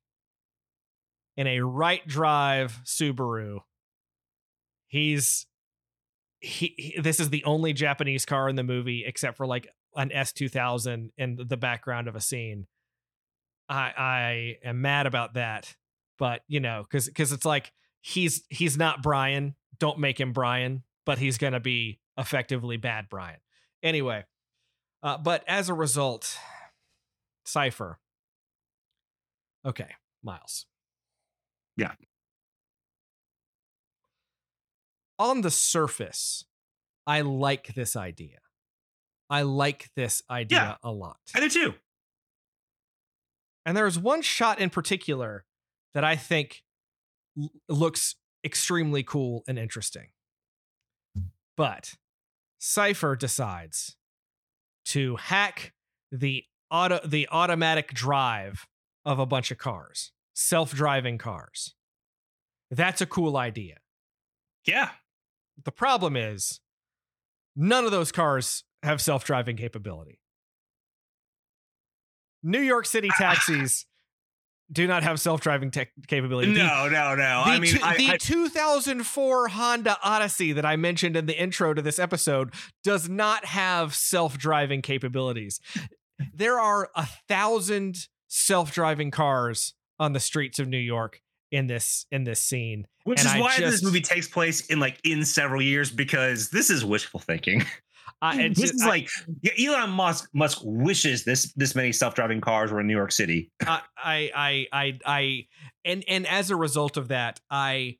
in 1.38 1.46
a 1.48 1.62
right 1.62 2.06
drive 2.08 2.80
Subaru. 2.84 3.60
He's 4.88 5.46
he, 6.40 6.98
this 7.02 7.20
is 7.20 7.30
the 7.30 7.44
only 7.44 7.74
Japanese 7.74 8.26
car 8.26 8.50
in 8.50 8.56
the 8.56 8.64
movie 8.64 9.04
except 9.06 9.38
for 9.38 9.46
like 9.46 9.68
an 9.96 10.10
S2000 10.10 11.12
in 11.18 11.40
the 11.48 11.58
background 11.58 12.08
of 12.08 12.16
a 12.16 12.22
scene. 12.22 12.68
I 13.68 13.94
I 13.98 14.68
am 14.68 14.82
mad 14.82 15.08
about 15.08 15.34
that, 15.34 15.76
but 16.20 16.42
you 16.48 16.60
know, 16.60 16.86
cuz 16.90 17.10
cuz 17.10 17.32
it's 17.32 17.46
like 17.46 17.72
he's 18.02 18.44
he's 18.50 18.78
not 18.78 19.02
Brian. 19.02 19.56
Don't 19.80 20.00
make 20.00 20.20
him 20.20 20.34
Brian, 20.34 20.84
but 21.06 21.18
he's 21.18 21.38
going 21.38 21.54
to 21.54 21.60
be 21.60 22.00
effectively 22.18 22.78
bad 22.78 23.10
Brian. 23.10 23.40
Anyway, 23.82 24.24
uh, 25.04 25.18
but 25.18 25.44
as 25.48 25.70
a 25.70 25.74
result, 25.74 26.38
Cipher. 27.46 28.00
Okay, 29.66 29.90
Miles. 30.24 30.66
Yeah. 31.76 31.94
On 35.18 35.42
the 35.42 35.52
surface, 35.52 36.46
I 37.08 37.22
like 37.22 37.74
this 37.76 37.96
idea. 37.96 38.40
I 39.30 39.42
like 39.44 39.90
this 39.96 40.22
idea 40.30 40.58
Yeah. 40.58 40.76
a 40.84 40.92
lot. 40.92 41.20
I 41.36 41.40
do 41.40 41.50
too. 41.50 41.74
And 43.66 43.76
there's 43.76 43.98
one 43.98 44.22
shot 44.22 44.60
in 44.60 44.70
particular 44.70 45.46
that 45.94 46.04
I 46.04 46.16
think 46.16 46.64
l- 47.38 47.50
looks 47.68 48.16
extremely 48.44 49.02
cool 49.04 49.44
and 49.48 49.58
interesting. 49.58 50.10
But 51.58 51.96
Cipher 52.60 53.16
decides 53.16 53.96
to 54.86 55.16
hack 55.16 55.74
the 56.12 56.46
auto 56.70 57.00
the 57.08 57.28
automatic 57.32 57.94
drive 57.94 58.68
of 59.06 59.20
a 59.20 59.26
bunch 59.26 59.50
of 59.52 59.58
cars, 59.58 60.12
self-driving 60.36 61.18
cars. 61.18 61.74
That's 62.70 63.02
a 63.02 63.06
cool 63.06 63.38
idea. 63.38 63.78
Yeah. 64.66 64.92
The 65.64 65.72
problem 65.72 66.16
is 66.16 66.60
none 67.56 67.86
of 67.86 67.92
those 67.92 68.12
cars 68.12 68.64
have 68.84 69.02
self-driving 69.02 69.58
capability. 69.58 70.20
New 72.44 72.62
York 72.62 72.86
City 72.86 73.10
taxis 73.18 73.86
do 74.72 74.88
not 74.88 75.04
have 75.04 75.20
self-driving 75.20 75.72
tech 75.72 75.90
capability. 76.08 76.52
The- 76.54 76.58
No, 76.64 76.88
no, 76.90 77.16
no. 77.16 77.44
the, 77.46 77.52
I 77.52 77.60
mean, 77.60 77.72
two- 77.76 77.84
I, 77.84 77.98
the 77.98 78.10
I- 78.12 78.18
2004 78.18 79.48
Honda 79.50 79.98
Odyssey 80.04 80.54
that 80.54 80.66
I 80.66 80.76
mentioned 80.76 81.16
in 81.16 81.26
the 81.26 81.40
intro 81.40 81.74
to 81.74 81.82
this 81.82 82.00
episode 82.00 82.54
does 82.84 83.08
not 83.10 83.46
have 83.46 83.96
self-driving 83.96 84.82
capabilities. 84.82 85.60
There 86.34 86.60
are 86.60 86.90
a 86.96 87.08
thousand 87.28 88.08
self-driving 88.28 89.12
cars 89.12 89.74
on 90.00 90.14
the 90.14 90.20
streets 90.20 90.60
of 90.60 90.68
New 90.68 90.78
York 90.78 91.22
in 91.56 91.68
this 91.68 92.06
in 92.12 92.24
this 92.24 92.42
scene. 92.44 92.86
which 93.04 93.20
and 93.20 93.28
is 93.28 93.34
I 93.34 93.40
why 93.40 93.58
just- 93.58 93.72
this 93.72 93.84
movie 93.84 94.02
takes 94.02 94.28
place 94.28 94.66
in 94.68 94.80
like 94.80 95.00
in 95.04 95.24
several 95.26 95.62
years 95.62 95.90
because 95.92 96.50
this 96.50 96.70
is 96.70 96.84
wishful 96.86 97.20
thinking. 97.20 97.64
It's 98.24 98.60
this 98.60 98.72
just- 98.72 98.76
is 98.76 98.82
I- 98.84 98.88
like 98.88 99.10
Elon 99.60 99.90
Musk 99.92 100.30
Musk 100.34 100.60
wishes 100.64 101.26
this 101.26 101.52
this 101.54 101.76
many 101.76 101.92
self 101.92 102.16
driving 102.16 102.42
cars 102.42 102.72
were 102.72 102.80
in 102.80 102.88
New 102.88 102.96
York 102.96 103.12
City. 103.12 103.52
I, 103.68 103.82
I, 103.98 104.68
I, 104.72 105.00
I, 105.06 105.48
and 105.84 106.04
and 106.08 106.26
as 106.26 106.50
a 106.50 106.56
result 106.56 106.98
of 106.98 107.10
that, 107.10 107.40
I, 107.52 107.98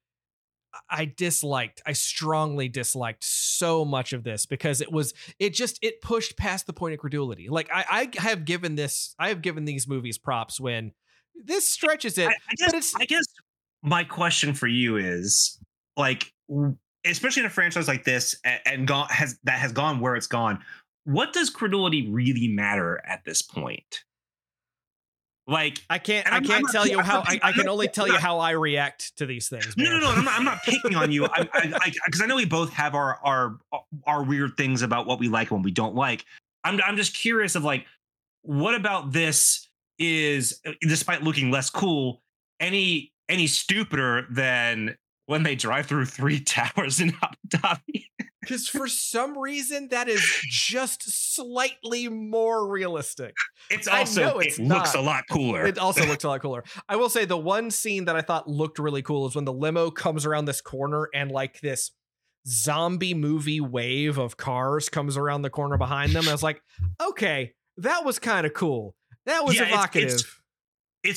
I 0.90 1.06
disliked, 1.06 1.82
I 1.86 1.94
strongly 1.94 2.70
disliked 2.70 3.24
so 3.24 3.86
much 3.86 4.14
of 4.14 4.24
this 4.24 4.46
because 4.48 4.82
it 4.82 4.92
was, 4.92 5.14
it 5.38 5.54
just, 5.54 5.78
it 5.82 6.02
pushed 6.02 6.38
past 6.38 6.66
the 6.66 6.74
point 6.74 6.94
of 6.94 7.00
credulity. 7.00 7.48
Like 7.50 7.70
I, 7.72 8.10
I 8.18 8.20
have 8.22 8.46
given 8.46 8.76
this, 8.76 9.16
I 9.20 9.30
have 9.30 9.42
given 9.42 9.66
these 9.66 9.88
movies 9.88 10.18
props 10.18 10.60
when 10.60 10.92
this 11.44 11.70
stretches 11.70 12.18
it, 12.18 12.30
I, 12.30 12.32
I 12.32 12.54
guess 12.58 12.72
but 12.72 12.78
it's 12.78 12.96
I 12.96 13.06
guess 13.06 13.26
my 13.86 14.04
question 14.04 14.54
for 14.54 14.68
you 14.68 14.98
is 14.98 15.60
like 15.96 16.34
especially 17.06 17.42
in 17.42 17.46
a 17.46 17.50
franchise 17.52 17.88
like 17.88 18.04
this 18.04 18.36
and, 18.44 18.60
and 18.66 18.88
gone 18.88 19.08
has 19.10 19.38
that 19.44 19.60
has 19.60 19.72
gone 19.72 20.00
where 20.00 20.16
it's 20.16 20.28
gone. 20.28 20.60
What 21.06 21.34
does 21.34 21.50
credulity 21.50 22.10
really 22.10 22.48
matter 22.48 23.02
at 23.08 23.24
this 23.26 23.42
point? 23.42 24.04
Like 25.48 25.84
I 25.92 26.00
can't, 26.00 26.26
I 26.26 26.40
can't 26.40 26.64
not 26.64 26.72
tell 26.72 26.88
you 26.88 26.98
I'm 26.98 27.06
how, 27.06 27.20
not 27.20 27.30
I, 27.30 27.40
I 27.44 27.52
can 27.52 27.68
only 27.68 27.88
tell 27.88 28.08
you 28.08 28.18
how 28.18 28.40
I 28.40 28.52
react 28.52 29.16
to 29.18 29.28
these 29.28 29.48
things. 29.48 29.78
no, 29.78 29.84
man. 29.84 30.00
no, 30.00 30.00
no. 30.00 30.12
I'm 30.12 30.26
not, 30.26 30.34
I'm 30.40 30.46
not 30.46 30.64
picking 30.66 30.96
on 30.96 31.12
you. 31.12 31.26
I, 31.26 31.48
I, 31.54 31.94
because 32.06 32.22
I, 32.22 32.26
know 32.26 32.36
we 32.36 32.46
both 32.46 32.74
have 32.74 32.96
our 32.96 33.20
our 33.24 33.58
our 34.08 34.24
weird 34.24 34.58
things 34.58 34.82
about 34.82 35.06
what 35.06 35.20
we 35.20 35.30
like 35.30 35.52
and 35.52 35.60
what 35.60 35.66
we 35.66 35.72
don't 35.72 35.94
like. 35.94 36.26
I'm 36.64 36.82
I'm 36.84 36.98
just 36.98 37.14
curious 37.14 37.54
of 37.54 37.64
like, 37.64 37.86
what 38.42 38.74
about 38.74 39.12
this 39.12 39.68
is, 40.00 40.60
uh, 40.66 40.72
despite 40.82 41.22
looking 41.22 41.52
less 41.52 41.70
cool, 41.70 42.24
any 42.60 43.14
any 43.30 43.48
stupider 43.48 44.26
than 44.30 44.98
when 45.28 45.44
they 45.44 45.56
drive 45.56 45.86
through 45.88 46.06
three 46.06 46.40
towers 46.44 47.00
in 47.00 47.14
Abu 47.22 47.36
Dhabi? 47.48 48.06
Because 48.42 48.68
for 48.68 48.88
some 48.88 49.36
reason 49.36 49.88
that 49.90 50.08
is 50.08 50.22
just 50.48 51.02
slightly 51.36 52.08
more 52.10 52.68
realistic. 52.70 53.34
It's 53.72 53.88
I 53.88 54.00
also 54.02 54.22
know 54.22 54.38
it's 54.40 54.60
it 54.60 54.66
looks 54.68 54.94
a 54.94 55.02
lot 55.02 55.24
cooler. 55.32 55.66
It 55.66 55.80
also 55.80 56.06
looks 56.06 56.24
a 56.24 56.28
lot 56.28 56.42
cooler. 56.44 56.64
I 56.88 56.96
will 56.96 57.10
say 57.10 57.26
the 57.26 57.38
one 57.38 57.72
scene 57.72 58.06
that 58.06 58.16
I 58.16 58.22
thought 58.22 58.48
looked 58.48 58.78
really 58.78 59.02
cool 59.02 59.26
is 59.26 59.34
when 59.36 59.46
the 59.46 59.54
limo 59.54 59.90
comes 59.90 60.28
around 60.28 60.46
this 60.46 60.62
corner 60.62 61.10
and 61.12 61.32
like 61.32 61.60
this 61.62 61.90
zombie 62.48 63.16
movie 63.16 63.60
wave 63.62 64.20
of 64.20 64.38
cars 64.38 64.90
comes 64.90 65.18
around 65.18 65.42
the 65.42 65.50
corner 65.50 65.78
behind 65.80 66.12
them. 66.12 66.28
I 66.28 66.32
was 66.32 66.44
like, 66.44 66.62
okay, 67.02 67.54
that 67.78 68.06
was 68.06 68.20
kind 68.20 68.46
of 68.46 68.54
cool. 68.54 68.94
That 69.26 69.44
was 69.44 69.56
Yeah, 69.56 69.64
evocative. 69.70 70.04
it's- 70.10 70.22
it's 70.22 70.40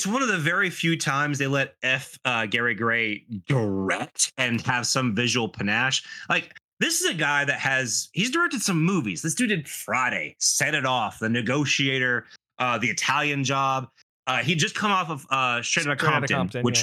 one 0.07 0.23
of 0.23 0.29
the 0.29 0.39
very 0.39 0.71
few 0.71 0.97
times 0.97 1.39
they 1.39 1.47
let 1.47 1.75
F 1.83 2.19
uh, 2.25 2.47
Gary 2.47 2.75
Gray 2.75 3.25
direct 3.47 4.33
and 4.39 4.61
have 4.63 4.87
some 4.87 5.15
visual 5.15 5.49
panache. 5.49 6.05
Like 6.29 6.55
this 6.81 7.01
is 7.01 7.11
a 7.11 7.15
guy 7.15 7.45
that 7.45 7.59
has 7.59 8.09
he's 8.13 8.31
directed 8.31 8.63
some 8.63 8.83
movies. 8.85 9.23
This 9.23 9.35
dude 9.35 9.49
did 9.49 9.69
Friday, 9.69 10.37
Set 10.39 10.75
It 10.75 10.87
Off, 10.87 11.19
The 11.19 11.29
Negotiator, 11.29 12.27
uh, 12.59 12.79
The 12.79 12.89
Italian 12.89 13.45
Job. 13.45 13.89
Uh, 14.27 14.39
he 14.39 14.55
just 14.55 14.75
come 14.75 14.91
off 14.91 15.11
of 15.11 15.27
uh, 15.31 15.63
Straight 15.63 15.87
Outta 15.87 15.97
Compton, 15.97 16.37
Compton, 16.37 16.63
which 16.63 16.81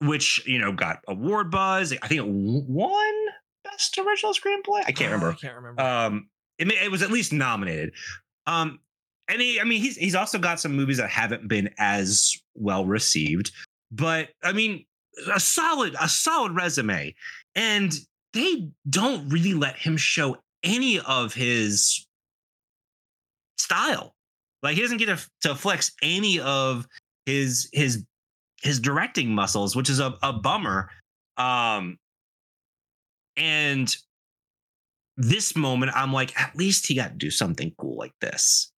yeah. 0.00 0.08
which 0.08 0.46
you 0.46 0.58
know 0.58 0.72
got 0.72 1.00
award 1.08 1.50
buzz. 1.50 1.92
I 2.02 2.08
think 2.08 2.20
it 2.20 2.28
won 2.28 3.14
best 3.64 3.96
original 3.98 4.34
screenplay. 4.34 4.82
I 4.86 4.92
can't 4.92 5.12
remember. 5.12 5.30
I 5.30 5.34
can't 5.34 5.56
remember. 5.56 5.82
um 5.82 6.28
it, 6.58 6.70
it 6.70 6.90
was 6.90 7.02
at 7.02 7.10
least 7.10 7.32
nominated 7.32 7.92
um 8.46 8.78
and 9.28 9.40
he, 9.40 9.60
i 9.60 9.64
mean 9.64 9.80
he's 9.80 9.96
he's 9.96 10.14
also 10.14 10.38
got 10.38 10.60
some 10.60 10.74
movies 10.74 10.96
that 10.96 11.10
haven't 11.10 11.48
been 11.48 11.70
as 11.78 12.32
well 12.54 12.84
received 12.84 13.52
but 13.90 14.28
i 14.42 14.52
mean 14.52 14.84
a 15.32 15.40
solid 15.40 15.94
a 16.00 16.08
solid 16.08 16.52
resume. 16.52 17.14
And 17.54 17.92
they 18.32 18.70
don't 18.88 19.28
really 19.28 19.54
let 19.54 19.76
him 19.76 19.96
show 19.96 20.38
any 20.62 21.00
of 21.00 21.34
his 21.34 22.06
style. 23.58 24.14
Like 24.62 24.76
he 24.76 24.82
doesn't 24.82 24.98
get 24.98 25.06
to, 25.06 25.30
to 25.42 25.54
flex 25.54 25.92
any 26.02 26.40
of 26.40 26.86
his 27.26 27.68
his 27.72 28.04
his 28.62 28.78
directing 28.78 29.34
muscles 29.34 29.74
which 29.74 29.90
is 29.90 30.00
a, 30.00 30.16
a 30.22 30.32
bummer. 30.32 30.90
Um 31.36 31.98
and 33.36 33.94
this 35.18 35.54
moment 35.54 35.92
i'm 35.94 36.12
like 36.12 36.38
at 36.40 36.56
least 36.56 36.86
he 36.86 36.94
got 36.94 37.08
to 37.08 37.14
do 37.14 37.30
something 37.30 37.72
cool 37.78 37.96
like 37.96 38.14
this 38.20 38.71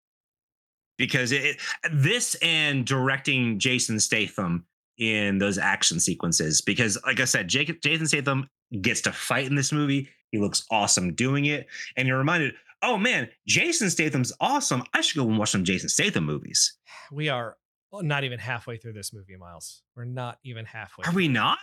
because 0.97 1.31
it, 1.31 1.57
this 1.91 2.35
and 2.41 2.85
directing 2.85 3.59
jason 3.59 3.99
statham 3.99 4.65
in 4.97 5.37
those 5.37 5.57
action 5.57 5.99
sequences 5.99 6.61
because 6.61 6.97
like 7.05 7.19
i 7.19 7.25
said 7.25 7.47
Jake, 7.47 7.81
jason 7.81 8.07
statham 8.07 8.49
gets 8.81 9.01
to 9.01 9.11
fight 9.11 9.45
in 9.45 9.55
this 9.55 9.71
movie 9.71 10.09
he 10.31 10.39
looks 10.39 10.65
awesome 10.71 11.13
doing 11.13 11.45
it 11.45 11.67
and 11.97 12.07
you're 12.07 12.17
reminded 12.17 12.53
oh 12.81 12.97
man 12.97 13.29
jason 13.47 13.89
statham's 13.89 14.33
awesome 14.39 14.83
i 14.93 15.01
should 15.01 15.17
go 15.17 15.27
and 15.27 15.37
watch 15.37 15.51
some 15.51 15.63
jason 15.63 15.89
statham 15.89 16.25
movies 16.25 16.77
we 17.11 17.29
are 17.29 17.57
not 18.01 18.23
even 18.23 18.39
halfway 18.39 18.77
through 18.77 18.93
this 18.93 19.13
movie, 19.13 19.35
Miles. 19.35 19.83
We're 19.95 20.05
not 20.05 20.39
even 20.43 20.65
halfway. 20.65 21.03
are 21.03 21.11
through. 21.11 21.15
we 21.15 21.27
not 21.27 21.59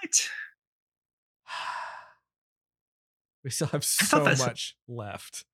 We 3.45 3.51
still 3.51 3.67
have 3.69 3.85
so 3.85 4.23
much 4.23 4.77
left. 4.87 5.45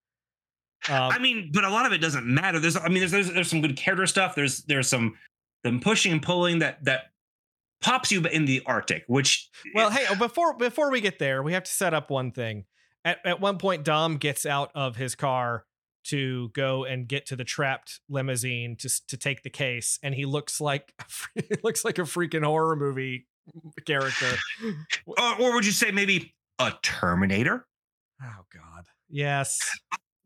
Um, 0.89 1.13
I 1.13 1.19
mean, 1.19 1.51
but 1.53 1.65
a 1.65 1.71
lot 1.71 1.87
of 1.87 1.93
it 1.93 1.99
doesn't 1.99 2.27
matter. 2.27 2.59
There's, 2.59 2.77
I 2.77 2.89
mean, 2.89 3.01
there's, 3.01 3.13
there's 3.13 3.33
there's 3.33 3.51
some 3.51 3.61
good 3.61 3.77
character 3.77 4.07
stuff. 4.07 4.35
There's 4.35 4.63
there's 4.63 4.89
some 4.89 5.17
them 5.65 5.81
pushing 5.81 6.13
and 6.13 6.23
pulling 6.23 6.61
that 6.61 6.85
that 6.85 7.11
pops 7.81 8.11
you 8.11 8.23
in 8.23 8.45
the 8.45 8.63
Arctic, 8.67 9.05
which 9.07 9.49
Well, 9.75 9.91
hey, 9.91 10.07
before 10.17 10.57
before 10.57 10.91
we 10.91 11.01
get 11.01 11.19
there, 11.19 11.43
we 11.43 11.53
have 11.53 11.65
to 11.65 11.73
set 11.73 11.95
up 11.95 12.11
one 12.11 12.33
thing. 12.33 12.65
At 13.05 13.19
at 13.25 13.41
one 13.41 13.59
point, 13.59 13.85
Dom 13.85 14.17
gets 14.17 14.47
out 14.47 14.71
of 14.75 14.97
his 14.97 15.15
car 15.15 15.65
to 16.05 16.49
go 16.51 16.85
and 16.85 17.07
get 17.07 17.27
to 17.27 17.37
the 17.37 17.45
trapped 17.45 18.01
limousine 18.09 18.77
to 18.77 19.07
to 19.09 19.17
take 19.17 19.43
the 19.43 19.51
case, 19.51 19.99
and 20.03 20.15
he 20.15 20.25
looks 20.25 20.61
like 20.61 20.93
he 21.35 21.57
looks 21.63 21.85
like 21.85 21.99
a 21.99 22.03
freaking 22.03 22.45
horror 22.45 22.77
movie 22.77 23.27
character. 23.85 24.37
or, 25.07 25.41
or 25.41 25.55
would 25.55 25.67
you 25.67 25.73
say 25.73 25.91
maybe 25.91 26.35
a 26.59 26.73
Terminator? 26.83 27.67
Oh 28.23 28.45
God, 28.53 28.87
yes, 29.09 29.61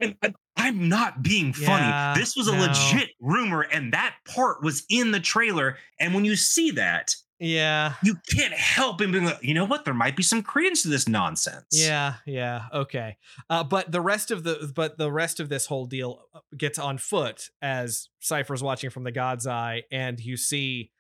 And 0.03 0.35
I'm 0.57 0.89
not 0.89 1.23
being 1.23 1.53
funny. 1.53 1.87
Yeah, 1.87 2.15
this 2.17 2.37
was 2.37 2.49
a 2.49 2.53
no. 2.53 2.67
legit 2.67 3.11
rumor, 3.21 3.63
and 3.63 3.93
that 3.93 4.17
part 4.27 4.63
was 4.63 4.85
in 4.91 5.11
the 5.11 5.21
trailer. 5.21 5.79
And 5.99 6.15
when 6.15 6.25
you 6.25 6.37
see 6.37 6.73
that, 6.73 7.15
yeah, 7.39 7.95
you 8.05 8.17
can't 8.31 8.53
help 8.53 8.99
but 8.99 9.11
be 9.11 9.19
like, 9.19 9.43
you 9.43 9.55
know 9.55 9.65
what? 9.65 9.85
There 9.85 9.95
might 9.95 10.17
be 10.17 10.23
some 10.23 10.43
credence 10.43 10.83
to 10.83 10.89
this 10.89 11.09
nonsense. 11.09 11.67
yeah, 11.71 12.15
yeah. 12.27 12.67
Okay, 12.73 13.17
uh, 13.51 13.65
but 13.65 13.91
the 13.91 14.01
rest 14.01 14.31
of 14.31 14.45
the 14.45 14.73
but 14.75 14.99
the 14.99 15.11
rest 15.11 15.41
of 15.41 15.49
this 15.49 15.67
whole 15.67 15.87
deal 15.87 16.23
uh, 16.35 16.41
gets 16.57 16.79
on 16.79 16.99
foot 16.99 17.49
as 17.61 18.09
Cipher's 18.21 18.63
watching 18.63 18.91
from 18.91 19.03
the 19.05 19.11
God's 19.11 19.47
Eye, 19.47 19.83
and 19.91 20.21
you 20.21 20.37
see 20.37 20.93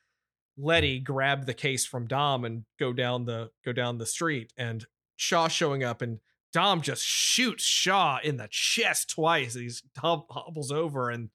Letty 0.58 0.98
grab 0.98 1.46
the 1.46 1.54
case 1.54 1.86
from 1.86 2.06
Dom 2.06 2.44
and 2.44 2.64
go 2.78 2.92
down 2.92 3.24
the 3.24 3.50
go 3.64 3.72
down 3.72 3.98
the 3.98 4.06
street, 4.06 4.52
and 4.56 4.84
Shaw 5.16 5.46
showing 5.46 5.84
up, 5.84 6.02
and 6.02 6.18
Dom 6.52 6.82
just 6.82 7.04
shoots 7.04 7.64
Shaw 7.64 8.18
in 8.22 8.36
the 8.36 8.48
chest 8.50 9.10
twice. 9.10 9.54
He's 9.54 9.82
hob- 9.96 10.30
hobbles 10.30 10.70
over, 10.70 11.10
and 11.10 11.30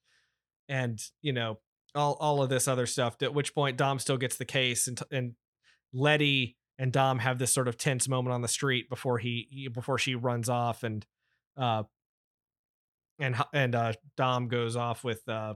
and 0.68 1.00
you 1.22 1.32
know 1.32 1.58
all 1.94 2.14
all 2.20 2.42
of 2.42 2.48
this 2.48 2.68
other 2.68 2.86
stuff. 2.86 3.16
At 3.22 3.34
which 3.34 3.54
point 3.54 3.76
Dom 3.76 3.98
still 3.98 4.16
gets 4.16 4.36
the 4.36 4.44
case, 4.44 4.86
and 4.86 5.00
and 5.10 5.32
Letty 5.92 6.56
and 6.78 6.92
Dom 6.92 7.18
have 7.18 7.38
this 7.38 7.52
sort 7.52 7.68
of 7.68 7.76
tense 7.76 8.08
moment 8.08 8.32
on 8.32 8.42
the 8.42 8.48
street 8.48 8.88
before 8.88 9.18
he, 9.18 9.48
he 9.50 9.68
before 9.68 9.98
she 9.98 10.14
runs 10.14 10.48
off, 10.48 10.84
and 10.84 11.04
uh 11.56 11.82
and 13.18 13.36
and 13.52 13.74
uh 13.74 13.92
Dom 14.16 14.46
goes 14.48 14.76
off 14.76 15.02
with 15.02 15.28
uh 15.28 15.54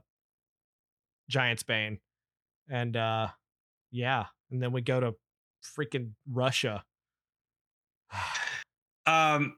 Giantsbane, 1.30 1.98
and 2.68 2.96
uh 2.96 3.28
yeah, 3.92 4.26
and 4.50 4.60
then 4.60 4.72
we 4.72 4.80
go 4.80 4.98
to 4.98 5.14
freaking 5.64 6.12
Russia. 6.28 6.84
Um, 9.06 9.56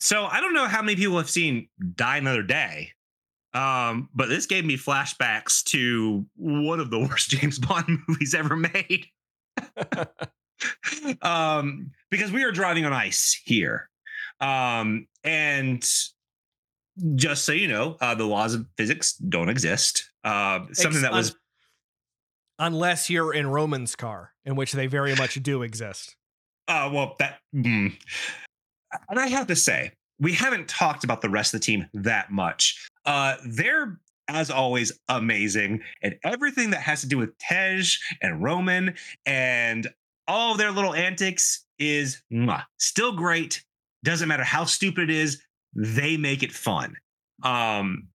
so 0.00 0.24
I 0.24 0.40
don't 0.40 0.54
know 0.54 0.66
how 0.66 0.82
many 0.82 0.96
people 0.96 1.16
have 1.18 1.30
seen 1.30 1.68
Die 1.94 2.16
Another 2.16 2.42
Day. 2.42 2.92
Um, 3.54 4.10
but 4.14 4.28
this 4.28 4.44
gave 4.46 4.66
me 4.66 4.76
flashbacks 4.76 5.64
to 5.64 6.26
one 6.36 6.78
of 6.78 6.90
the 6.90 6.98
worst 7.08 7.30
James 7.30 7.58
Bond 7.58 7.98
movies 8.08 8.34
ever 8.34 8.56
made. 8.56 9.06
um, 11.22 11.92
because 12.10 12.30
we 12.30 12.44
are 12.44 12.52
driving 12.52 12.84
on 12.84 12.92
ice 12.92 13.40
here. 13.44 13.88
Um, 14.40 15.06
and 15.24 15.82
just 17.14 17.44
so 17.44 17.52
you 17.52 17.68
know, 17.68 17.96
uh, 18.00 18.14
the 18.14 18.24
laws 18.24 18.54
of 18.54 18.66
physics 18.76 19.14
don't 19.14 19.48
exist. 19.48 20.10
Uh, 20.24 20.60
something 20.72 21.02
that 21.02 21.12
was 21.12 21.34
unless 22.58 23.10
you're 23.10 23.32
in 23.32 23.46
Roman's 23.46 23.96
car, 23.96 24.32
in 24.44 24.56
which 24.56 24.72
they 24.72 24.86
very 24.86 25.14
much 25.14 25.42
do 25.42 25.62
exist. 25.62 26.16
Uh, 26.68 26.90
well, 26.92 27.14
that, 27.18 27.38
mm. 27.54 27.94
And 29.08 29.18
I 29.18 29.28
have 29.28 29.46
to 29.48 29.56
say, 29.56 29.92
we 30.18 30.32
haven't 30.32 30.68
talked 30.68 31.04
about 31.04 31.20
the 31.20 31.28
rest 31.28 31.54
of 31.54 31.60
the 31.60 31.64
team 31.64 31.86
that 31.92 32.30
much. 32.30 32.88
Uh, 33.04 33.36
they're, 33.46 33.98
as 34.28 34.50
always, 34.50 34.92
amazing, 35.08 35.82
and 36.02 36.16
everything 36.24 36.70
that 36.70 36.80
has 36.80 37.00
to 37.02 37.06
do 37.06 37.18
with 37.18 37.36
Tej 37.38 37.82
and 38.22 38.42
Roman 38.42 38.94
and 39.24 39.88
all 40.28 40.52
of 40.52 40.58
their 40.58 40.72
little 40.72 40.94
antics 40.94 41.64
is 41.78 42.22
mwah, 42.32 42.64
still 42.78 43.12
great. 43.12 43.62
Doesn't 44.04 44.28
matter 44.28 44.44
how 44.44 44.64
stupid 44.64 45.10
it 45.10 45.16
is, 45.16 45.42
they 45.74 46.16
make 46.16 46.42
it 46.42 46.52
fun. 46.52 46.96
Um, 47.42 48.08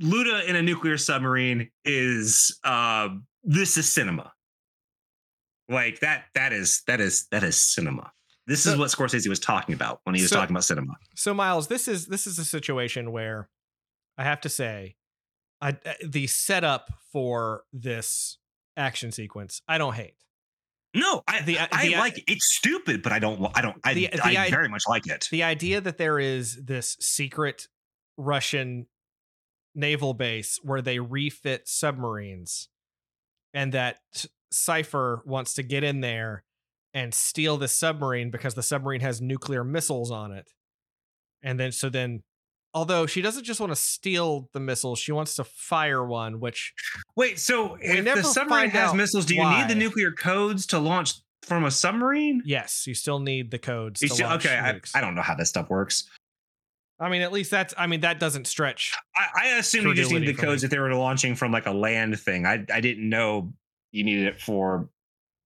Luda 0.00 0.46
in 0.46 0.56
a 0.56 0.62
nuclear 0.62 0.96
submarine 0.96 1.70
is 1.84 2.58
uh, 2.64 3.08
this 3.44 3.76
is 3.76 3.92
cinema. 3.92 4.32
Like 5.68 6.00
that. 6.00 6.24
That 6.34 6.52
is 6.52 6.82
that 6.86 7.00
is 7.00 7.26
that 7.30 7.42
is 7.42 7.56
cinema. 7.56 8.12
This 8.48 8.64
So- 8.64 8.72
is 8.72 8.78
what 8.78 8.88
Scorsese 8.90 9.28
was 9.28 9.38
talking 9.38 9.74
about 9.74 10.00
when 10.04 10.14
he 10.16 10.22
was 10.22 10.30
So- 10.30 10.36
talking 10.36 10.54
about 10.56 10.64
cinema. 10.64 10.94
So 11.14 11.32
Miles, 11.34 11.68
this 11.68 11.86
is 11.86 12.06
this 12.06 12.26
is 12.26 12.38
a 12.38 12.44
situation 12.44 13.12
where 13.12 13.48
I 14.16 14.24
have 14.24 14.40
to 14.40 14.48
say, 14.48 14.96
I 15.60 15.70
uh, 15.84 15.94
the 16.04 16.26
setup 16.26 16.88
for 17.12 17.64
this 17.72 18.38
action 18.76 19.12
sequence 19.12 19.60
I 19.68 19.76
don't 19.78 19.94
hate. 19.94 20.14
No, 20.94 21.22
I 21.28 21.42
The- 21.42 21.58
uh, 21.58 21.66
I 21.70 21.88
the- 21.88 21.94
uh, 21.96 21.98
like 22.00 22.18
it. 22.18 22.24
it's 22.26 22.56
stupid, 22.56 23.02
but 23.02 23.12
I 23.12 23.18
don't 23.18 23.38
I 23.56 23.60
don't 23.60 23.78
I, 23.84 23.94
The- 23.94 24.12
uh, 24.12 24.16
the 24.16 24.38
I 24.38 24.44
i- 24.46 24.50
very 24.50 24.68
much 24.68 24.82
like 24.88 25.06
it. 25.06 25.28
The 25.30 25.42
idea 25.42 25.80
that 25.82 25.98
there 25.98 26.18
is 26.18 26.64
this 26.64 26.96
secret 27.00 27.68
Russian 28.16 28.86
naval 29.74 30.14
base 30.14 30.58
where 30.62 30.80
they 30.82 30.98
refit 30.98 31.68
submarines, 31.68 32.68
and 33.52 33.72
that 33.74 34.00
Cipher 34.50 35.22
wants 35.26 35.52
to 35.54 35.62
get 35.62 35.84
in 35.84 36.00
there 36.00 36.44
and 36.98 37.14
steal 37.14 37.56
the 37.56 37.68
submarine 37.68 38.30
because 38.30 38.54
the 38.54 38.62
submarine 38.62 39.00
has 39.00 39.20
nuclear 39.20 39.62
missiles 39.62 40.10
on 40.10 40.32
it. 40.32 40.50
And 41.42 41.58
then 41.58 41.70
so 41.70 41.88
then 41.88 42.24
although 42.74 43.06
she 43.06 43.22
doesn't 43.22 43.44
just 43.44 43.60
want 43.60 43.70
to 43.70 43.76
steal 43.76 44.50
the 44.52 44.58
missiles, 44.58 44.98
she 44.98 45.12
wants 45.12 45.36
to 45.36 45.44
fire 45.44 46.04
one, 46.04 46.40
which 46.40 46.74
Wait, 47.14 47.38
so 47.38 47.78
if 47.80 48.04
the 48.04 48.24
submarine 48.24 48.70
has 48.70 48.92
missiles, 48.94 49.26
do 49.26 49.36
you 49.36 49.42
why. 49.42 49.60
need 49.60 49.70
the 49.70 49.76
nuclear 49.76 50.10
codes 50.10 50.66
to 50.66 50.78
launch 50.80 51.14
from 51.42 51.64
a 51.64 51.70
submarine? 51.70 52.42
yes, 52.44 52.84
you 52.86 52.94
still 52.94 53.20
need 53.20 53.52
the 53.52 53.58
codes. 53.58 54.00
Still- 54.04 54.26
launch 54.28 54.44
okay, 54.44 54.56
I. 54.58 54.80
I 54.98 55.00
don't 55.00 55.14
know 55.14 55.22
how 55.22 55.36
that 55.36 55.46
stuff 55.46 55.70
works. 55.70 56.10
I 57.00 57.08
mean, 57.08 57.22
at 57.22 57.32
least 57.32 57.52
that's 57.52 57.74
I 57.78 57.86
mean 57.86 58.00
that 58.00 58.18
doesn't 58.18 58.48
stretch. 58.48 58.92
I, 59.14 59.28
I 59.44 59.46
assume 59.58 59.86
you 59.86 59.94
just 59.94 60.10
need 60.10 60.22
the 60.22 60.32
me. 60.32 60.34
codes 60.34 60.64
if 60.64 60.70
they 60.70 60.80
were 60.80 60.92
launching 60.96 61.36
from 61.36 61.52
like 61.52 61.66
a 61.66 61.72
land 61.72 62.18
thing. 62.18 62.44
I 62.44 62.64
I 62.74 62.80
didn't 62.80 63.08
know 63.08 63.52
you 63.92 64.02
needed 64.02 64.26
it 64.26 64.40
for 64.40 64.88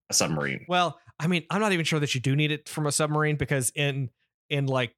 a 0.09 0.15
submarine. 0.15 0.65
Well, 0.67 0.99
I 1.23 1.29
mean, 1.29 1.45
I'm 1.51 1.61
not 1.61 1.73
even 1.73 1.85
sure 1.85 2.01
that 2.01 2.15
you 2.15 2.21
do 2.21 2.35
need 2.35 2.51
it 2.51 2.69
from 2.69 2.87
a 2.87 2.93
submarine 2.93 3.37
because 3.37 3.71
in 3.77 4.11
in 4.51 4.67
like 4.67 4.93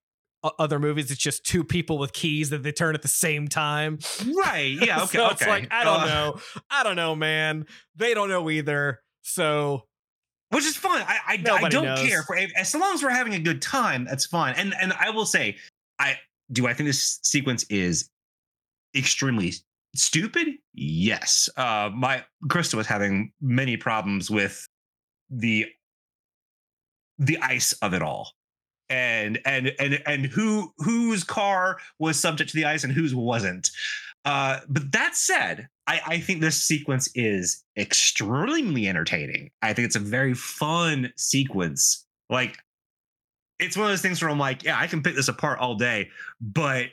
other 0.59 0.79
movies, 0.79 1.11
it's 1.11 1.21
just 1.21 1.45
two 1.45 1.63
people 1.65 1.99
with 1.99 2.13
keys 2.13 2.51
that 2.51 2.63
they 2.63 2.73
turn 2.73 2.95
at 2.95 3.03
the 3.03 3.09
same 3.09 3.47
time. 3.49 3.99
Right? 4.37 4.77
Yeah. 4.83 5.03
Okay. 5.03 5.19
so 5.19 5.25
okay. 5.27 5.33
it's 5.33 5.47
like 5.47 5.69
I 5.71 5.85
don't 5.85 6.01
Uh, 6.03 6.07
know, 6.07 6.41
I 6.71 6.83
don't 6.83 6.97
know, 6.97 7.15
man. 7.15 7.67
They 7.97 8.15
don't 8.15 8.29
know 8.31 8.49
either. 8.51 9.01
So 9.23 9.85
which 10.51 10.65
is 10.65 10.77
fine. 10.77 11.03
I 11.07 11.19
I, 11.27 11.33
I 11.65 11.69
don't 11.69 11.85
knows. 11.85 12.07
care 12.07 12.23
for 12.23 12.37
as 12.37 12.75
long 12.75 12.95
as 12.95 13.03
we're 13.03 13.11
having 13.11 13.35
a 13.35 13.39
good 13.39 13.61
time. 13.61 14.05
That's 14.05 14.25
fine. 14.27 14.55
And 14.57 14.75
and 14.81 14.93
I 14.95 15.11
will 15.11 15.27
say, 15.27 15.57
I 15.99 16.17
do. 16.51 16.67
I 16.67 16.73
think 16.75 16.89
this 16.89 17.21
sequence 17.23 17.65
is 17.71 18.09
extremely 18.97 19.53
stupid. 19.95 20.49
Yes. 20.73 21.49
Uh, 21.57 21.91
my 21.95 22.25
Krista 22.47 22.75
was 22.75 22.87
having 22.87 23.33
many 23.41 23.77
problems 23.77 24.31
with 24.31 24.67
the 25.31 25.67
the 27.19 27.39
ice 27.39 27.73
of 27.75 27.95
it 27.95 28.03
all. 28.03 28.33
And 28.91 29.41
and 29.47 29.73
and 29.79 30.03
and 30.07 30.27
who 30.27 30.73
whose 30.79 31.25
car 31.25 31.79
was 31.99 32.21
subject 32.21 32.51
to 32.51 32.57
the 32.57 32.67
ice 32.67 32.85
and 32.85 32.93
whose 32.93 33.15
wasn't. 33.15 33.71
Uh, 34.27 34.61
but 34.69 34.93
that 34.93 35.17
said, 35.17 35.69
I, 35.87 36.01
I 36.07 36.19
think 36.19 36.41
this 36.41 36.63
sequence 36.63 37.11
is 37.15 37.63
extremely 37.77 38.89
entertaining. 38.89 39.51
I 39.61 39.75
think 39.75 39.87
it's 39.87 39.97
a 39.97 40.01
very 40.01 40.33
fun 40.33 41.13
sequence. 41.17 42.07
Like, 42.31 42.57
it's 43.59 43.77
one 43.77 43.85
of 43.85 43.93
those 43.93 44.01
things 44.01 44.23
where 44.23 44.31
I'm 44.31 44.39
like, 44.39 44.65
yeah, 44.65 44.79
I 44.79 44.87
can 44.87 45.03
pick 45.03 45.15
this 45.15 45.29
apart 45.29 45.59
all 45.59 45.75
day, 45.75 46.09
but 46.41 46.89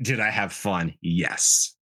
did 0.00 0.20
I 0.20 0.30
have 0.30 0.52
fun? 0.52 0.94
Yes. 1.00 1.74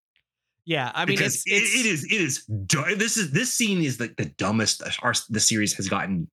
yeah, 0.68 0.92
I 0.94 1.06
mean, 1.06 1.16
because 1.16 1.44
it's, 1.46 1.74
it's 1.74 1.76
it, 1.76 1.80
it 1.80 1.86
is 1.86 2.04
it 2.12 2.22
is 2.22 2.98
this 3.00 3.16
is 3.16 3.32
this 3.32 3.54
scene 3.54 3.82
is 3.82 4.02
like 4.02 4.18
the 4.18 4.26
dumbest 4.26 4.84
our 5.02 5.14
the 5.30 5.40
series 5.40 5.74
has 5.76 5.88
gotten 5.88 6.30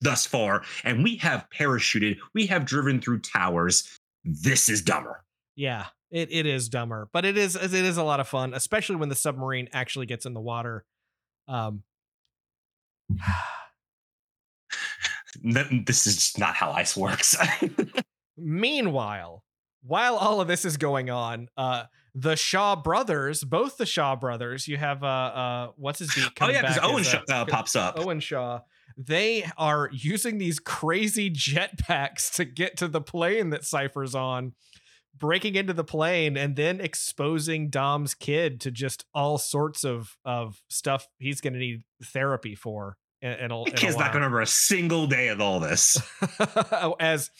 thus 0.00 0.26
far, 0.26 0.62
and 0.84 1.02
we 1.02 1.16
have 1.16 1.46
parachuted, 1.56 2.18
we 2.34 2.46
have 2.46 2.64
driven 2.64 3.00
through 3.00 3.20
towers. 3.20 3.98
This 4.24 4.68
is 4.68 4.82
dumber. 4.82 5.24
Yeah, 5.56 5.86
it, 6.10 6.32
it 6.32 6.46
is 6.46 6.68
dumber, 6.68 7.08
but 7.12 7.24
it 7.24 7.36
is 7.36 7.56
it 7.56 7.72
is 7.72 7.96
a 7.96 8.04
lot 8.04 8.20
of 8.20 8.28
fun, 8.28 8.54
especially 8.54 8.96
when 8.96 9.08
the 9.08 9.14
submarine 9.14 9.68
actually 9.72 10.06
gets 10.06 10.26
in 10.26 10.34
the 10.34 10.40
water. 10.40 10.84
Um, 11.48 11.82
This 15.42 16.08
is 16.08 16.36
not 16.38 16.56
how 16.56 16.72
ice 16.72 16.96
works. 16.96 17.36
meanwhile, 18.36 19.44
while 19.82 20.16
all 20.16 20.40
of 20.40 20.48
this 20.48 20.64
is 20.64 20.76
going 20.76 21.10
on, 21.10 21.48
uh, 21.56 21.84
the 22.14 22.36
Shaw 22.36 22.76
brothers, 22.76 23.44
both 23.44 23.76
the 23.76 23.86
Shaw 23.86 24.16
brothers, 24.16 24.66
you 24.66 24.76
have 24.76 25.04
uh, 25.04 25.06
uh, 25.06 25.68
what's 25.76 26.00
his 26.00 26.12
beat? 26.14 26.26
oh 26.40 26.48
yeah, 26.48 26.62
because 26.62 26.78
Owen 26.82 27.04
uh, 27.06 27.32
uh, 27.32 27.44
pops 27.46 27.76
up. 27.76 27.98
Owen 27.98 28.20
Shaw. 28.20 28.60
They 29.06 29.44
are 29.56 29.88
using 29.92 30.36
these 30.36 30.58
crazy 30.58 31.30
jetpacks 31.30 32.32
to 32.34 32.44
get 32.44 32.76
to 32.78 32.88
the 32.88 33.00
plane 33.00 33.50
that 33.50 33.64
Cipher's 33.64 34.14
on, 34.14 34.52
breaking 35.16 35.54
into 35.54 35.72
the 35.72 35.84
plane 35.84 36.36
and 36.36 36.54
then 36.54 36.80
exposing 36.80 37.70
Dom's 37.70 38.14
kid 38.14 38.60
to 38.62 38.70
just 38.70 39.06
all 39.14 39.38
sorts 39.38 39.84
of 39.84 40.16
of 40.24 40.60
stuff 40.68 41.06
he's 41.18 41.40
going 41.40 41.54
to 41.54 41.58
need 41.58 41.82
therapy 42.04 42.54
for. 42.54 42.96
In 43.22 43.30
a, 43.30 43.36
The 43.36 43.44
in 43.44 43.50
a 43.50 43.76
kid's 43.76 43.96
not 43.96 44.12
going 44.12 44.20
to 44.20 44.26
remember 44.26 44.40
a 44.40 44.46
single 44.46 45.06
day 45.06 45.28
of 45.28 45.40
all 45.40 45.60
this. 45.60 45.96
as 47.00 47.30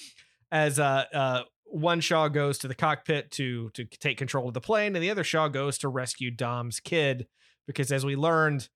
as 0.50 0.78
uh 0.78 1.04
uh 1.12 1.42
one 1.66 2.00
Shaw 2.00 2.28
goes 2.28 2.58
to 2.58 2.68
the 2.68 2.74
cockpit 2.74 3.30
to 3.32 3.70
to 3.74 3.84
take 3.84 4.18
control 4.18 4.48
of 4.48 4.54
the 4.54 4.60
plane, 4.60 4.96
and 4.96 5.02
the 5.02 5.10
other 5.10 5.24
Shaw 5.24 5.48
goes 5.48 5.78
to 5.78 5.88
rescue 5.88 6.30
Dom's 6.30 6.80
kid 6.80 7.26
because, 7.66 7.92
as 7.92 8.04
we 8.04 8.16
learned, 8.16 8.68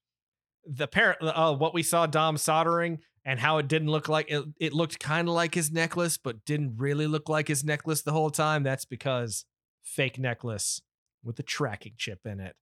the 0.67 0.87
parent 0.87 1.19
uh, 1.23 1.55
what 1.55 1.75
we 1.75 1.83
saw 1.83 2.07
Dom 2.07 2.37
soldering 2.37 3.01
and 3.25 3.41
how 3.41 3.59
it 3.59 3.69
didn't 3.69 3.89
look 3.89 4.09
like 4.09 4.31
it, 4.31 4.45
it 4.59 4.73
looked 4.73 5.01
kind 5.01 5.29
of 5.29 5.35
like 5.35 5.55
his 5.55 5.71
necklace, 5.71 6.17
but 6.17 6.45
didn't 6.45 6.77
really 6.77 7.07
look 7.07 7.29
like 7.29 7.49
his 7.49 7.65
necklace 7.65 8.03
the 8.03 8.13
whole 8.13 8.31
time. 8.31 8.63
That's 8.63 8.85
because 8.85 9.45
fake 9.83 10.19
necklace 10.19 10.81
with 11.23 11.37
the 11.37 11.43
tracking 11.43 11.95
chip 11.97 12.21
in 12.25 12.41
it. 12.41 12.55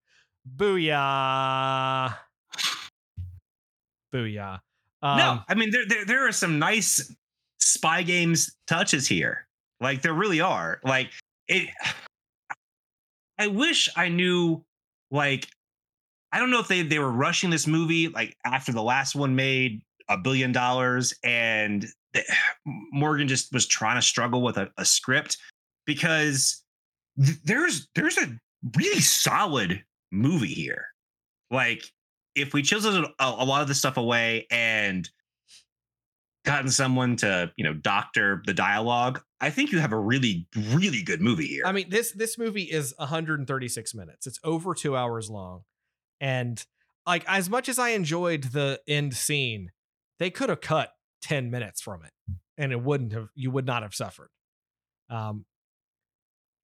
Booyah! 0.57 2.17
Booyah! 4.13 4.61
Um, 5.03 5.19
no, 5.19 5.41
I 5.49 5.55
mean 5.55 5.71
there, 5.71 5.87
there 5.87 6.05
there 6.05 6.29
are 6.29 6.33
some 6.33 6.59
nice 6.59 7.15
spy 7.59 8.03
games 8.03 8.55
touches 8.67 9.07
here. 9.07 9.47
Like 9.81 10.03
there 10.03 10.15
really 10.15 10.41
are. 10.41 10.81
Like 10.85 11.11
it. 11.49 11.69
I 13.39 13.49
wish 13.49 13.89
I 13.97 14.09
knew. 14.09 14.65
Like 15.11 15.49
I 16.33 16.39
don't 16.39 16.51
know 16.51 16.61
if 16.61 16.69
they 16.69 16.83
they 16.83 16.99
were 16.99 17.13
rushing 17.13 17.51
this 17.51 17.67
movie 17.67 18.09
like 18.09 18.37
after 18.45 18.73
the 18.73 18.83
last 18.83 19.15
one 19.15 19.37
made 19.37 19.83
a 20.09 20.17
billion 20.19 20.53
dollars 20.53 21.15
and 21.23 21.87
the- 22.15 22.25
Morgan 22.93 23.29
just 23.29 23.53
was 23.53 23.67
trying 23.67 23.97
to 23.97 24.03
struggle 24.03 24.43
with 24.43 24.57
a, 24.57 24.71
a 24.79 24.85
script 24.85 25.39
because 25.87 26.63
th- 27.23 27.39
there's 27.45 27.89
there's 27.95 28.19
a 28.19 28.29
really 28.77 29.01
solid 29.01 29.83
movie 30.11 30.55
here. 30.55 30.87
Like 31.51 31.85
if 32.35 32.55
we 32.55 32.63
chiseled 32.63 33.05
a, 33.05 33.25
a 33.25 33.45
lot 33.45 33.63
of 33.63 33.69
the 33.69 33.75
stuff 33.75 33.97
away 33.97 34.47
and 34.51 35.09
gotten 36.45 36.71
someone 36.71 37.15
to 37.17 37.53
you 37.57 37.65
know 37.65 37.75
doctor 37.75 38.43
the 38.47 38.55
dialogue, 38.55 39.21
I 39.41 39.51
think 39.51 39.73
you 39.73 39.81
have 39.81 39.93
a 39.93 39.99
really 39.99 40.47
really 40.71 41.03
good 41.03 41.21
movie 41.21 41.47
here. 41.47 41.65
I 41.67 41.73
mean, 41.73 41.91
this 41.91 42.13
this 42.13 42.39
movie 42.39 42.65
is 42.65 42.95
136 42.99 43.95
minutes. 43.95 44.27
It's 44.27 44.41
over 44.45 44.75
two 44.75 44.97
hours 44.97 45.29
long, 45.31 45.63
and 46.23 46.65
like 47.07 47.25
as 47.27 47.51
much 47.51 47.69
as 47.69 47.79
I 47.79 47.91
enjoyed 47.91 48.45
the 48.45 48.81
end 48.87 49.15
scene, 49.15 49.73
they 50.19 50.31
could 50.31 50.49
have 50.49 50.61
cut 50.61 50.93
10 51.23 51.51
minutes 51.51 51.83
from 51.83 52.05
it, 52.05 52.13
and 52.57 52.73
it 52.73 52.81
wouldn't 52.81 53.13
have. 53.13 53.29
You 53.35 53.51
would 53.51 53.67
not 53.67 53.83
have 53.83 53.95
suffered. 53.95 54.31
Um, 55.11 55.45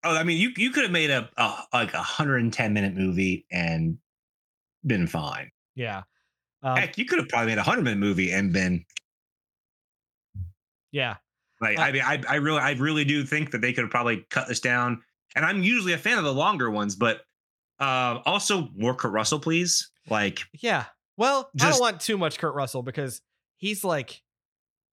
oh, 0.05 0.17
I 0.17 0.23
mean 0.23 0.39
you 0.39 0.53
you 0.57 0.71
could 0.71 0.85
have 0.85 0.93
made 0.93 1.11
a, 1.11 1.29
a 1.37 1.65
like 1.73 1.93
a 1.93 1.99
110 1.99 2.73
minute 2.73 2.95
movie 2.95 3.45
and 3.51 3.99
been 4.87 5.07
fine. 5.07 5.51
yeah, 5.75 6.05
um, 6.63 6.77
Heck, 6.77 6.97
you 6.97 7.05
could 7.05 7.19
have 7.19 7.29
probably 7.29 7.49
made 7.49 7.59
a 7.59 7.67
100 7.67 7.83
minute 7.83 7.99
movie 7.99 8.31
and 8.31 8.53
been 8.53 8.87
yeah, 10.93 11.17
Like 11.61 11.79
Uh, 11.79 11.83
I 11.83 11.93
mean, 11.93 12.03
I, 12.03 12.23
I 12.29 12.35
really, 12.37 12.61
I 12.61 12.73
really 12.73 13.05
do 13.05 13.25
think 13.25 13.51
that 13.51 13.61
they 13.61 13.73
could 13.73 13.83
have 13.83 13.91
probably 13.91 14.25
cut 14.31 14.49
this 14.49 14.61
down. 14.61 15.03
And 15.37 15.45
I'm 15.45 15.63
usually 15.63 15.93
a 15.93 15.99
fan 15.99 16.17
of 16.17 16.25
the 16.25 16.33
longer 16.33 16.71
ones, 16.71 16.97
but 16.97 17.23
uh, 17.81 18.21
also 18.27 18.69
more 18.77 18.95
Kurt 18.95 19.13
Russell, 19.13 19.39
please. 19.41 19.91
Like, 20.11 20.41
yeah. 20.61 20.85
Well, 21.17 21.51
I 21.61 21.71
don't 21.71 21.81
want 21.81 22.01
too 22.01 22.17
much 22.19 22.39
Kurt 22.39 22.55
Russell 22.55 22.83
because 22.83 23.21
he's 23.57 23.83
like, 23.85 24.23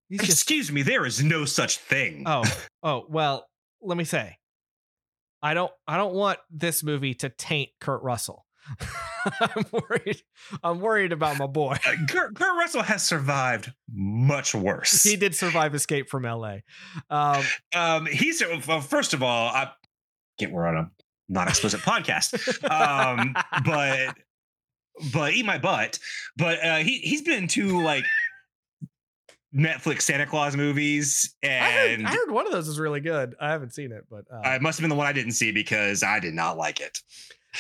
he's 0.10 0.20
just 0.22 0.32
excuse 0.32 0.72
me, 0.72 0.82
there 0.82 1.06
is 1.06 1.24
no 1.24 1.46
such 1.46 1.78
thing. 1.78 2.24
oh 2.26 2.44
oh 2.84 3.06
well 3.10 3.46
let 3.82 3.98
me 3.98 4.04
say 4.04 4.38
i 5.44 5.54
don't 5.54 5.72
i 5.88 5.96
don't 5.98 6.14
want 6.16 6.40
this 6.50 6.84
movie 6.84 7.14
to 7.14 7.30
taint 7.30 7.70
kurt 7.80 8.02
russell 8.02 8.46
i'm 9.42 9.66
worried 9.72 10.22
i'm 10.64 10.80
worried 10.80 11.12
about 11.12 11.38
my 11.38 11.46
boy 11.46 11.76
Uh, 11.86 11.96
Kurt, 12.10 12.36
Kurt 12.36 12.58
Russell 12.58 12.82
has 12.82 13.04
survived 13.04 13.72
much 13.94 14.56
worse. 14.56 15.04
he 15.04 15.16
did 15.16 15.36
survive 15.36 15.76
escape 15.76 16.10
from 16.10 16.24
la 16.24 16.56
um 17.12 17.44
um, 17.76 18.06
he's 18.08 18.42
well, 18.68 18.82
first 18.82 19.14
of 19.14 19.22
all, 19.22 19.50
I, 19.50 19.72
get 20.40 20.52
we're 20.52 20.66
on 20.66 20.90
a 21.30 21.32
non 21.32 21.48
explicit 21.48 21.82
podcast. 21.82 22.34
Um, 22.70 23.36
but 23.66 24.16
but 25.12 25.34
eat 25.34 25.46
my 25.46 25.58
butt. 25.58 26.00
But 26.38 26.64
uh, 26.64 26.78
he 26.78 27.00
he's 27.00 27.22
been 27.22 27.48
to 27.50 27.82
like 27.82 28.06
Netflix 29.56 30.02
Santa 30.02 30.26
Claus 30.26 30.56
movies, 30.56 31.34
I 31.44 31.48
heard, 31.48 32.00
and 32.00 32.08
I 32.08 32.12
heard 32.12 32.32
one 32.32 32.46
of 32.46 32.52
those 32.52 32.68
is 32.68 32.80
really 32.80 33.00
good. 33.00 33.36
I 33.40 33.52
haven't 33.52 33.74
seen 33.74 33.92
it, 33.92 34.06
but 34.10 34.26
uh, 34.32 34.48
uh, 34.48 34.56
it 34.56 34.62
must 34.62 34.78
have 34.78 34.84
been 34.84 34.90
the 34.90 34.96
one 34.96 35.08
I 35.08 35.14
didn't 35.14 35.32
see 35.32 35.52
because 35.52 36.04
I 36.04 36.20
did 36.20 36.34
not 36.34 36.58
like 36.58 36.82
it. 36.82 36.98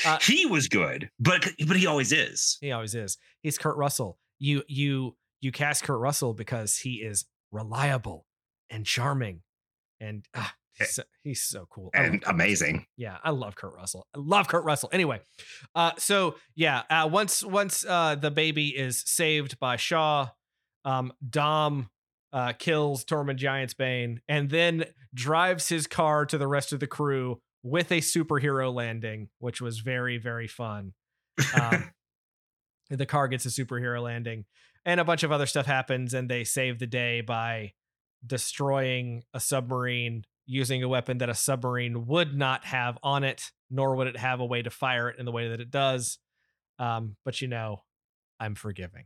Uh, 0.06 0.18
he 0.22 0.46
was 0.46 0.68
good, 0.68 1.10
but 1.20 1.48
but 1.68 1.78
he 1.78 1.86
always 1.86 2.12
is. 2.12 2.58
he 2.60 2.72
always 2.72 2.96
is. 2.96 3.18
He's 3.42 3.58
Kurt 3.58 3.78
Russell. 3.78 4.18
You 4.40 4.64
you 4.68 5.16
you 5.40 5.54
cast 5.54 5.84
Kurt 5.84 6.00
Russell 6.00 6.34
because 6.34 6.78
he 6.78 6.96
is 6.96 7.26
reliable 7.52 8.26
and 8.70 8.86
charming, 8.86 9.42
and 10.02 10.26
ah, 10.36 10.54
he's, 10.78 10.96
so, 10.96 11.04
he's 11.24 11.44
so 11.44 11.68
cool 11.70 11.90
I 11.94 12.04
And 12.04 12.24
amazing. 12.28 12.86
Yeah, 12.98 13.18
I 13.24 13.32
love 13.32 13.56
Kurt 13.56 13.74
Russell. 13.74 14.08
I 14.16 14.20
love 14.20 14.48
Kurt 14.48 14.64
Russell. 14.64 14.90
Anyway, 14.92 15.22
uh, 15.74 15.92
so 15.98 16.36
yeah, 16.56 16.84
uh, 16.90 17.10
once 17.12 17.44
once 17.44 17.86
uh, 17.88 18.16
the 18.16 18.32
baby 18.32 18.70
is 18.70 19.04
saved 19.06 19.60
by 19.60 19.76
Shaw, 19.78 20.30
um, 20.84 21.14
Dom 21.28 21.90
uh, 22.34 22.54
kills 22.54 23.06
Tormund 23.06 23.40
Giantsbane 23.40 24.20
and 24.28 24.50
then 24.50 24.86
drives 25.14 25.70
his 25.70 25.88
car 25.88 26.26
to 26.26 26.38
the 26.38 26.48
rest 26.48 26.74
of 26.74 26.80
the 26.80 26.88
crew 26.88 27.42
with 27.64 27.92
a 27.92 28.02
superhero 28.02 28.74
landing, 28.74 29.30
which 29.40 29.62
was 29.62 29.80
very 29.80 30.18
very 30.18 30.48
fun. 30.48 30.94
Um, 31.60 31.92
the 32.90 33.06
car 33.06 33.28
gets 33.28 33.46
a 33.46 33.50
superhero 33.50 34.02
landing, 34.04 34.46
and 34.86 35.00
a 35.00 35.06
bunch 35.06 35.24
of 35.24 35.32
other 35.32 35.46
stuff 35.46 35.66
happens, 35.66 36.14
and 36.14 36.30
they 36.30 36.44
save 36.44 36.80
the 36.80 36.88
day 36.88 37.22
by 37.22 37.74
destroying 38.26 39.24
a 39.34 39.40
submarine 39.40 40.24
using 40.46 40.84
a 40.84 40.88
weapon 40.88 41.18
that 41.20 41.30
a 41.30 41.34
submarine 41.34 42.06
would 42.08 42.36
not 42.36 42.66
have 42.66 42.98
on 43.02 43.24
it, 43.24 43.52
nor 43.70 43.96
would 43.96 44.08
it 44.08 44.18
have 44.18 44.40
a 44.40 44.46
way 44.46 44.62
to 44.62 44.70
fire 44.70 45.10
it 45.10 45.20
in 45.20 45.26
the 45.26 45.32
way 45.32 45.50
that 45.50 45.60
it 45.60 45.72
does. 45.72 46.20
Um, 46.80 47.16
but 47.26 47.42
you 47.42 47.48
know, 47.48 47.84
I'm 48.40 48.56
forgiving. 48.56 49.06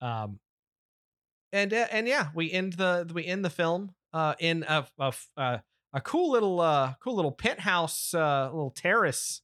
Um, 0.00 0.40
and 1.52 1.72
uh, 1.72 1.86
and 1.90 2.06
yeah, 2.06 2.28
we 2.34 2.52
end 2.52 2.74
the 2.74 3.10
we 3.12 3.24
end 3.24 3.44
the 3.44 3.50
film 3.50 3.94
uh, 4.12 4.34
in 4.38 4.64
a 4.68 4.86
a, 4.98 5.12
a, 5.92 6.00
cool 6.02 6.30
little 6.30 6.60
uh, 6.60 6.94
cool 7.02 7.16
little 7.16 7.32
penthouse, 7.32 8.12
uh, 8.14 8.50
little 8.52 8.70
terrace 8.70 9.42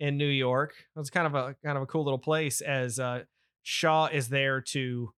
in 0.00 0.16
New 0.16 0.26
York. 0.26 0.74
It 0.96 0.98
was 0.98 1.10
kind 1.10 1.26
of 1.26 1.34
a 1.34 1.56
kind 1.64 1.76
of 1.76 1.82
a 1.82 1.86
cool 1.86 2.04
little 2.04 2.18
place 2.18 2.60
as 2.60 2.98
uh, 2.98 3.24
Shaw 3.62 4.06
is 4.06 4.28
there 4.28 4.60
to 4.60 5.12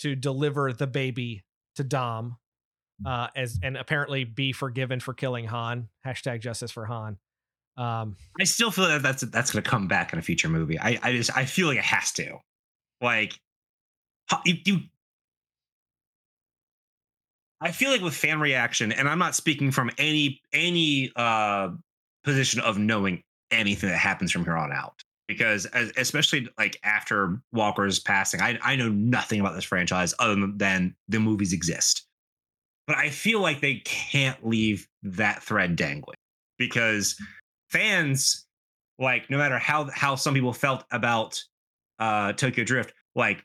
to 0.00 0.14
deliver 0.14 0.72
the 0.72 0.86
baby 0.86 1.44
to 1.76 1.84
Dom, 1.84 2.36
uh, 3.06 3.28
as 3.36 3.58
and 3.62 3.76
apparently 3.76 4.24
be 4.24 4.52
forgiven 4.52 5.00
for 5.00 5.14
killing 5.14 5.46
Han. 5.46 5.88
Hashtag 6.06 6.40
justice 6.40 6.70
for 6.70 6.86
Han. 6.86 7.18
Um, 7.76 8.16
I 8.38 8.44
still 8.44 8.70
feel 8.70 8.86
that 8.86 9.02
that's 9.02 9.22
that's 9.22 9.50
going 9.50 9.62
to 9.62 9.70
come 9.70 9.88
back 9.88 10.12
in 10.12 10.18
a 10.18 10.22
future 10.22 10.48
movie. 10.48 10.78
I 10.78 10.98
I 11.02 11.12
just 11.12 11.34
I 11.36 11.44
feel 11.46 11.68
like 11.68 11.78
it 11.78 11.84
has 11.84 12.12
to. 12.12 12.38
Like 13.00 13.38
you, 14.44 14.54
you 14.64 14.80
I 17.60 17.72
feel 17.72 17.90
like 17.90 18.02
with 18.02 18.14
fan 18.14 18.40
reaction, 18.40 18.92
and 18.92 19.08
I'm 19.08 19.18
not 19.18 19.34
speaking 19.34 19.70
from 19.70 19.90
any 19.98 20.40
any 20.52 21.12
uh 21.16 21.70
position 22.24 22.60
of 22.60 22.78
knowing 22.78 23.22
anything 23.50 23.90
that 23.90 23.98
happens 23.98 24.32
from 24.32 24.44
here 24.44 24.56
on 24.56 24.72
out. 24.72 25.02
Because 25.28 25.66
as, 25.66 25.92
especially 25.96 26.48
like 26.58 26.78
after 26.82 27.40
Walker's 27.52 27.98
passing, 27.98 28.42
I 28.42 28.58
I 28.62 28.76
know 28.76 28.88
nothing 28.90 29.40
about 29.40 29.54
this 29.54 29.64
franchise 29.64 30.14
other 30.18 30.46
than 30.56 30.94
the 31.08 31.20
movies 31.20 31.52
exist. 31.52 32.06
But 32.86 32.96
I 32.96 33.10
feel 33.10 33.40
like 33.40 33.60
they 33.60 33.76
can't 33.84 34.46
leave 34.46 34.88
that 35.02 35.42
thread 35.42 35.76
dangling 35.76 36.16
because 36.58 37.16
fans 37.70 38.46
like 38.98 39.30
no 39.30 39.38
matter 39.38 39.58
how 39.58 39.88
how 39.92 40.14
some 40.14 40.34
people 40.34 40.52
felt 40.52 40.84
about 40.90 41.42
uh 41.98 42.32
Tokyo 42.32 42.64
Drift, 42.64 42.92
like 43.14 43.44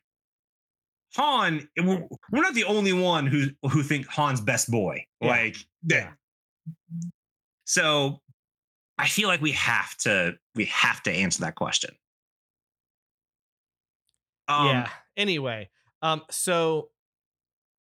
Han, 1.16 1.68
we're, 1.78 2.08
we're 2.32 2.42
not 2.42 2.54
the 2.54 2.66
only 2.66 2.94
one 2.94 3.26
who 3.28 3.48
who 3.64 3.84
think 3.84 4.08
Han's 4.08 4.42
best 4.42 4.70
boy. 4.70 5.06
Yeah. 5.22 5.28
Like 5.28 5.58
yeah. 5.84 6.12
So 7.66 8.22
I 8.98 9.08
feel 9.08 9.28
like 9.28 9.42
we 9.42 9.52
have 9.54 9.96
to 9.98 10.36
we 10.56 10.66
have 10.66 11.02
to 11.04 11.12
answer 11.12 11.42
that 11.42 11.56
question. 11.56 11.92
Um, 14.48 14.68
yeah. 14.68 14.90
Anyway, 15.16 15.70
um, 16.02 16.22
so 16.30 16.90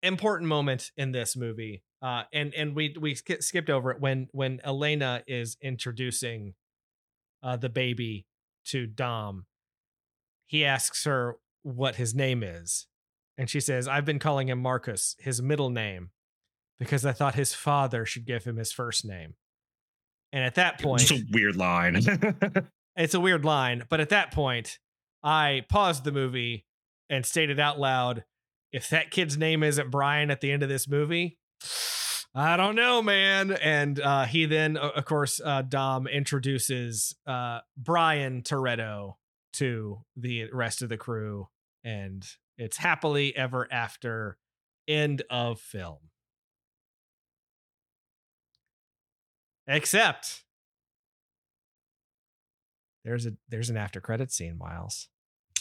important 0.04 0.48
moment 0.48 0.91
in 0.95 1.12
this 1.12 1.36
movie, 1.36 1.84
uh, 2.02 2.24
and 2.34 2.54
and 2.54 2.76
we 2.76 2.95
we 3.00 3.16
sk- 3.16 3.41
skipped 3.41 3.70
over 3.70 3.91
it 3.91 4.00
when 4.00 4.28
when 4.32 4.60
Elena 4.64 5.24
is 5.28 5.58
introducing, 5.62 6.54
uh, 7.43 7.58
the 7.58 7.70
baby 7.70 8.26
to 8.66 8.86
Dom. 8.86 9.45
He 10.45 10.64
asks 10.64 11.04
her 11.06 11.38
what 11.64 11.95
his 11.95 12.16
name 12.16 12.43
is, 12.43 12.88
and 13.38 13.50
she 13.50 13.60
says, 13.60 13.88
"I've 13.88 14.06
been 14.06 14.20
calling 14.20 14.50
him 14.50 14.60
Marcus, 14.60 15.16
his 15.20 15.41
middle 15.41 15.70
name, 15.70 16.12
because 16.80 17.06
I 17.06 17.12
thought 17.12 17.36
his 17.36 17.54
father 17.54 18.06
should 18.06 18.26
give 18.26 18.43
him 18.45 18.58
his 18.58 18.72
first 18.72 19.06
name." 19.06 19.36
And 20.32 20.43
at 20.43 20.56
that 20.56 20.82
point, 20.82 21.04
It's 21.04 21.12
a 21.12 21.24
weird 21.32 21.56
line. 21.56 22.02
it's 22.95 23.14
a 23.14 23.20
weird 23.20 23.45
line, 23.45 23.86
but 23.89 24.00
at 24.00 24.10
that 24.10 24.32
point, 24.32 24.78
I 25.24 25.64
paused 25.70 26.04
the 26.04 26.12
movie 26.12 26.66
and 27.10 27.26
stated 27.26 27.60
out 27.60 27.80
loud, 27.80 28.24
if 28.78 28.89
that 28.89 29.09
kid's 29.09 29.38
name 29.38 29.63
isn't 29.63 29.89
Brian 29.89 30.30
at 30.30 30.39
the 30.39 30.51
end 30.51 30.61
of 30.61 30.69
this 30.69 30.88
movie, 30.88 31.39
I 32.36 32.57
don't 32.57 32.75
know, 32.75 33.01
man. 33.01 33.51
And 33.51 33.99
uh, 33.99 34.25
he 34.25 34.45
then, 34.45 34.78
of 34.78 35.03
course, 35.03 35.41
uh, 35.43 35.63
Dom 35.63 36.05
introduces 36.05 37.15
uh, 37.25 37.61
Brian 37.75 38.43
Toretto 38.43 39.15
to 39.53 40.05
the 40.15 40.51
rest 40.53 40.84
of 40.84 40.89
the 40.89 40.97
crew, 40.97 41.47
and 41.84 42.23
it's 42.57 42.78
happily 42.78 43.36
ever 43.36 43.67
after. 43.71 44.38
End 44.88 45.23
of 45.30 45.59
film. 45.59 45.97
Except 49.67 50.43
there's 53.03 53.25
a 53.25 53.34
there's 53.49 53.69
an 53.69 53.75
after 53.75 53.99
credit 53.99 54.32
scene, 54.32 54.57
Miles. 54.57 55.09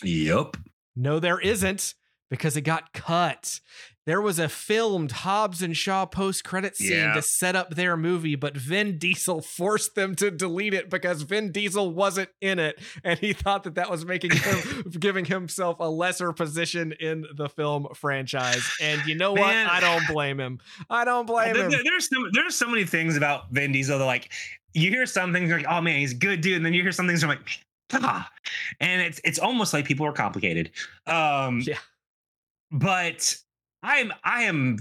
yep. 0.04 0.56
No, 0.94 1.18
there 1.18 1.40
isn't 1.40 1.94
because 2.30 2.56
it 2.56 2.62
got 2.62 2.92
cut. 2.92 3.60
There 4.06 4.20
was 4.20 4.38
a 4.38 4.48
filmed 4.48 5.10
Hobbs 5.10 5.62
and 5.62 5.76
Shaw 5.76 6.06
post 6.06 6.44
credit 6.44 6.76
scene 6.76 6.92
Yeah. 6.92 7.14
to 7.14 7.22
set 7.22 7.56
up 7.56 7.70
their 7.74 7.96
movie, 7.96 8.36
but 8.36 8.56
Vin 8.56 8.98
Diesel 8.98 9.40
forced 9.56 9.96
them 9.96 10.14
to 10.16 10.30
delete 10.30 10.74
it 10.74 10.88
because 10.88 11.22
Vin 11.22 11.50
Diesel 11.50 11.92
wasn't 11.92 12.28
in 12.40 12.60
it, 12.60 12.78
and 13.02 13.18
he 13.18 13.32
thought 13.32 13.64
that 13.64 13.74
that 13.74 13.90
was 13.90 14.04
making 14.04 14.30
him 14.30 14.84
giving 15.00 15.24
himself 15.24 15.78
a 15.80 15.88
lesser 15.90 16.32
position 16.32 16.92
in 17.00 17.26
the 17.34 17.48
film 17.48 17.88
franchise. 17.94 18.64
And 18.80 19.04
you 19.06 19.16
know 19.16 19.34
Man. 19.34 19.42
what? 19.66 19.72
I 19.74 19.80
don't 19.80 20.06
blame 20.06 20.38
him. 20.38 20.60
I 20.88 21.04
don't 21.04 21.26
blame 21.26 21.54
There- 21.54 21.68
him. 21.68 21.80
there's 21.84 22.08
so, 22.08 22.16
there's 22.32 22.54
so 22.54 22.68
many 22.68 22.84
things 22.84 23.16
about 23.16 23.50
Vin 23.50 23.72
Diesel 23.72 23.98
that 23.98 24.04
like 24.04 24.30
you 24.72 24.90
hear 24.90 25.06
some 25.06 25.32
things 25.32 25.50
like 25.50 25.64
oh 25.68 25.80
man 25.80 25.98
he's 25.98 26.12
a 26.12 26.16
good 26.16 26.42
dude 26.42 26.56
and 26.56 26.64
then 26.66 26.74
you 26.74 26.82
hear 26.82 26.92
some 26.92 27.06
things 27.06 27.24
like 27.24 27.38
ah. 27.94 28.30
and 28.78 29.00
it's 29.00 29.18
it's 29.24 29.38
almost 29.38 29.72
like 29.72 29.86
people 29.86 30.04
are 30.06 30.12
complicated 30.12 30.70
um 31.06 31.60
Yeah. 31.64 31.78
But 32.70 33.34
I'm 33.82 34.12
I 34.24 34.42
am 34.44 34.78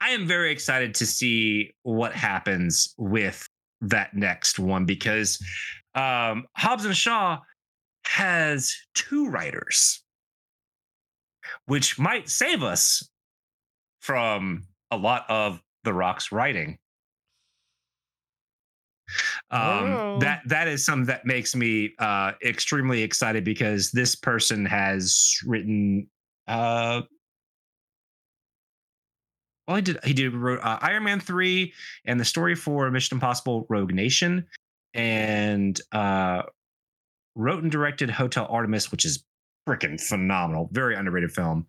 I 0.00 0.10
am 0.10 0.26
very 0.26 0.50
excited 0.50 0.94
to 0.96 1.06
see 1.06 1.72
what 1.82 2.12
happens 2.12 2.94
with 2.98 3.46
that 3.82 4.14
next 4.14 4.58
one 4.58 4.84
because 4.84 5.38
um 5.94 6.46
Hobbs 6.56 6.84
and 6.84 6.96
Shaw 6.96 7.38
has 8.06 8.74
two 8.94 9.28
writers 9.28 10.02
which 11.66 11.98
might 11.98 12.28
save 12.28 12.62
us 12.62 13.08
from 14.00 14.64
a 14.90 14.96
lot 14.96 15.24
of 15.28 15.60
the 15.84 15.92
rock's 15.92 16.32
writing 16.32 16.78
Oh. 19.50 19.58
um 19.58 20.20
that 20.20 20.40
that 20.46 20.68
is 20.68 20.84
something 20.84 21.06
that 21.06 21.26
makes 21.26 21.54
me 21.54 21.92
uh 21.98 22.32
extremely 22.44 23.02
excited 23.02 23.44
because 23.44 23.90
this 23.90 24.14
person 24.16 24.64
has 24.64 25.36
written 25.44 26.08
uh 26.48 27.02
well 29.68 29.76
he 29.76 29.82
did 29.82 29.98
he 30.04 30.12
did 30.12 30.34
wrote, 30.34 30.60
uh, 30.62 30.78
iron 30.80 31.04
man 31.04 31.20
3 31.20 31.72
and 32.04 32.18
the 32.18 32.24
story 32.24 32.54
for 32.54 32.90
mission 32.90 33.16
impossible 33.16 33.66
rogue 33.68 33.92
nation 33.92 34.46
and 34.94 35.80
uh 35.92 36.42
wrote 37.34 37.62
and 37.62 37.72
directed 37.72 38.10
hotel 38.10 38.46
artemis 38.50 38.90
which 38.90 39.04
is 39.04 39.24
freaking 39.68 40.00
phenomenal 40.00 40.68
very 40.72 40.94
underrated 40.96 41.30
film. 41.30 41.66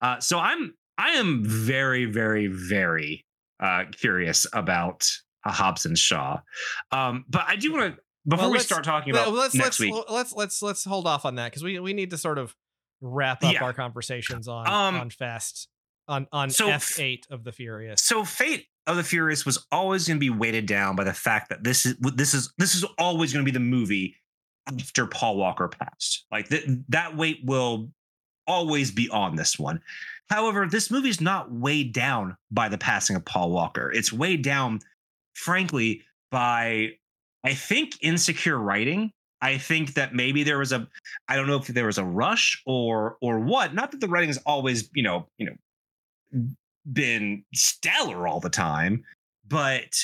Uh 0.00 0.18
so 0.20 0.38
i'm 0.38 0.74
i 0.98 1.10
am 1.10 1.44
very 1.44 2.06
very 2.06 2.46
very 2.46 3.24
uh 3.60 3.84
curious 3.92 4.46
about 4.52 5.08
uh, 5.44 5.52
hobbs 5.52 5.84
and 5.86 5.98
shaw. 5.98 6.40
Um 6.90 7.24
but 7.28 7.44
i 7.46 7.56
do 7.56 7.72
want 7.72 7.94
to 7.94 8.02
before 8.28 8.46
Well, 8.46 8.52
we 8.52 8.58
start 8.58 8.82
talking 8.82 9.12
about 9.12 9.32
let's 9.32 9.54
next 9.54 9.78
let's 9.78 9.80
week 9.80 9.94
let's 10.08 10.32
let's 10.32 10.62
let's 10.62 10.84
hold 10.84 11.06
off 11.06 11.24
on 11.24 11.36
that 11.36 11.50
because 11.50 11.62
we 11.62 11.78
we 11.78 11.92
need 11.92 12.10
to 12.10 12.18
sort 12.18 12.38
of 12.38 12.56
wrap 13.00 13.42
up 13.44 13.52
Yeah. 13.52 13.64
our 13.64 13.72
conversations 13.72 14.48
on 14.48 14.66
Um, 14.68 15.00
on 15.00 15.10
fast 15.10 15.68
on 16.08 16.26
on 16.32 16.50
so- 16.50 16.68
F 16.68 16.98
eight 17.00 17.26
of 17.30 17.44
the 17.44 17.52
Furious. 17.52 18.02
so 18.02 18.24
fate 18.24 18.66
of 18.86 18.96
the 18.96 19.02
Furious 19.04 19.44
was 19.44 19.66
always 19.72 20.06
going 20.06 20.16
to 20.18 20.20
be 20.20 20.30
weighted 20.30 20.66
down 20.66 20.94
by 20.96 21.04
the 21.04 21.12
fact 21.14 21.48
that 21.48 21.64
this 21.64 21.84
is 21.86 21.96
this 21.98 22.32
is 22.34 22.52
this 22.58 22.74
is 22.74 22.84
always 22.98 23.32
going 23.32 23.44
to 23.44 23.50
be 23.50 23.54
the 23.54 23.60
movie 23.60 24.16
after 24.68 25.06
Paul 25.06 25.36
Walker 25.36 25.68
passed. 25.68 26.26
Like 26.30 26.48
th- 26.48 26.64
that 26.88 27.16
weight 27.16 27.40
will 27.44 27.90
always 28.46 28.90
be 28.92 29.08
on 29.10 29.34
this 29.36 29.58
one. 29.58 29.80
However, 30.30 30.66
this 30.68 30.90
movie 30.90 31.08
is 31.08 31.20
not 31.20 31.52
weighed 31.52 31.92
down 31.92 32.36
by 32.50 32.68
the 32.68 32.78
passing 32.78 33.16
of 33.16 33.24
Paul 33.24 33.50
Walker. 33.50 33.90
It's 33.92 34.12
weighed 34.12 34.42
down, 34.42 34.80
frankly, 35.34 36.02
by 36.30 36.90
I 37.44 37.54
think 37.54 37.96
insecure 38.02 38.58
writing. 38.58 39.12
I 39.42 39.58
think 39.58 39.94
that 39.94 40.14
maybe 40.14 40.42
there 40.42 40.58
was 40.58 40.72
a 40.72 40.86
I 41.28 41.36
don't 41.36 41.46
know 41.46 41.56
if 41.56 41.66
there 41.66 41.86
was 41.86 41.98
a 41.98 42.04
rush 42.04 42.62
or 42.66 43.16
or 43.20 43.38
what. 43.40 43.74
Not 43.74 43.90
that 43.90 44.00
the 44.00 44.08
writing 44.08 44.28
has 44.28 44.38
always, 44.46 44.88
you 44.94 45.02
know, 45.02 45.28
you 45.38 45.46
know, 45.46 46.46
been 46.92 47.44
stellar 47.54 48.26
all 48.26 48.40
the 48.40 48.50
time, 48.50 49.04
but 49.46 49.94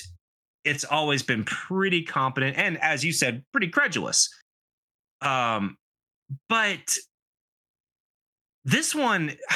it's 0.64 0.84
always 0.84 1.22
been 1.22 1.44
pretty 1.44 2.02
competent 2.02 2.56
and 2.56 2.80
as 2.82 3.04
you 3.04 3.12
said, 3.12 3.44
pretty 3.52 3.68
credulous. 3.68 4.28
Um 5.20 5.76
but 6.48 6.96
this 8.64 8.94
one 8.94 9.32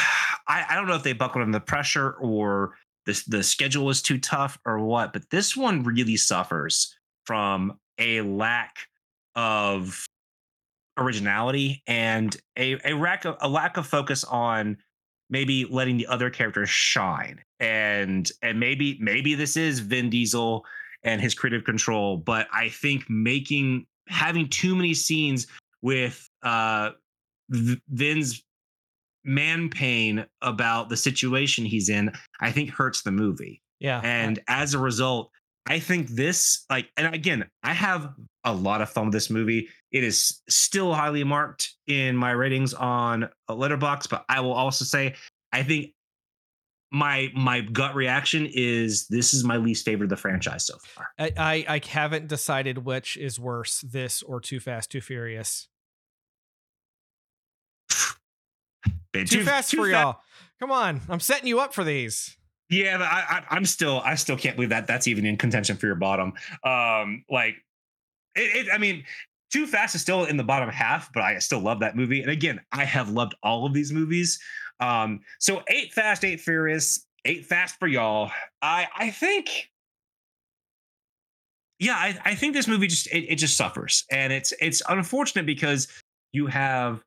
I, 0.49 0.64
I 0.70 0.74
don't 0.77 0.87
know 0.87 0.95
if 0.95 1.03
they 1.03 1.12
buckled 1.12 1.43
under 1.43 1.59
the 1.59 1.64
pressure 1.64 2.12
or 2.20 2.77
the, 3.05 3.20
the 3.27 3.43
schedule 3.43 3.85
was 3.85 4.01
too 4.01 4.18
tough 4.18 4.59
or 4.64 4.79
what, 4.79 5.12
but 5.12 5.29
this 5.31 5.57
one 5.57 5.83
really 5.83 6.16
suffers 6.16 6.97
from 7.24 7.79
a 7.99 8.20
lack 8.20 8.77
of 9.37 10.07
originality 10.99 11.82
and 11.87 12.37
a, 12.59 12.78
a 12.84 12.95
lack 12.95 13.24
of 13.24 13.37
a 13.41 13.49
lack 13.49 13.76
of 13.76 13.87
focus 13.87 14.24
on 14.24 14.76
maybe 15.28 15.64
letting 15.66 15.97
the 15.97 16.07
other 16.07 16.30
characters 16.30 16.70
shine. 16.70 17.41
And 17.61 18.30
and 18.43 18.59
maybe 18.59 18.99
maybe 19.01 19.34
this 19.34 19.57
is 19.57 19.80
Vin 19.80 20.11
Diesel 20.11 20.64
and 21.05 21.20
his 21.20 21.34
creative 21.34 21.64
control, 21.64 22.16
but 22.16 22.49
I 22.53 22.70
think 22.70 23.05
making 23.09 23.87
having 24.09 24.49
too 24.49 24.74
many 24.74 24.95
scenes 24.95 25.47
with 25.82 26.28
uh 26.43 26.91
Vin's 27.51 28.43
man 29.24 29.68
pain 29.68 30.24
about 30.43 30.89
the 30.89 30.97
situation 30.97 31.64
he's 31.64 31.89
in, 31.89 32.12
I 32.41 32.53
think 32.53 32.70
hurts 32.70 33.03
the 33.03 33.11
movie. 33.11 33.62
Yeah. 33.80 34.01
And 34.03 34.41
as 34.49 34.72
a 34.74 34.78
result, 34.78 35.30
I 35.67 35.81
think 35.81 36.09
this, 36.09 36.64
like, 36.71 36.89
and 36.97 37.12
again, 37.12 37.45
I 37.62 37.73
have 37.73 38.14
a 38.45 38.55
lot 38.55 38.83
of 38.83 38.89
fun 38.89 39.07
with 39.07 39.12
this 39.12 39.31
movie. 39.31 39.69
It 39.91 40.05
is 40.05 40.41
still 40.49 40.95
highly 40.95 41.25
marked 41.25 41.75
in 41.89 42.17
my 42.17 42.31
ratings 42.31 42.73
on 42.73 43.29
a 43.49 43.55
Letterboxd, 43.55 44.09
but 44.09 44.25
I 44.29 44.41
will 44.41 44.53
also 44.53 44.85
say, 44.85 45.14
I 45.53 45.64
think 45.64 45.93
my 46.93 47.31
my 47.35 47.62
gut 47.62 47.97
reaction 47.97 48.49
is 48.53 49.09
this 49.09 49.35
is 49.35 49.43
my 49.43 49.57
least 49.57 49.85
favorite 49.85 50.07
of 50.07 50.11
the 50.11 50.17
franchise 50.17 50.67
so 50.67 50.77
far. 50.79 51.09
I, 51.19 51.33
I, 51.37 51.64
I 51.69 51.81
haven't 51.89 52.29
decided 52.29 52.85
which 52.85 53.17
is 53.17 53.41
worse, 53.41 53.81
this 53.81 54.23
or 54.23 54.41
Too 54.41 54.61
Fast, 54.61 54.91
Too 54.91 55.01
Furious. 55.01 55.69
Too, 59.12 59.25
too 59.25 59.45
fast 59.45 59.71
too 59.71 59.79
for 59.79 59.89
y'all. 59.89 60.21
Come 60.61 60.71
on, 60.71 61.01
I'm 61.09 61.21
setting 61.21 61.49
you 61.49 61.59
up 61.59 61.73
for 61.73 61.83
these. 61.85 62.37
Yeah, 62.69 62.99
I, 63.01 63.57
am 63.57 63.64
still, 63.64 64.01
I 64.05 64.17
still 64.17 64.37
can't 64.37 64.57
believe 64.57 64.71
that 64.71 64.87
that's 64.87 65.07
even 65.07 65.25
in 65.25 65.37
contention 65.37 65.77
for 65.77 65.87
your 65.87 65.95
bottom. 65.95 66.33
Um, 66.64 67.25
like, 67.31 67.55
it, 68.35 68.67
it, 68.67 68.69
I 68.73 68.79
mean, 68.79 69.05
Too 69.53 69.67
Fast 69.67 69.95
is 69.95 70.01
still 70.01 70.25
in 70.25 70.37
the 70.37 70.45
bottom 70.45 70.69
half, 70.69 71.12
but 71.12 71.23
I 71.23 71.39
still 71.39 71.61
love 71.61 71.81
that 71.81 71.95
movie. 71.95 72.23
And 72.23 72.31
again, 72.31 72.61
I 72.73 72.85
have 72.85 73.11
loved 73.11 73.35
all 73.43 73.67
of 73.67 73.73
these 73.73 73.93
movies. 73.93 74.41
Um, 74.81 75.21
so 75.39 75.62
eight 75.69 75.93
Fast, 75.93 76.25
eight 76.25 76.41
Furious, 76.41 77.07
eight 77.25 77.47
Fast 77.47 77.79
for 77.79 77.87
y'all. 77.87 78.33
I, 78.61 78.89
I 78.97 79.11
think, 79.11 79.71
yeah, 81.79 81.95
I, 81.95 82.19
I 82.25 82.35
think 82.35 82.55
this 82.55 82.67
movie 82.67 82.89
just 82.89 83.07
it, 83.09 83.31
it 83.31 83.37
just 83.37 83.57
suffers, 83.57 84.05
and 84.11 84.33
it's 84.33 84.53
it's 84.61 84.83
unfortunate 84.89 85.47
because 85.47 85.89
you 86.33 86.47
have 86.47 87.03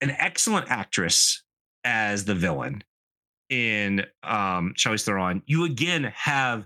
an 0.00 0.10
excellent 0.10 0.70
actress 0.70 1.42
as 1.84 2.24
the 2.24 2.34
villain 2.34 2.84
in 3.50 4.00
um 4.22 4.72
Charlize 4.76 5.04
Theron, 5.04 5.42
you 5.46 5.64
again 5.64 6.04
have 6.14 6.64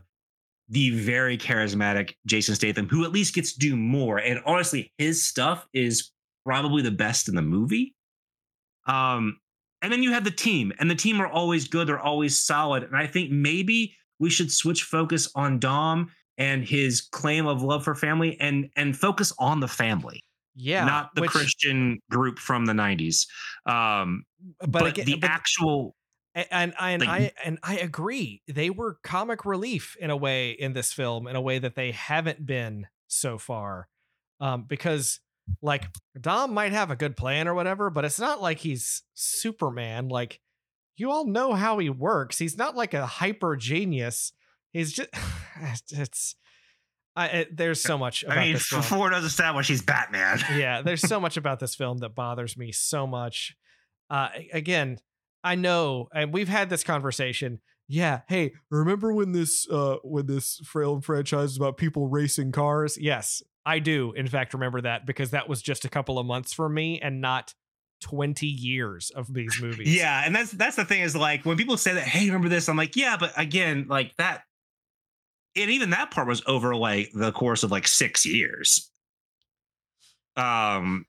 the 0.68 0.90
very 0.90 1.36
charismatic 1.36 2.14
Jason 2.26 2.54
Statham, 2.54 2.88
who 2.88 3.04
at 3.04 3.12
least 3.12 3.34
gets 3.34 3.52
to 3.52 3.58
do 3.58 3.76
more. 3.76 4.18
And 4.18 4.40
honestly, 4.46 4.92
his 4.96 5.26
stuff 5.26 5.66
is 5.74 6.10
probably 6.46 6.82
the 6.82 6.90
best 6.90 7.28
in 7.28 7.34
the 7.34 7.42
movie. 7.42 7.94
Um, 8.86 9.38
and 9.82 9.92
then 9.92 10.02
you 10.02 10.12
have 10.12 10.24
the 10.24 10.30
team, 10.30 10.72
and 10.78 10.90
the 10.90 10.94
team 10.94 11.20
are 11.20 11.26
always 11.26 11.68
good, 11.68 11.86
they're 11.86 11.98
always 11.98 12.40
solid. 12.40 12.84
And 12.84 12.96
I 12.96 13.06
think 13.06 13.30
maybe 13.30 13.94
we 14.18 14.30
should 14.30 14.50
switch 14.50 14.84
focus 14.84 15.30
on 15.34 15.58
Dom 15.58 16.10
and 16.38 16.64
his 16.64 17.00
claim 17.00 17.46
of 17.46 17.62
love 17.62 17.84
for 17.84 17.94
family 17.94 18.36
and 18.40 18.68
and 18.76 18.96
focus 18.96 19.32
on 19.38 19.60
the 19.60 19.68
family 19.68 20.24
yeah 20.56 20.84
not 20.84 21.14
the 21.14 21.22
which, 21.22 21.30
christian 21.30 22.00
group 22.10 22.38
from 22.38 22.66
the 22.66 22.72
90s 22.72 23.26
um 23.66 24.24
but, 24.60 24.70
but 24.70 24.86
again, 24.86 25.06
the 25.06 25.16
but, 25.16 25.30
actual 25.30 25.94
and, 26.34 26.46
and 26.50 26.74
I 26.78 26.90
and 26.90 27.00
like, 27.04 27.08
I 27.08 27.32
and 27.44 27.58
I 27.62 27.76
agree. 27.78 28.42
They 28.48 28.70
were 28.70 28.98
comic 29.02 29.44
relief 29.44 29.96
in 30.00 30.10
a 30.10 30.16
way 30.16 30.50
in 30.50 30.72
this 30.72 30.92
film, 30.92 31.26
in 31.26 31.36
a 31.36 31.40
way 31.40 31.58
that 31.58 31.76
they 31.76 31.92
haven't 31.92 32.44
been 32.44 32.86
so 33.06 33.38
far. 33.38 33.88
Um, 34.40 34.64
because 34.68 35.20
like 35.62 35.84
Dom 36.20 36.52
might 36.52 36.72
have 36.72 36.90
a 36.90 36.96
good 36.96 37.16
plan 37.16 37.46
or 37.46 37.54
whatever, 37.54 37.90
but 37.90 38.04
it's 38.04 38.18
not 38.18 38.42
like 38.42 38.58
he's 38.58 39.02
Superman. 39.14 40.08
Like 40.08 40.40
you 40.96 41.10
all 41.10 41.26
know 41.26 41.54
how 41.54 41.78
he 41.78 41.90
works. 41.90 42.38
He's 42.38 42.56
not 42.56 42.76
like 42.76 42.94
a 42.94 43.06
hyper 43.06 43.56
genius. 43.56 44.32
He's 44.72 44.92
just 44.92 45.10
it's 45.90 46.34
I, 47.16 47.26
it, 47.26 47.56
there's 47.56 47.80
so 47.80 47.96
much. 47.96 48.24
I 48.28 48.44
mean, 48.44 48.56
Ford 48.58 49.12
does 49.12 49.24
establish 49.24 49.68
he's 49.68 49.82
Batman. 49.82 50.40
yeah, 50.56 50.82
there's 50.82 51.00
so 51.00 51.20
much 51.20 51.36
about 51.36 51.60
this 51.60 51.74
film 51.74 51.98
that 51.98 52.14
bothers 52.14 52.56
me 52.56 52.72
so 52.72 53.06
much. 53.06 53.56
Uh, 54.10 54.28
again, 54.52 54.98
I 55.44 55.54
know, 55.54 56.08
and 56.12 56.32
we've 56.32 56.48
had 56.48 56.70
this 56.70 56.82
conversation. 56.82 57.60
Yeah, 57.86 58.22
hey, 58.28 58.54
remember 58.70 59.12
when 59.12 59.32
this 59.32 59.68
uh 59.70 59.96
when 60.02 60.26
this 60.26 60.60
film 60.64 61.02
franchise 61.02 61.50
is 61.50 61.56
about 61.56 61.76
people 61.76 62.08
racing 62.08 62.52
cars? 62.52 62.96
Yes, 62.98 63.42
I 63.66 63.78
do. 63.78 64.12
In 64.12 64.26
fact, 64.26 64.54
remember 64.54 64.80
that 64.80 65.06
because 65.06 65.30
that 65.30 65.48
was 65.48 65.60
just 65.60 65.84
a 65.84 65.88
couple 65.88 66.18
of 66.18 66.26
months 66.26 66.52
for 66.52 66.68
me 66.68 66.98
and 67.00 67.20
not 67.20 67.54
20 68.00 68.46
years 68.46 69.10
of 69.10 69.32
these 69.32 69.60
movies. 69.60 69.94
Yeah, 69.94 70.22
and 70.24 70.34
that's 70.34 70.50
that's 70.50 70.76
the 70.76 70.84
thing 70.84 71.02
is 71.02 71.14
like 71.14 71.44
when 71.44 71.58
people 71.58 71.76
say 71.76 71.92
that, 71.92 72.04
hey, 72.04 72.26
remember 72.26 72.48
this? 72.48 72.68
I'm 72.68 72.76
like, 72.76 72.96
yeah, 72.96 73.18
but 73.18 73.32
again, 73.36 73.86
like 73.88 74.16
that 74.16 74.44
and 75.56 75.70
even 75.70 75.90
that 75.90 76.10
part 76.10 76.26
was 76.26 76.42
over 76.46 76.74
like 76.74 77.10
the 77.14 77.32
course 77.32 77.62
of 77.62 77.70
like 77.70 77.86
six 77.86 78.26
years. 78.26 78.90
Um, 80.36 81.06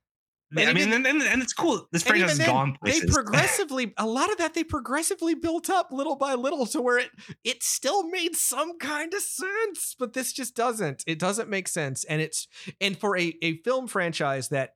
I 0.58 0.74
mean, 0.74 0.92
and, 0.94 1.06
and, 1.06 1.22
and, 1.22 1.42
it's 1.42 1.54
cool. 1.54 1.88
This 1.92 2.04
franchise 2.04 2.38
has 2.38 2.48
gone 2.48 2.78
places. 2.82 3.02
They 3.02 3.08
progressively, 3.12 3.94
a 3.98 4.06
lot 4.06 4.32
of 4.32 4.38
that 4.38 4.54
they 4.54 4.64
progressively 4.64 5.36
built 5.36 5.70
up 5.70 5.92
little 5.92 6.16
by 6.16 6.34
little 6.34 6.66
to 6.68 6.82
where 6.82 6.98
it 6.98 7.10
it 7.44 7.64
still 7.64 8.08
made 8.10 8.36
some 8.36 8.78
kind 8.78 9.14
of 9.14 9.22
sense, 9.22 9.96
but 9.98 10.14
this 10.14 10.34
just 10.34 10.56
doesn't. 10.56 11.04
It 11.08 11.20
doesn't 11.20 11.50
make 11.50 11.68
sense, 11.68 12.04
and 12.04 12.22
it's 12.22 12.48
and 12.80 12.98
for 12.98 13.18
a 13.18 13.36
a 13.42 13.58
film 13.58 13.88
franchise 13.88 14.50
that 14.50 14.76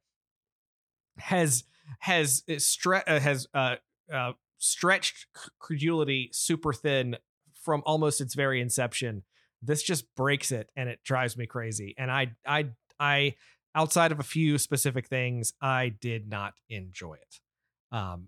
has 1.17 1.63
has 1.99 2.43
uh, 2.49 2.53
stre- 2.53 3.03
uh, 3.07 3.19
has 3.19 3.47
uh, 3.53 3.75
uh, 4.13 4.33
stretched 4.57 5.27
credulity 5.59 6.29
super 6.33 6.73
thin 6.73 7.17
from 7.63 7.83
almost 7.85 8.21
its 8.21 8.35
very 8.35 8.61
inception 8.61 9.23
this 9.61 9.83
just 9.83 10.13
breaks 10.15 10.51
it 10.51 10.69
and 10.75 10.89
it 10.89 10.99
drives 11.03 11.37
me 11.37 11.45
crazy. 11.45 11.95
And 11.97 12.11
I, 12.11 12.31
I, 12.45 12.69
I, 12.99 13.35
outside 13.79 14.11
of 14.11 14.19
a 14.19 14.23
few 14.23 14.57
specific 14.57 15.07
things, 15.07 15.53
I 15.61 15.89
did 16.01 16.29
not 16.29 16.53
enjoy 16.69 17.13
it. 17.13 17.95
Um, 17.95 18.27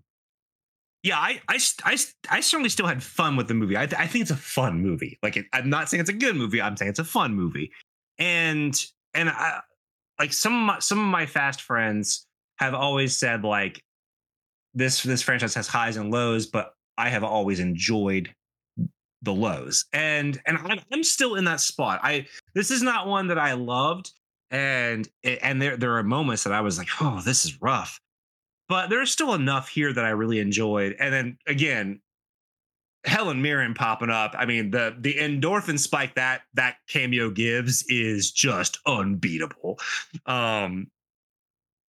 yeah, 1.02 1.18
I, 1.18 1.42
I, 1.46 1.58
I, 1.84 1.96
I 2.30 2.40
certainly 2.40 2.70
still 2.70 2.86
had 2.86 3.02
fun 3.02 3.36
with 3.36 3.48
the 3.48 3.54
movie. 3.54 3.76
I, 3.76 3.82
I 3.82 4.06
think 4.06 4.22
it's 4.22 4.30
a 4.30 4.36
fun 4.36 4.80
movie. 4.80 5.18
Like, 5.22 5.36
it, 5.36 5.46
I'm 5.52 5.68
not 5.68 5.90
saying 5.90 6.00
it's 6.00 6.10
a 6.10 6.14
good 6.14 6.36
movie. 6.36 6.62
I'm 6.62 6.76
saying 6.76 6.88
it's 6.88 6.98
a 6.98 7.04
fun 7.04 7.34
movie. 7.34 7.70
And, 8.18 8.74
and 9.12 9.28
I, 9.28 9.60
like 10.18 10.32
some 10.32 10.54
of 10.54 10.60
my, 10.60 10.78
some 10.78 10.98
of 10.98 11.06
my 11.06 11.26
fast 11.26 11.60
friends 11.60 12.26
have 12.56 12.72
always 12.72 13.18
said 13.18 13.44
like, 13.44 13.82
this, 14.72 15.02
this 15.02 15.20
franchise 15.20 15.54
has 15.54 15.68
highs 15.68 15.98
and 15.98 16.10
lows, 16.10 16.46
but 16.46 16.72
I 16.96 17.10
have 17.10 17.24
always 17.24 17.60
enjoyed 17.60 18.32
the 19.24 19.32
lows 19.32 19.84
and 19.92 20.40
and 20.46 20.58
I'm, 20.58 20.80
I'm 20.92 21.04
still 21.04 21.36
in 21.36 21.44
that 21.44 21.60
spot 21.60 22.00
i 22.02 22.26
this 22.56 22.72
is 22.72 22.82
not 22.82 23.06
one 23.06 23.28
that 23.28 23.38
i 23.38 23.52
loved 23.52 24.10
and 24.52 25.08
and 25.24 25.60
there 25.60 25.76
there 25.76 25.96
are 25.96 26.02
moments 26.02 26.44
that 26.44 26.52
i 26.52 26.60
was 26.60 26.78
like 26.78 26.88
oh 27.00 27.20
this 27.24 27.44
is 27.44 27.60
rough 27.60 27.98
but 28.68 28.88
there's 28.90 29.10
still 29.10 29.34
enough 29.34 29.68
here 29.68 29.92
that 29.92 30.04
i 30.04 30.10
really 30.10 30.38
enjoyed 30.38 30.94
and 31.00 31.12
then 31.12 31.36
again 31.46 32.00
helen 33.04 33.42
mirren 33.42 33.74
popping 33.74 34.10
up 34.10 34.34
i 34.38 34.46
mean 34.46 34.70
the 34.70 34.94
the 35.00 35.14
endorphin 35.14 35.78
spike 35.78 36.14
that 36.14 36.42
that 36.54 36.76
cameo 36.88 37.30
gives 37.30 37.84
is 37.88 38.30
just 38.30 38.78
unbeatable 38.86 39.78
um 40.26 40.86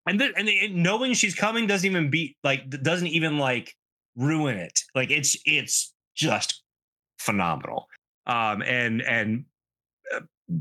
and 0.07 0.19
then 0.19 0.33
and, 0.35 0.49
and 0.49 0.75
knowing 0.75 1.13
she's 1.13 1.35
coming 1.35 1.67
doesn't 1.67 1.89
even 1.89 2.09
beat 2.09 2.35
like 2.43 2.67
doesn't 2.81 3.07
even 3.07 3.37
like 3.37 3.75
ruin 4.15 4.57
it 4.57 4.79
like 4.95 5.11
it's 5.11 5.37
it's 5.45 5.93
just 6.15 6.63
phenomenal. 7.19 7.87
um, 8.27 8.61
and 8.61 9.01
and 9.01 9.45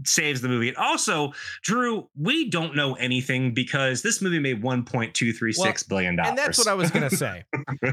saves 0.05 0.41
the 0.41 0.49
movie. 0.49 0.69
And 0.69 0.77
also, 0.77 1.33
Drew, 1.63 2.09
we 2.17 2.49
don't 2.51 2.77
know 2.77 2.95
anything 2.95 3.53
because 3.55 4.03
this 4.03 4.23
movie 4.23 4.39
made 4.39 4.63
one 4.63 4.85
point 4.85 5.15
two 5.15 5.33
three 5.33 5.53
six 5.53 5.83
billion 5.83 6.15
dollars. 6.17 6.31
And 6.31 6.39
that's 6.39 6.59
what 6.59 6.69
I 6.69 6.75
was 6.75 6.91
going 6.91 7.09
to 7.09 7.17
say. 7.17 7.45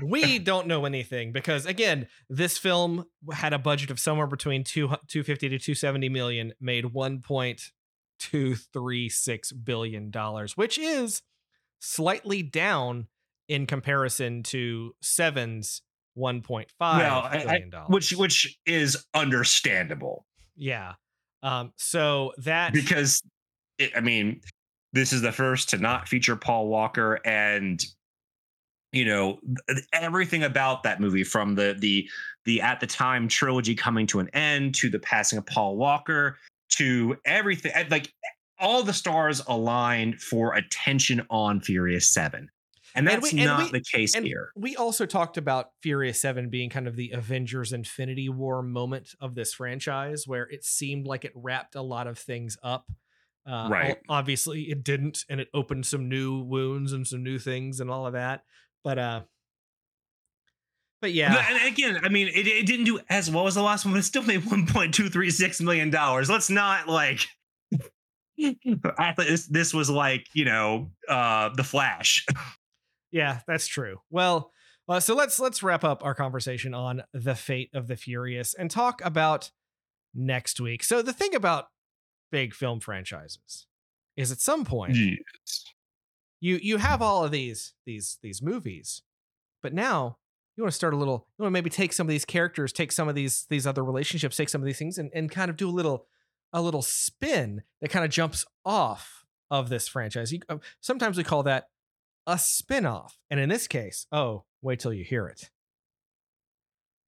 we 0.01 0.39
don't 0.39 0.67
know 0.67 0.85
anything 0.85 1.31
because 1.31 1.65
again, 1.65 2.07
this 2.29 2.57
film 2.57 3.05
had 3.31 3.53
a 3.53 3.59
budget 3.59 3.91
of 3.91 3.99
somewhere 3.99 4.27
between 4.27 4.63
2 4.63 4.87
250 4.87 5.49
to 5.49 5.59
270 5.59 6.09
million, 6.09 6.53
made 6.59 6.85
1.236 6.85 9.53
billion 9.63 10.11
dollars, 10.11 10.57
which 10.57 10.77
is 10.77 11.21
slightly 11.79 12.43
down 12.43 13.07
in 13.47 13.65
comparison 13.65 14.43
to 14.43 14.93
Seven's 15.01 15.81
1.5 16.17 16.65
well, 16.79 17.29
billion 17.31 17.69
dollars. 17.69 17.89
which 17.89 18.11
which 18.11 18.59
is 18.65 19.05
understandable. 19.13 20.25
Yeah. 20.55 20.93
Um, 21.43 21.73
so 21.77 22.33
that 22.39 22.73
because 22.73 23.21
it, 23.77 23.91
I 23.95 24.01
mean, 24.01 24.41
this 24.93 25.13
is 25.13 25.21
the 25.21 25.31
first 25.31 25.69
to 25.69 25.77
not 25.77 26.07
feature 26.07 26.35
Paul 26.35 26.67
Walker, 26.67 27.19
and 27.25 27.83
you 28.91 29.05
know 29.05 29.39
everything 29.93 30.43
about 30.43 30.83
that 30.83 30.99
movie 30.99 31.23
from 31.23 31.55
the 31.55 31.75
the 31.77 32.09
the 32.45 32.61
at 32.61 32.79
the 32.79 32.87
time 32.87 33.27
trilogy 33.27 33.75
coming 33.75 34.07
to 34.07 34.19
an 34.19 34.29
end 34.29 34.75
to 34.75 34.89
the 34.89 34.99
passing 34.99 35.37
of 35.37 35.45
Paul 35.45 35.77
Walker 35.77 36.37
to 36.71 37.15
everything 37.25 37.71
like 37.89 38.11
all 38.59 38.83
the 38.83 38.93
stars 38.93 39.41
aligned 39.47 40.21
for 40.21 40.55
attention 40.55 41.25
on 41.29 41.61
Furious 41.61 42.09
7. 42.09 42.49
And 42.99 43.07
that's 43.07 43.31
we, 43.31 43.39
and 43.39 43.47
not 43.47 43.63
we, 43.63 43.79
the 43.79 43.81
case 43.83 44.13
and 44.13 44.25
here. 44.25 44.51
We 44.55 44.75
also 44.75 45.05
talked 45.05 45.37
about 45.37 45.69
Furious 45.81 46.21
7 46.21 46.49
being 46.49 46.69
kind 46.69 46.85
of 46.85 46.97
the 46.97 47.11
Avengers 47.11 47.71
Infinity 47.71 48.27
War 48.27 48.61
moment 48.61 49.15
of 49.21 49.35
this 49.35 49.53
franchise 49.53 50.25
where 50.27 50.43
it 50.49 50.65
seemed 50.65 51.07
like 51.07 51.23
it 51.23 51.31
wrapped 51.33 51.75
a 51.75 51.81
lot 51.81 52.07
of 52.07 52.19
things 52.19 52.57
up. 52.61 52.85
Uh, 53.49 53.69
right. 53.71 53.97
Obviously, 54.09 54.63
it 54.63 54.83
didn't, 54.83 55.23
and 55.29 55.39
it 55.39 55.47
opened 55.53 55.85
some 55.85 56.09
new 56.09 56.41
wounds 56.41 56.91
and 56.91 57.07
some 57.07 57.23
new 57.23 57.39
things 57.39 57.79
and 57.79 57.89
all 57.89 58.05
of 58.05 58.13
that. 58.13 58.43
But, 58.83 58.99
uh, 58.99 59.21
but 61.01 61.13
yeah. 61.13 61.35
But, 61.35 61.45
and 61.49 61.73
again, 61.73 61.99
I 62.03 62.09
mean, 62.09 62.27
it, 62.27 62.47
it 62.47 62.65
didn't 62.65 62.85
do 62.85 62.99
as 63.09 63.31
well 63.31 63.47
as 63.47 63.55
the 63.55 63.63
last 63.63 63.85
one, 63.85 63.93
but 63.93 63.99
it 63.99 64.03
still 64.03 64.23
made 64.23 64.41
$1.236 64.41 65.61
million. 65.61 65.89
Let's 65.89 66.49
not 66.49 66.89
like. 66.89 67.25
I 68.41 69.13
thought 69.13 69.15
this, 69.27 69.47
this 69.47 69.73
was 69.73 69.89
like, 69.89 70.27
you 70.33 70.43
know, 70.43 70.91
uh, 71.07 71.49
The 71.55 71.63
Flash. 71.63 72.25
Yeah, 73.11 73.39
that's 73.47 73.67
true. 73.67 73.97
Well, 74.09 74.51
uh, 74.87 74.99
so 74.99 75.15
let's 75.15 75.39
let's 75.39 75.61
wrap 75.61 75.83
up 75.83 76.03
our 76.03 76.15
conversation 76.15 76.73
on 76.73 77.03
the 77.13 77.35
fate 77.35 77.69
of 77.73 77.87
the 77.87 77.95
Furious 77.95 78.53
and 78.53 78.71
talk 78.71 79.01
about 79.03 79.51
next 80.13 80.59
week. 80.59 80.83
So 80.83 81.01
the 81.01 81.13
thing 81.13 81.35
about 81.35 81.67
big 82.31 82.53
film 82.53 82.79
franchises 82.79 83.67
is 84.17 84.31
at 84.31 84.39
some 84.39 84.65
point 84.65 84.95
yes. 84.95 85.65
you 86.39 86.59
you 86.61 86.77
have 86.77 87.01
all 87.01 87.23
of 87.23 87.31
these 87.31 87.73
these 87.85 88.17
these 88.23 88.41
movies, 88.41 89.03
but 89.61 89.73
now 89.73 90.17
you 90.57 90.63
want 90.63 90.73
to 90.73 90.75
start 90.75 90.93
a 90.93 90.97
little. 90.97 91.27
You 91.37 91.43
want 91.43 91.51
to 91.51 91.53
maybe 91.53 91.69
take 91.69 91.93
some 91.93 92.05
of 92.05 92.09
these 92.09 92.25
characters, 92.25 92.73
take 92.73 92.91
some 92.91 93.07
of 93.07 93.15
these 93.15 93.45
these 93.49 93.65
other 93.65 93.83
relationships, 93.83 94.35
take 94.35 94.49
some 94.49 94.61
of 94.61 94.65
these 94.65 94.77
things, 94.77 94.97
and 94.97 95.09
and 95.13 95.31
kind 95.31 95.49
of 95.49 95.55
do 95.55 95.69
a 95.69 95.71
little 95.71 96.05
a 96.51 96.61
little 96.61 96.81
spin 96.81 97.63
that 97.79 97.89
kind 97.91 98.03
of 98.03 98.11
jumps 98.11 98.45
off 98.65 99.25
of 99.51 99.69
this 99.69 99.87
franchise. 99.87 100.33
You, 100.33 100.39
uh, 100.49 100.57
sometimes 100.81 101.15
we 101.15 101.23
call 101.23 101.43
that 101.43 101.69
a 102.29 102.37
spin-off. 102.37 103.17
And 103.29 103.39
in 103.39 103.49
this 103.49 103.67
case, 103.67 104.05
oh, 104.11 104.43
wait 104.61 104.79
till 104.79 104.93
you 104.93 105.03
hear 105.03 105.27
it. 105.27 105.49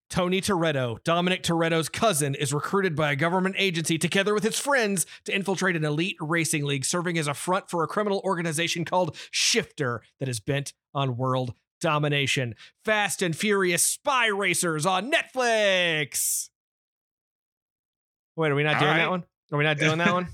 Tony 0.10 0.42
Toretto, 0.42 1.02
Dominic 1.06 1.42
Toretto's 1.42 1.88
cousin, 1.88 2.36
is 2.36 2.54
recruited 2.54 2.98
by 2.98 3.14
a 3.14 3.16
government 3.16 3.56
agency 3.58 3.98
together 3.98 4.34
with 4.34 4.44
his 4.44 4.60
friends 4.60 5.06
to 5.24 5.34
infiltrate 5.34 5.78
an 5.78 5.86
elite 5.86 6.18
racing 6.20 6.66
league 6.66 6.84
serving 6.84 7.18
as 7.18 7.28
a 7.28 7.34
front 7.34 7.70
for 7.70 7.82
a 7.82 7.88
criminal 7.88 8.22
organization 8.26 8.84
called 8.84 9.16
Shifter 9.32 10.02
that 10.20 10.28
is 10.28 10.42
bent 10.42 10.74
on 10.94 11.16
world 11.16 11.54
domination. 11.80 12.56
Fast 12.84 13.22
and 13.22 13.34
Furious 13.34 13.86
Spy 13.86 14.28
Racers 14.28 14.86
on 14.86 15.10
Netflix. 15.10 16.50
Wait, 18.36 18.52
are 18.52 18.56
we 18.56 18.64
not 18.64 18.76
All 18.76 18.80
doing 18.82 18.92
right. 18.92 18.98
that 18.98 19.10
one? 19.10 19.24
Are 19.54 19.58
we 19.58 19.64
not 19.64 19.78
doing 19.78 19.98
that 19.98 20.14
one? 20.14 20.28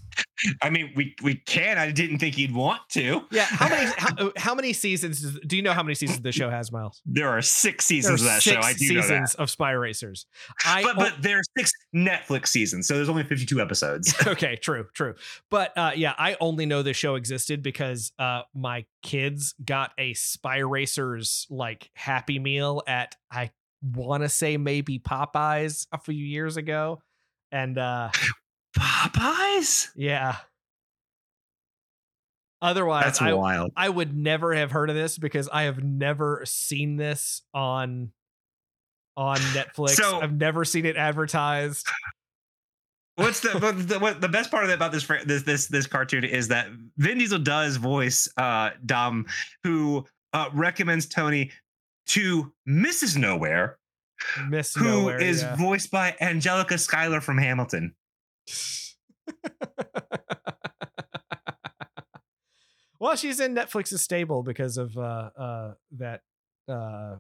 I 0.62 0.70
mean, 0.70 0.92
we 0.96 1.16
we 1.24 1.36
can. 1.36 1.78
I 1.78 1.92
didn't 1.92 2.20
think 2.20 2.38
you'd 2.38 2.54
want 2.54 2.82
to. 2.90 3.22
Yeah. 3.32 3.46
How 3.46 3.70
many 3.70 3.92
how, 3.98 4.32
how 4.38 4.56
many 4.56 4.74
seasons 4.74 5.40
do 5.46 5.56
you 5.56 5.62
know 5.62 5.74
how 5.74 5.84
many 5.84 5.96
seasons 5.96 6.22
the 6.22 6.32
show 6.32 6.50
has, 6.50 6.72
Miles? 6.72 7.02
There 7.06 7.30
are 7.30 7.42
six 7.42 7.88
There 7.88 7.98
are 7.98 8.02
seasons 8.02 8.22
of 8.22 8.28
that 8.28 8.42
show. 8.42 8.60
I 8.60 8.74
do 8.74 8.94
know 8.94 9.02
that. 9.02 9.08
seasons 9.08 9.36
of 9.36 9.50
Spy 9.50 9.72
Racers. 9.72 10.26
I 10.66 10.84
But 10.84 10.96
but 10.96 11.22
there 11.22 11.40
are 11.40 11.44
six 11.58 11.72
Netflix 11.96 12.48
seasons, 12.48 12.88
so 12.88 12.96
there's 12.96 13.10
only 13.10 13.24
52 13.24 13.60
episodes. 13.60 14.14
okay, 14.28 14.56
true, 14.56 14.86
true. 14.94 15.16
But 15.50 15.78
uh, 15.78 15.92
yeah, 15.96 16.14
I 16.18 16.38
only 16.40 16.66
know 16.66 16.84
this 16.84 16.98
show 16.98 17.16
existed 17.16 17.64
because 17.64 18.12
uh, 18.20 18.44
my 18.54 18.86
kids 19.02 19.56
got 19.64 19.92
a 19.98 20.14
Spy 20.14 20.58
Racers 20.58 21.48
like 21.50 21.90
Happy 21.96 22.40
Meal 22.40 22.84
at 22.88 23.16
I 23.32 23.52
want 23.82 24.24
to 24.24 24.30
say 24.30 24.58
maybe 24.58 25.00
Popeyes 25.00 25.88
a 25.92 25.98
few 25.98 26.14
years 26.14 26.58
ago, 26.58 27.02
and 27.52 27.78
uh, 27.78 28.10
Popeyes? 28.78 29.90
yeah. 29.96 30.38
Otherwise, 32.62 33.04
That's 33.04 33.22
I, 33.22 33.34
wild. 33.34 33.72
I 33.78 33.88
would 33.88 34.16
never 34.18 34.54
have 34.54 34.72
heard 34.72 34.90
of 34.90 34.96
this 34.96 35.18
because 35.18 35.48
I 35.48 35.64
have 35.64 35.84
never 35.84 36.42
seen 36.46 36.96
this 36.96 37.44
on 37.54 38.12
on 39.16 39.38
Netflix. 39.38 39.90
So- 39.92 40.20
I've 40.20 40.34
never 40.34 40.66
seen 40.66 40.86
it 40.86 40.96
advertised. 40.96 41.88
What's 43.16 43.40
the 43.40 43.58
what, 43.58 43.88
the 43.88 44.00
what, 44.00 44.22
the 44.22 44.30
best 44.30 44.52
part 44.52 44.70
about 44.70 44.92
this 44.92 45.06
this 45.26 45.42
this 45.42 45.68
this 45.68 45.88
cartoon 45.88 46.24
is 46.24 46.50
that 46.50 46.68
Vin 46.98 47.18
Diesel 47.18 47.40
does 47.40 47.78
voice 47.78 48.30
uh 48.38 48.72
Dom, 48.86 49.26
who 49.64 50.06
uh, 50.34 50.50
recommends 50.54 51.08
Tony 51.08 51.52
to 52.08 52.54
Mrs. 52.70 53.18
Nowhere, 53.18 53.80
Miss 54.48 54.76
who 54.76 55.10
is 55.10 55.42
Nowhere, 55.42 55.52
yeah. 55.52 55.56
voiced 55.56 55.90
by 55.90 56.16
Angelica 56.22 56.78
Schuyler 56.78 57.20
from 57.22 57.40
Hamilton. 57.40 57.96
well, 63.00 63.16
she's 63.16 63.40
in 63.40 63.56
Netflix's 63.56 64.02
stable 64.02 64.44
because 64.44 64.78
of 64.78 64.98
uh 64.98 65.30
uh 65.38 65.74
that 65.98 66.22
uh 66.68 67.16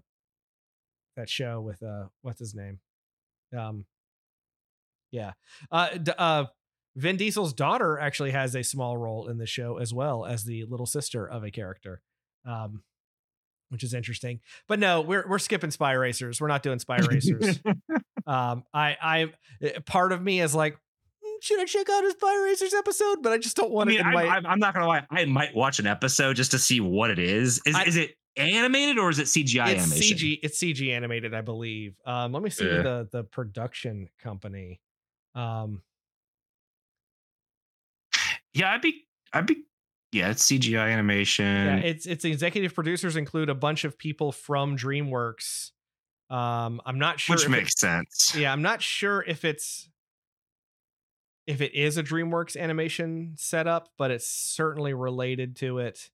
that 1.15 1.29
show 1.29 1.61
with 1.61 1.81
uh 1.83 2.05
what's 2.21 2.39
his 2.39 2.55
name? 2.55 2.79
Um 3.57 3.85
yeah. 5.11 5.33
Uh 5.71 5.89
d- 5.97 6.11
uh 6.17 6.45
Vin 6.95 7.17
Diesel's 7.17 7.53
daughter 7.53 7.99
actually 7.99 8.31
has 8.31 8.55
a 8.55 8.63
small 8.63 8.97
role 8.97 9.27
in 9.27 9.37
the 9.37 9.45
show 9.45 9.77
as 9.77 9.93
well 9.93 10.25
as 10.25 10.45
the 10.45 10.63
little 10.65 10.87
sister 10.87 11.27
of 11.27 11.43
a 11.43 11.51
character. 11.51 12.01
Um 12.45 12.83
which 13.69 13.83
is 13.83 13.93
interesting. 13.93 14.39
But 14.67 14.79
no, 14.79 15.01
we're 15.01 15.27
we're 15.27 15.39
skipping 15.39 15.71
Spy 15.71 15.91
Racers. 15.93 16.39
We're 16.39 16.47
not 16.47 16.63
doing 16.63 16.79
Spy 16.79 16.99
Racers. 16.99 17.59
um 18.27 18.63
I 18.73 18.97
I 19.01 19.33
part 19.85 20.11
of 20.11 20.21
me 20.21 20.41
is 20.41 20.55
like 20.55 20.73
"Hmm, 20.73 20.77
should 21.41 21.59
I 21.59 21.65
check 21.65 21.87
out 21.89 22.03
his 22.03 22.13
Spy 22.13 22.43
Racers 22.43 22.73
episode? 22.73 23.17
But 23.21 23.33
I 23.33 23.37
just 23.37 23.55
don't 23.57 23.71
I 23.71 23.73
want 23.73 23.89
mean, 23.89 23.99
in 23.99 24.05
I'm, 24.05 24.13
my 24.13 24.27
I'm, 24.27 24.45
I'm 24.45 24.59
not 24.59 24.73
gonna 24.73 24.87
lie. 24.87 25.05
I 25.09 25.25
might 25.25 25.55
watch 25.55 25.79
an 25.79 25.87
episode 25.87 26.35
just 26.35 26.51
to 26.51 26.59
see 26.59 26.79
what 26.79 27.09
it 27.09 27.19
is. 27.19 27.61
Is, 27.65 27.75
I- 27.75 27.83
is 27.83 27.95
it 27.97 28.11
animated 28.35 28.99
or 28.99 29.09
is 29.09 29.17
it 29.19 29.23
CGI 29.25 29.69
it's 29.69 29.83
animation? 29.91 30.17
CG. 30.17 30.39
It's 30.43 30.59
CG 30.61 30.91
animated, 30.95 31.33
I 31.33 31.41
believe. 31.41 31.95
Um, 32.05 32.31
let 32.33 32.43
me 32.43 32.49
see 32.49 32.65
Yeah. 32.65 32.81
the 32.83 33.09
the 33.11 33.23
production 33.23 34.09
company. 34.21 34.79
Um, 35.35 35.81
Yeah, 38.53 38.71
I'd 38.73 38.81
be. 38.81 39.05
I'd 39.33 39.45
be. 39.45 39.63
Yeah, 40.11 40.31
it's 40.31 40.43
CGI 40.49 40.91
animation. 40.93 41.45
yeah, 41.45 41.75
it's 41.77 42.05
its 42.05 42.25
executive 42.25 42.73
producers 42.73 43.15
include 43.15 43.49
a 43.49 43.55
bunch 43.55 43.83
of 43.83 43.97
people 43.97 44.31
from 44.31 44.77
DreamWorks. 44.77 45.71
Um, 46.29 46.81
I'm 46.85 46.97
not 46.97 47.19
sure. 47.19 47.35
which 47.35 47.47
makes 47.49 47.79
sense. 47.79 48.33
yeah, 48.35 48.51
I'm 48.51 48.61
not 48.61 48.81
sure 48.81 49.23
if 49.27 49.45
it's 49.45 49.89
if 51.47 51.61
it 51.61 51.73
is 51.73 51.97
a 51.97 52.03
DreamWorks 52.03 52.55
animation 52.57 53.33
setup, 53.37 53.89
but 53.97 54.11
it's 54.11 54.27
certainly 54.27 54.93
related 54.93 55.55
to 55.57 55.79
it. 55.79 56.09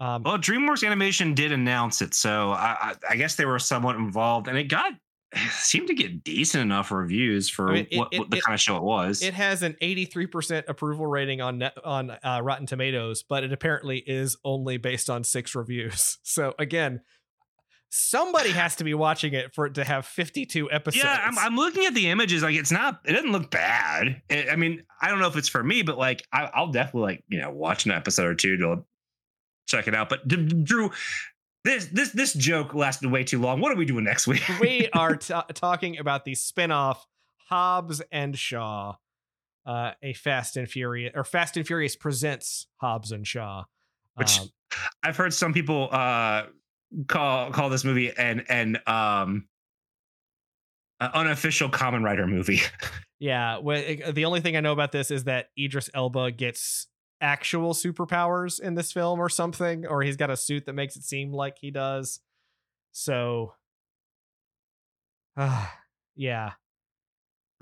Um, 0.00 0.22
Well, 0.22 0.38
DreamWorks 0.38 0.84
Animation 0.86 1.34
did 1.34 1.52
announce 1.52 2.00
it, 2.00 2.14
so 2.14 2.52
I, 2.52 2.76
I, 2.80 2.94
I 3.10 3.16
guess 3.16 3.36
they 3.36 3.44
were 3.44 3.58
somewhat 3.58 3.96
involved, 3.96 4.48
and 4.48 4.56
it 4.56 4.64
got 4.64 4.94
seemed 5.50 5.88
to 5.88 5.94
get 5.94 6.24
decent 6.24 6.62
enough 6.62 6.90
reviews 6.90 7.50
for 7.50 7.68
I 7.68 7.72
mean, 7.74 7.86
it- 7.90 7.98
what, 7.98 8.08
it- 8.12 8.18
what 8.20 8.30
the 8.30 8.38
it- 8.38 8.42
kind 8.42 8.54
of 8.54 8.60
show 8.60 8.76
it 8.78 8.82
was. 8.82 9.22
It 9.22 9.34
has 9.34 9.62
an 9.62 9.76
83% 9.82 10.64
approval 10.68 11.06
rating 11.06 11.40
on 11.42 11.58
net, 11.58 11.76
on 11.84 12.10
uh, 12.10 12.40
Rotten 12.42 12.64
Tomatoes, 12.66 13.22
but 13.22 13.44
it 13.44 13.52
apparently 13.52 13.98
is 13.98 14.36
only 14.42 14.78
based 14.78 15.10
on 15.10 15.22
six 15.22 15.54
reviews. 15.54 16.18
So 16.24 16.54
again, 16.58 17.02
somebody 17.90 18.50
has 18.50 18.76
to 18.76 18.84
be 18.84 18.94
watching 18.94 19.34
it 19.34 19.52
for 19.54 19.66
it 19.66 19.74
to 19.74 19.84
have 19.84 20.06
52 20.06 20.70
episodes. 20.70 21.04
yeah, 21.04 21.20
I'm, 21.26 21.36
I'm 21.38 21.56
looking 21.56 21.84
at 21.86 21.94
the 21.94 22.08
images. 22.08 22.42
Like, 22.42 22.54
it's 22.54 22.70
not. 22.72 23.00
It 23.04 23.12
doesn't 23.12 23.32
look 23.32 23.50
bad. 23.50 24.22
It- 24.28 24.48
I 24.50 24.56
mean, 24.56 24.84
I 25.02 25.08
don't 25.10 25.18
know 25.18 25.26
if 25.28 25.36
it's 25.36 25.48
for 25.48 25.62
me, 25.62 25.82
but 25.82 25.98
like, 25.98 26.24
I, 26.32 26.50
I'll 26.54 26.70
definitely 26.72 27.02
like 27.14 27.24
you 27.28 27.40
know 27.40 27.50
watch 27.50 27.84
an 27.86 27.92
episode 27.92 28.26
or 28.26 28.34
two 28.34 28.56
to 28.58 28.84
check 29.66 29.88
it 29.88 29.94
out. 29.94 30.08
But 30.08 30.26
D- 30.28 30.36
D- 30.36 30.62
Drew, 30.62 30.90
this 31.64 31.86
this 31.86 32.10
this 32.12 32.32
joke 32.32 32.74
lasted 32.74 33.10
way 33.10 33.24
too 33.24 33.40
long. 33.40 33.60
What 33.60 33.72
are 33.72 33.76
we 33.76 33.84
doing 33.84 34.04
next 34.04 34.26
week? 34.26 34.42
we 34.60 34.88
are 34.94 35.16
t- 35.16 35.34
talking 35.54 35.98
about 35.98 36.24
the 36.24 36.34
spin-off 36.34 37.06
Hobbs 37.48 38.00
and 38.12 38.38
Shaw, 38.38 38.94
uh, 39.66 39.92
a 40.02 40.12
Fast 40.12 40.56
and 40.56 40.68
Furious 40.70 41.12
or 41.16 41.24
Fast 41.24 41.56
and 41.56 41.66
Furious 41.66 41.96
presents 41.96 42.66
Hobbs 42.76 43.10
and 43.12 43.26
Shaw. 43.26 43.64
Which 44.14 44.38
Um, 44.38 44.48
I've 45.02 45.16
heard 45.16 45.34
some 45.34 45.52
people 45.52 45.88
uh 45.90 46.44
call 47.06 47.50
call 47.50 47.70
this 47.70 47.84
movie 47.84 48.10
an 48.16 48.44
an 48.48 48.78
um 48.86 49.46
an 51.00 51.10
unofficial 51.14 51.68
common 51.68 52.02
writer 52.02 52.26
movie. 52.26 52.60
yeah, 53.18 53.58
wh- 53.58 54.12
the 54.12 54.24
only 54.24 54.40
thing 54.40 54.56
I 54.56 54.60
know 54.60 54.72
about 54.72 54.92
this 54.92 55.10
is 55.10 55.24
that 55.24 55.48
Idris 55.58 55.88
Elba 55.94 56.32
gets 56.32 56.86
actual 57.20 57.74
superpowers 57.74 58.60
in 58.60 58.74
this 58.74 58.92
film 58.92 59.18
or 59.20 59.28
something, 59.28 59.86
or 59.86 60.02
he's 60.02 60.16
got 60.16 60.30
a 60.30 60.36
suit 60.36 60.66
that 60.66 60.74
makes 60.74 60.96
it 60.96 61.04
seem 61.04 61.32
like 61.32 61.58
he 61.58 61.70
does. 61.70 62.20
So, 62.92 63.54
uh, 65.36 65.66
yeah. 66.16 66.52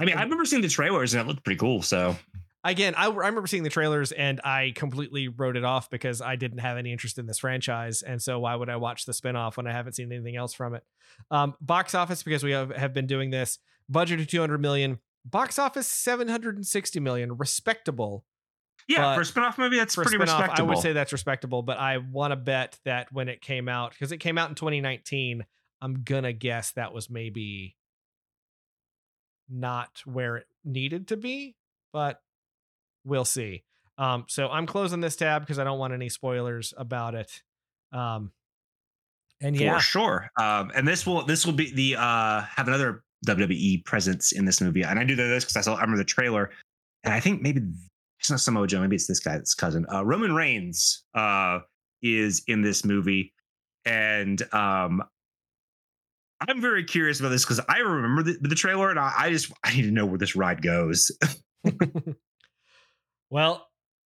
I 0.00 0.04
mean, 0.04 0.16
I 0.16 0.22
remember 0.22 0.44
seeing 0.44 0.62
the 0.62 0.68
trailers 0.68 1.14
and 1.14 1.20
it 1.20 1.26
looked 1.26 1.44
pretty 1.44 1.58
cool. 1.58 1.82
So 1.82 2.16
again, 2.64 2.94
I, 2.96 3.06
I 3.06 3.14
remember 3.14 3.46
seeing 3.46 3.62
the 3.62 3.70
trailers 3.70 4.12
and 4.12 4.40
I 4.42 4.72
completely 4.74 5.28
wrote 5.28 5.56
it 5.56 5.64
off 5.64 5.90
because 5.90 6.20
I 6.20 6.36
didn't 6.36 6.58
have 6.58 6.76
any 6.76 6.92
interest 6.92 7.18
in 7.18 7.26
this 7.26 7.38
franchise. 7.38 8.02
And 8.02 8.20
so 8.20 8.40
why 8.40 8.54
would 8.54 8.68
I 8.68 8.76
watch 8.76 9.04
the 9.04 9.12
spinoff 9.12 9.56
when 9.56 9.66
I 9.66 9.72
haven't 9.72 9.94
seen 9.94 10.12
anything 10.12 10.36
else 10.36 10.54
from 10.54 10.74
it? 10.74 10.82
Um, 11.30 11.54
box 11.60 11.94
office, 11.94 12.22
because 12.22 12.42
we 12.42 12.52
have, 12.52 12.70
have 12.74 12.92
been 12.94 13.06
doing 13.06 13.30
this, 13.30 13.58
budget 13.88 14.20
of 14.20 14.26
200 14.26 14.58
million, 14.60 14.98
box 15.24 15.58
office 15.58 15.86
760 15.86 17.00
million, 17.00 17.36
respectable. 17.36 18.24
yeah, 18.88 19.02
But 19.02 19.14
for 19.14 19.20
a 19.22 19.24
spin-off 19.24 19.58
movie, 19.58 19.76
that's 19.76 19.94
pretty 19.94 20.16
spinoff, 20.16 20.20
respectable. 20.20 20.70
I 20.70 20.74
would 20.74 20.78
say 20.78 20.92
that's 20.92 21.12
respectable, 21.12 21.62
but 21.62 21.78
I 21.78 21.98
want 21.98 22.32
to 22.32 22.36
bet 22.36 22.78
that 22.84 23.12
when 23.12 23.28
it 23.28 23.40
came 23.40 23.68
out, 23.68 23.92
because 23.92 24.12
it 24.12 24.18
came 24.18 24.38
out 24.38 24.48
in 24.48 24.54
2019, 24.54 25.44
I'm 25.80 26.02
gonna 26.02 26.32
guess 26.32 26.72
that 26.72 26.92
was 26.92 27.08
maybe 27.08 27.76
not 29.48 29.90
where 30.04 30.36
it 30.38 30.46
needed 30.64 31.08
to 31.08 31.16
be, 31.16 31.56
but 31.92 32.20
we'll 33.04 33.24
see. 33.24 33.64
Um, 33.98 34.24
so 34.28 34.48
I'm 34.48 34.66
closing 34.66 35.00
this 35.00 35.16
tab 35.16 35.42
because 35.42 35.58
I 35.58 35.64
don't 35.64 35.78
want 35.78 35.92
any 35.92 36.08
spoilers 36.08 36.72
about 36.76 37.14
it. 37.14 37.42
Um, 37.92 38.32
and 39.40 39.56
for 39.56 39.62
yeah, 39.62 39.78
sure. 39.78 40.30
Um, 40.38 40.70
and 40.74 40.86
this 40.86 41.06
will 41.06 41.24
this 41.24 41.44
will 41.44 41.52
be 41.52 41.72
the 41.72 41.96
uh 41.96 42.42
have 42.42 42.68
another 42.68 43.02
WWE 43.26 43.84
presence 43.84 44.32
in 44.32 44.44
this 44.44 44.60
movie. 44.60 44.82
And 44.82 44.98
I 44.98 45.04
do 45.04 45.16
know 45.16 45.28
this 45.28 45.44
because 45.44 45.56
I 45.56 45.60
saw 45.60 45.74
I 45.74 45.80
remember 45.80 45.98
the 45.98 46.04
trailer, 46.04 46.50
and 47.04 47.12
I 47.12 47.20
think 47.20 47.42
maybe 47.42 47.62
it's 48.20 48.30
not 48.30 48.40
Samoa 48.40 48.66
Joe, 48.66 48.80
maybe 48.80 48.96
it's 48.96 49.06
this 49.06 49.20
guy's 49.20 49.54
cousin. 49.54 49.86
Uh, 49.92 50.04
Roman 50.04 50.34
Reigns 50.34 51.04
uh 51.14 51.60
is 52.02 52.42
in 52.46 52.62
this 52.62 52.84
movie, 52.84 53.32
and 53.84 54.42
um. 54.54 55.02
I'm 56.48 56.60
very 56.60 56.84
curious 56.84 57.18
about 57.18 57.30
this 57.30 57.44
because 57.44 57.60
I 57.68 57.78
remember 57.78 58.22
the, 58.22 58.38
the 58.40 58.54
trailer 58.54 58.90
and 58.90 58.98
I, 59.00 59.12
I 59.18 59.30
just 59.32 59.50
I 59.64 59.74
need 59.74 59.82
to 59.82 59.90
know 59.90 60.06
where 60.06 60.18
this 60.18 60.36
ride 60.36 60.62
goes. 60.62 61.10
Well, 63.30 63.66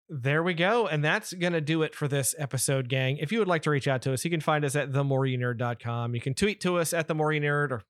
there 0.10 0.44
we 0.44 0.54
go. 0.54 0.88
And 0.88 1.04
that's 1.04 1.32
going 1.34 1.54
to 1.54 1.62
do 1.62 1.84
it 1.84 1.96
for 1.96 2.08
this 2.08 2.36
episode, 2.38 2.90
gang. 2.90 3.18
If 3.18 3.32
you 3.32 3.40
would 3.40 3.48
like 3.48 3.62
to 3.64 3.70
reach 3.70 3.88
out 3.88 4.02
to 4.04 4.14
us, 4.14 4.26
you 4.26 4.32
can 4.32 4.42
find 4.42 4.66
us 4.66 4.76
at 4.76 4.92
themoreyounerd.com. 4.92 6.16
You 6.16 6.22
can 6.22 6.34
tweet 6.34 6.60
to 6.62 6.78
us 6.78 6.94
at 6.94 7.08
themoreyounerd 7.08 7.72
or 7.72 7.84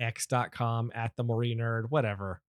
x.com 0.00 0.92
at 0.94 1.16
themoreyounerd, 1.16 1.84
whatever. 1.90 2.40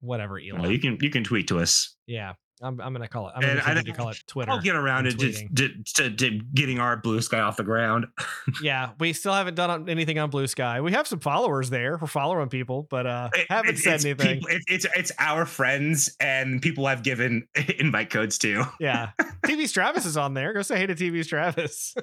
Whatever, 0.00 0.40
Elon. 0.40 0.64
Uh, 0.64 0.68
you 0.68 0.80
can 0.80 0.98
you 1.00 1.10
can 1.10 1.22
tweet 1.22 1.46
to 1.48 1.60
us. 1.60 1.94
yeah, 2.06 2.32
I'm, 2.62 2.80
I'm 2.80 2.92
going 2.92 3.02
to 3.02 3.08
call 3.08 3.28
it. 3.28 3.34
I'm 3.36 3.42
And 3.44 3.60
going 3.60 3.78
I- 3.78 3.82
to 3.82 3.92
call 3.92 4.08
it 4.10 4.22
Twitter. 4.26 4.50
I'll 4.50 4.60
get 4.60 4.76
around 4.76 5.04
to, 5.04 5.12
just, 5.12 5.44
to, 5.56 5.68
to, 5.94 6.10
to 6.16 6.30
getting 6.54 6.78
our 6.78 6.96
blue 6.96 7.20
sky 7.20 7.40
off 7.40 7.56
the 7.56 7.64
ground. 7.64 8.06
yeah, 8.62 8.90
we 9.00 9.12
still 9.12 9.32
haven't 9.32 9.54
done 9.54 9.88
anything 9.88 10.18
on 10.18 10.30
Blue 10.30 10.46
Sky. 10.46 10.80
We 10.80 10.92
have 10.92 11.06
some 11.06 11.20
followers 11.20 11.70
there. 11.70 11.98
We're 12.00 12.06
following 12.06 12.48
people, 12.48 12.86
but 12.90 13.06
uh 13.06 13.30
It- 13.34 13.46
haven't 13.50 13.74
it- 13.74 13.78
said 13.78 14.04
anything. 14.04 14.38
people- 14.40 14.48
it- 14.56 14.62
it's 14.68 14.86
it's 14.96 15.12
our 15.18 15.44
friends 15.46 16.16
and 16.20 16.62
people 16.62 16.86
I've 16.86 17.02
given 17.02 17.46
invite 17.78 18.10
codes 18.10 18.38
to. 18.38 18.64
yeah. 18.80 19.10
TV 19.42 19.70
Travis 19.72 20.06
is 20.06 20.16
on 20.16 20.34
there. 20.34 20.52
Go 20.52 20.62
say 20.62 20.78
hey 20.78 20.86
to 20.86 20.94
TV 20.94 21.26
Travis. 21.26 21.94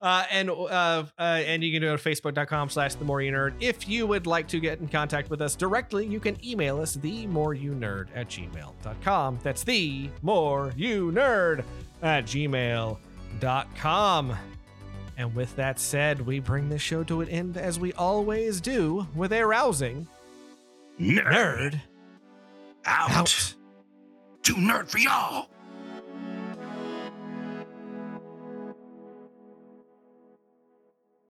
Uh, 0.00 0.24
and 0.30 0.50
uh, 0.50 0.54
uh, 0.54 1.04
and 1.18 1.62
you 1.62 1.72
can 1.72 1.82
do 1.82 1.90
it 1.90 1.94
at 1.94 2.00
facebook.com 2.00 2.70
slash 2.70 2.94
the 2.94 3.04
more 3.04 3.22
you 3.22 3.32
nerd. 3.32 3.54
If 3.60 3.88
you 3.88 4.06
would 4.06 4.26
like 4.26 4.48
to 4.48 4.60
get 4.60 4.80
in 4.80 4.88
contact 4.88 5.30
with 5.30 5.40
us 5.40 5.56
directly, 5.56 6.06
you 6.06 6.20
can 6.20 6.36
email 6.46 6.80
us 6.80 6.94
the 6.94 7.26
more 7.26 7.54
you 7.54 7.72
nerd 7.72 8.08
at 8.14 8.28
gmail.com. 8.28 9.38
That's 9.42 9.64
the 9.64 10.10
more 10.22 10.72
you 10.76 11.10
nerd 11.12 11.64
at 12.02 12.24
gmail.com. 12.24 14.36
And 15.16 15.34
with 15.34 15.54
that 15.56 15.78
said, 15.78 16.26
we 16.26 16.40
bring 16.40 16.68
this 16.68 16.82
show 16.82 17.04
to 17.04 17.20
an 17.20 17.28
end 17.28 17.56
as 17.56 17.78
we 17.78 17.92
always 17.92 18.60
do 18.60 19.06
with 19.14 19.32
a 19.32 19.46
rousing 19.46 20.06
Nerd, 21.00 21.24
nerd 21.24 21.80
out. 22.84 23.10
out. 23.10 23.54
Too 24.42 24.54
nerd 24.54 24.88
for 24.88 24.98
y'all. 24.98 25.48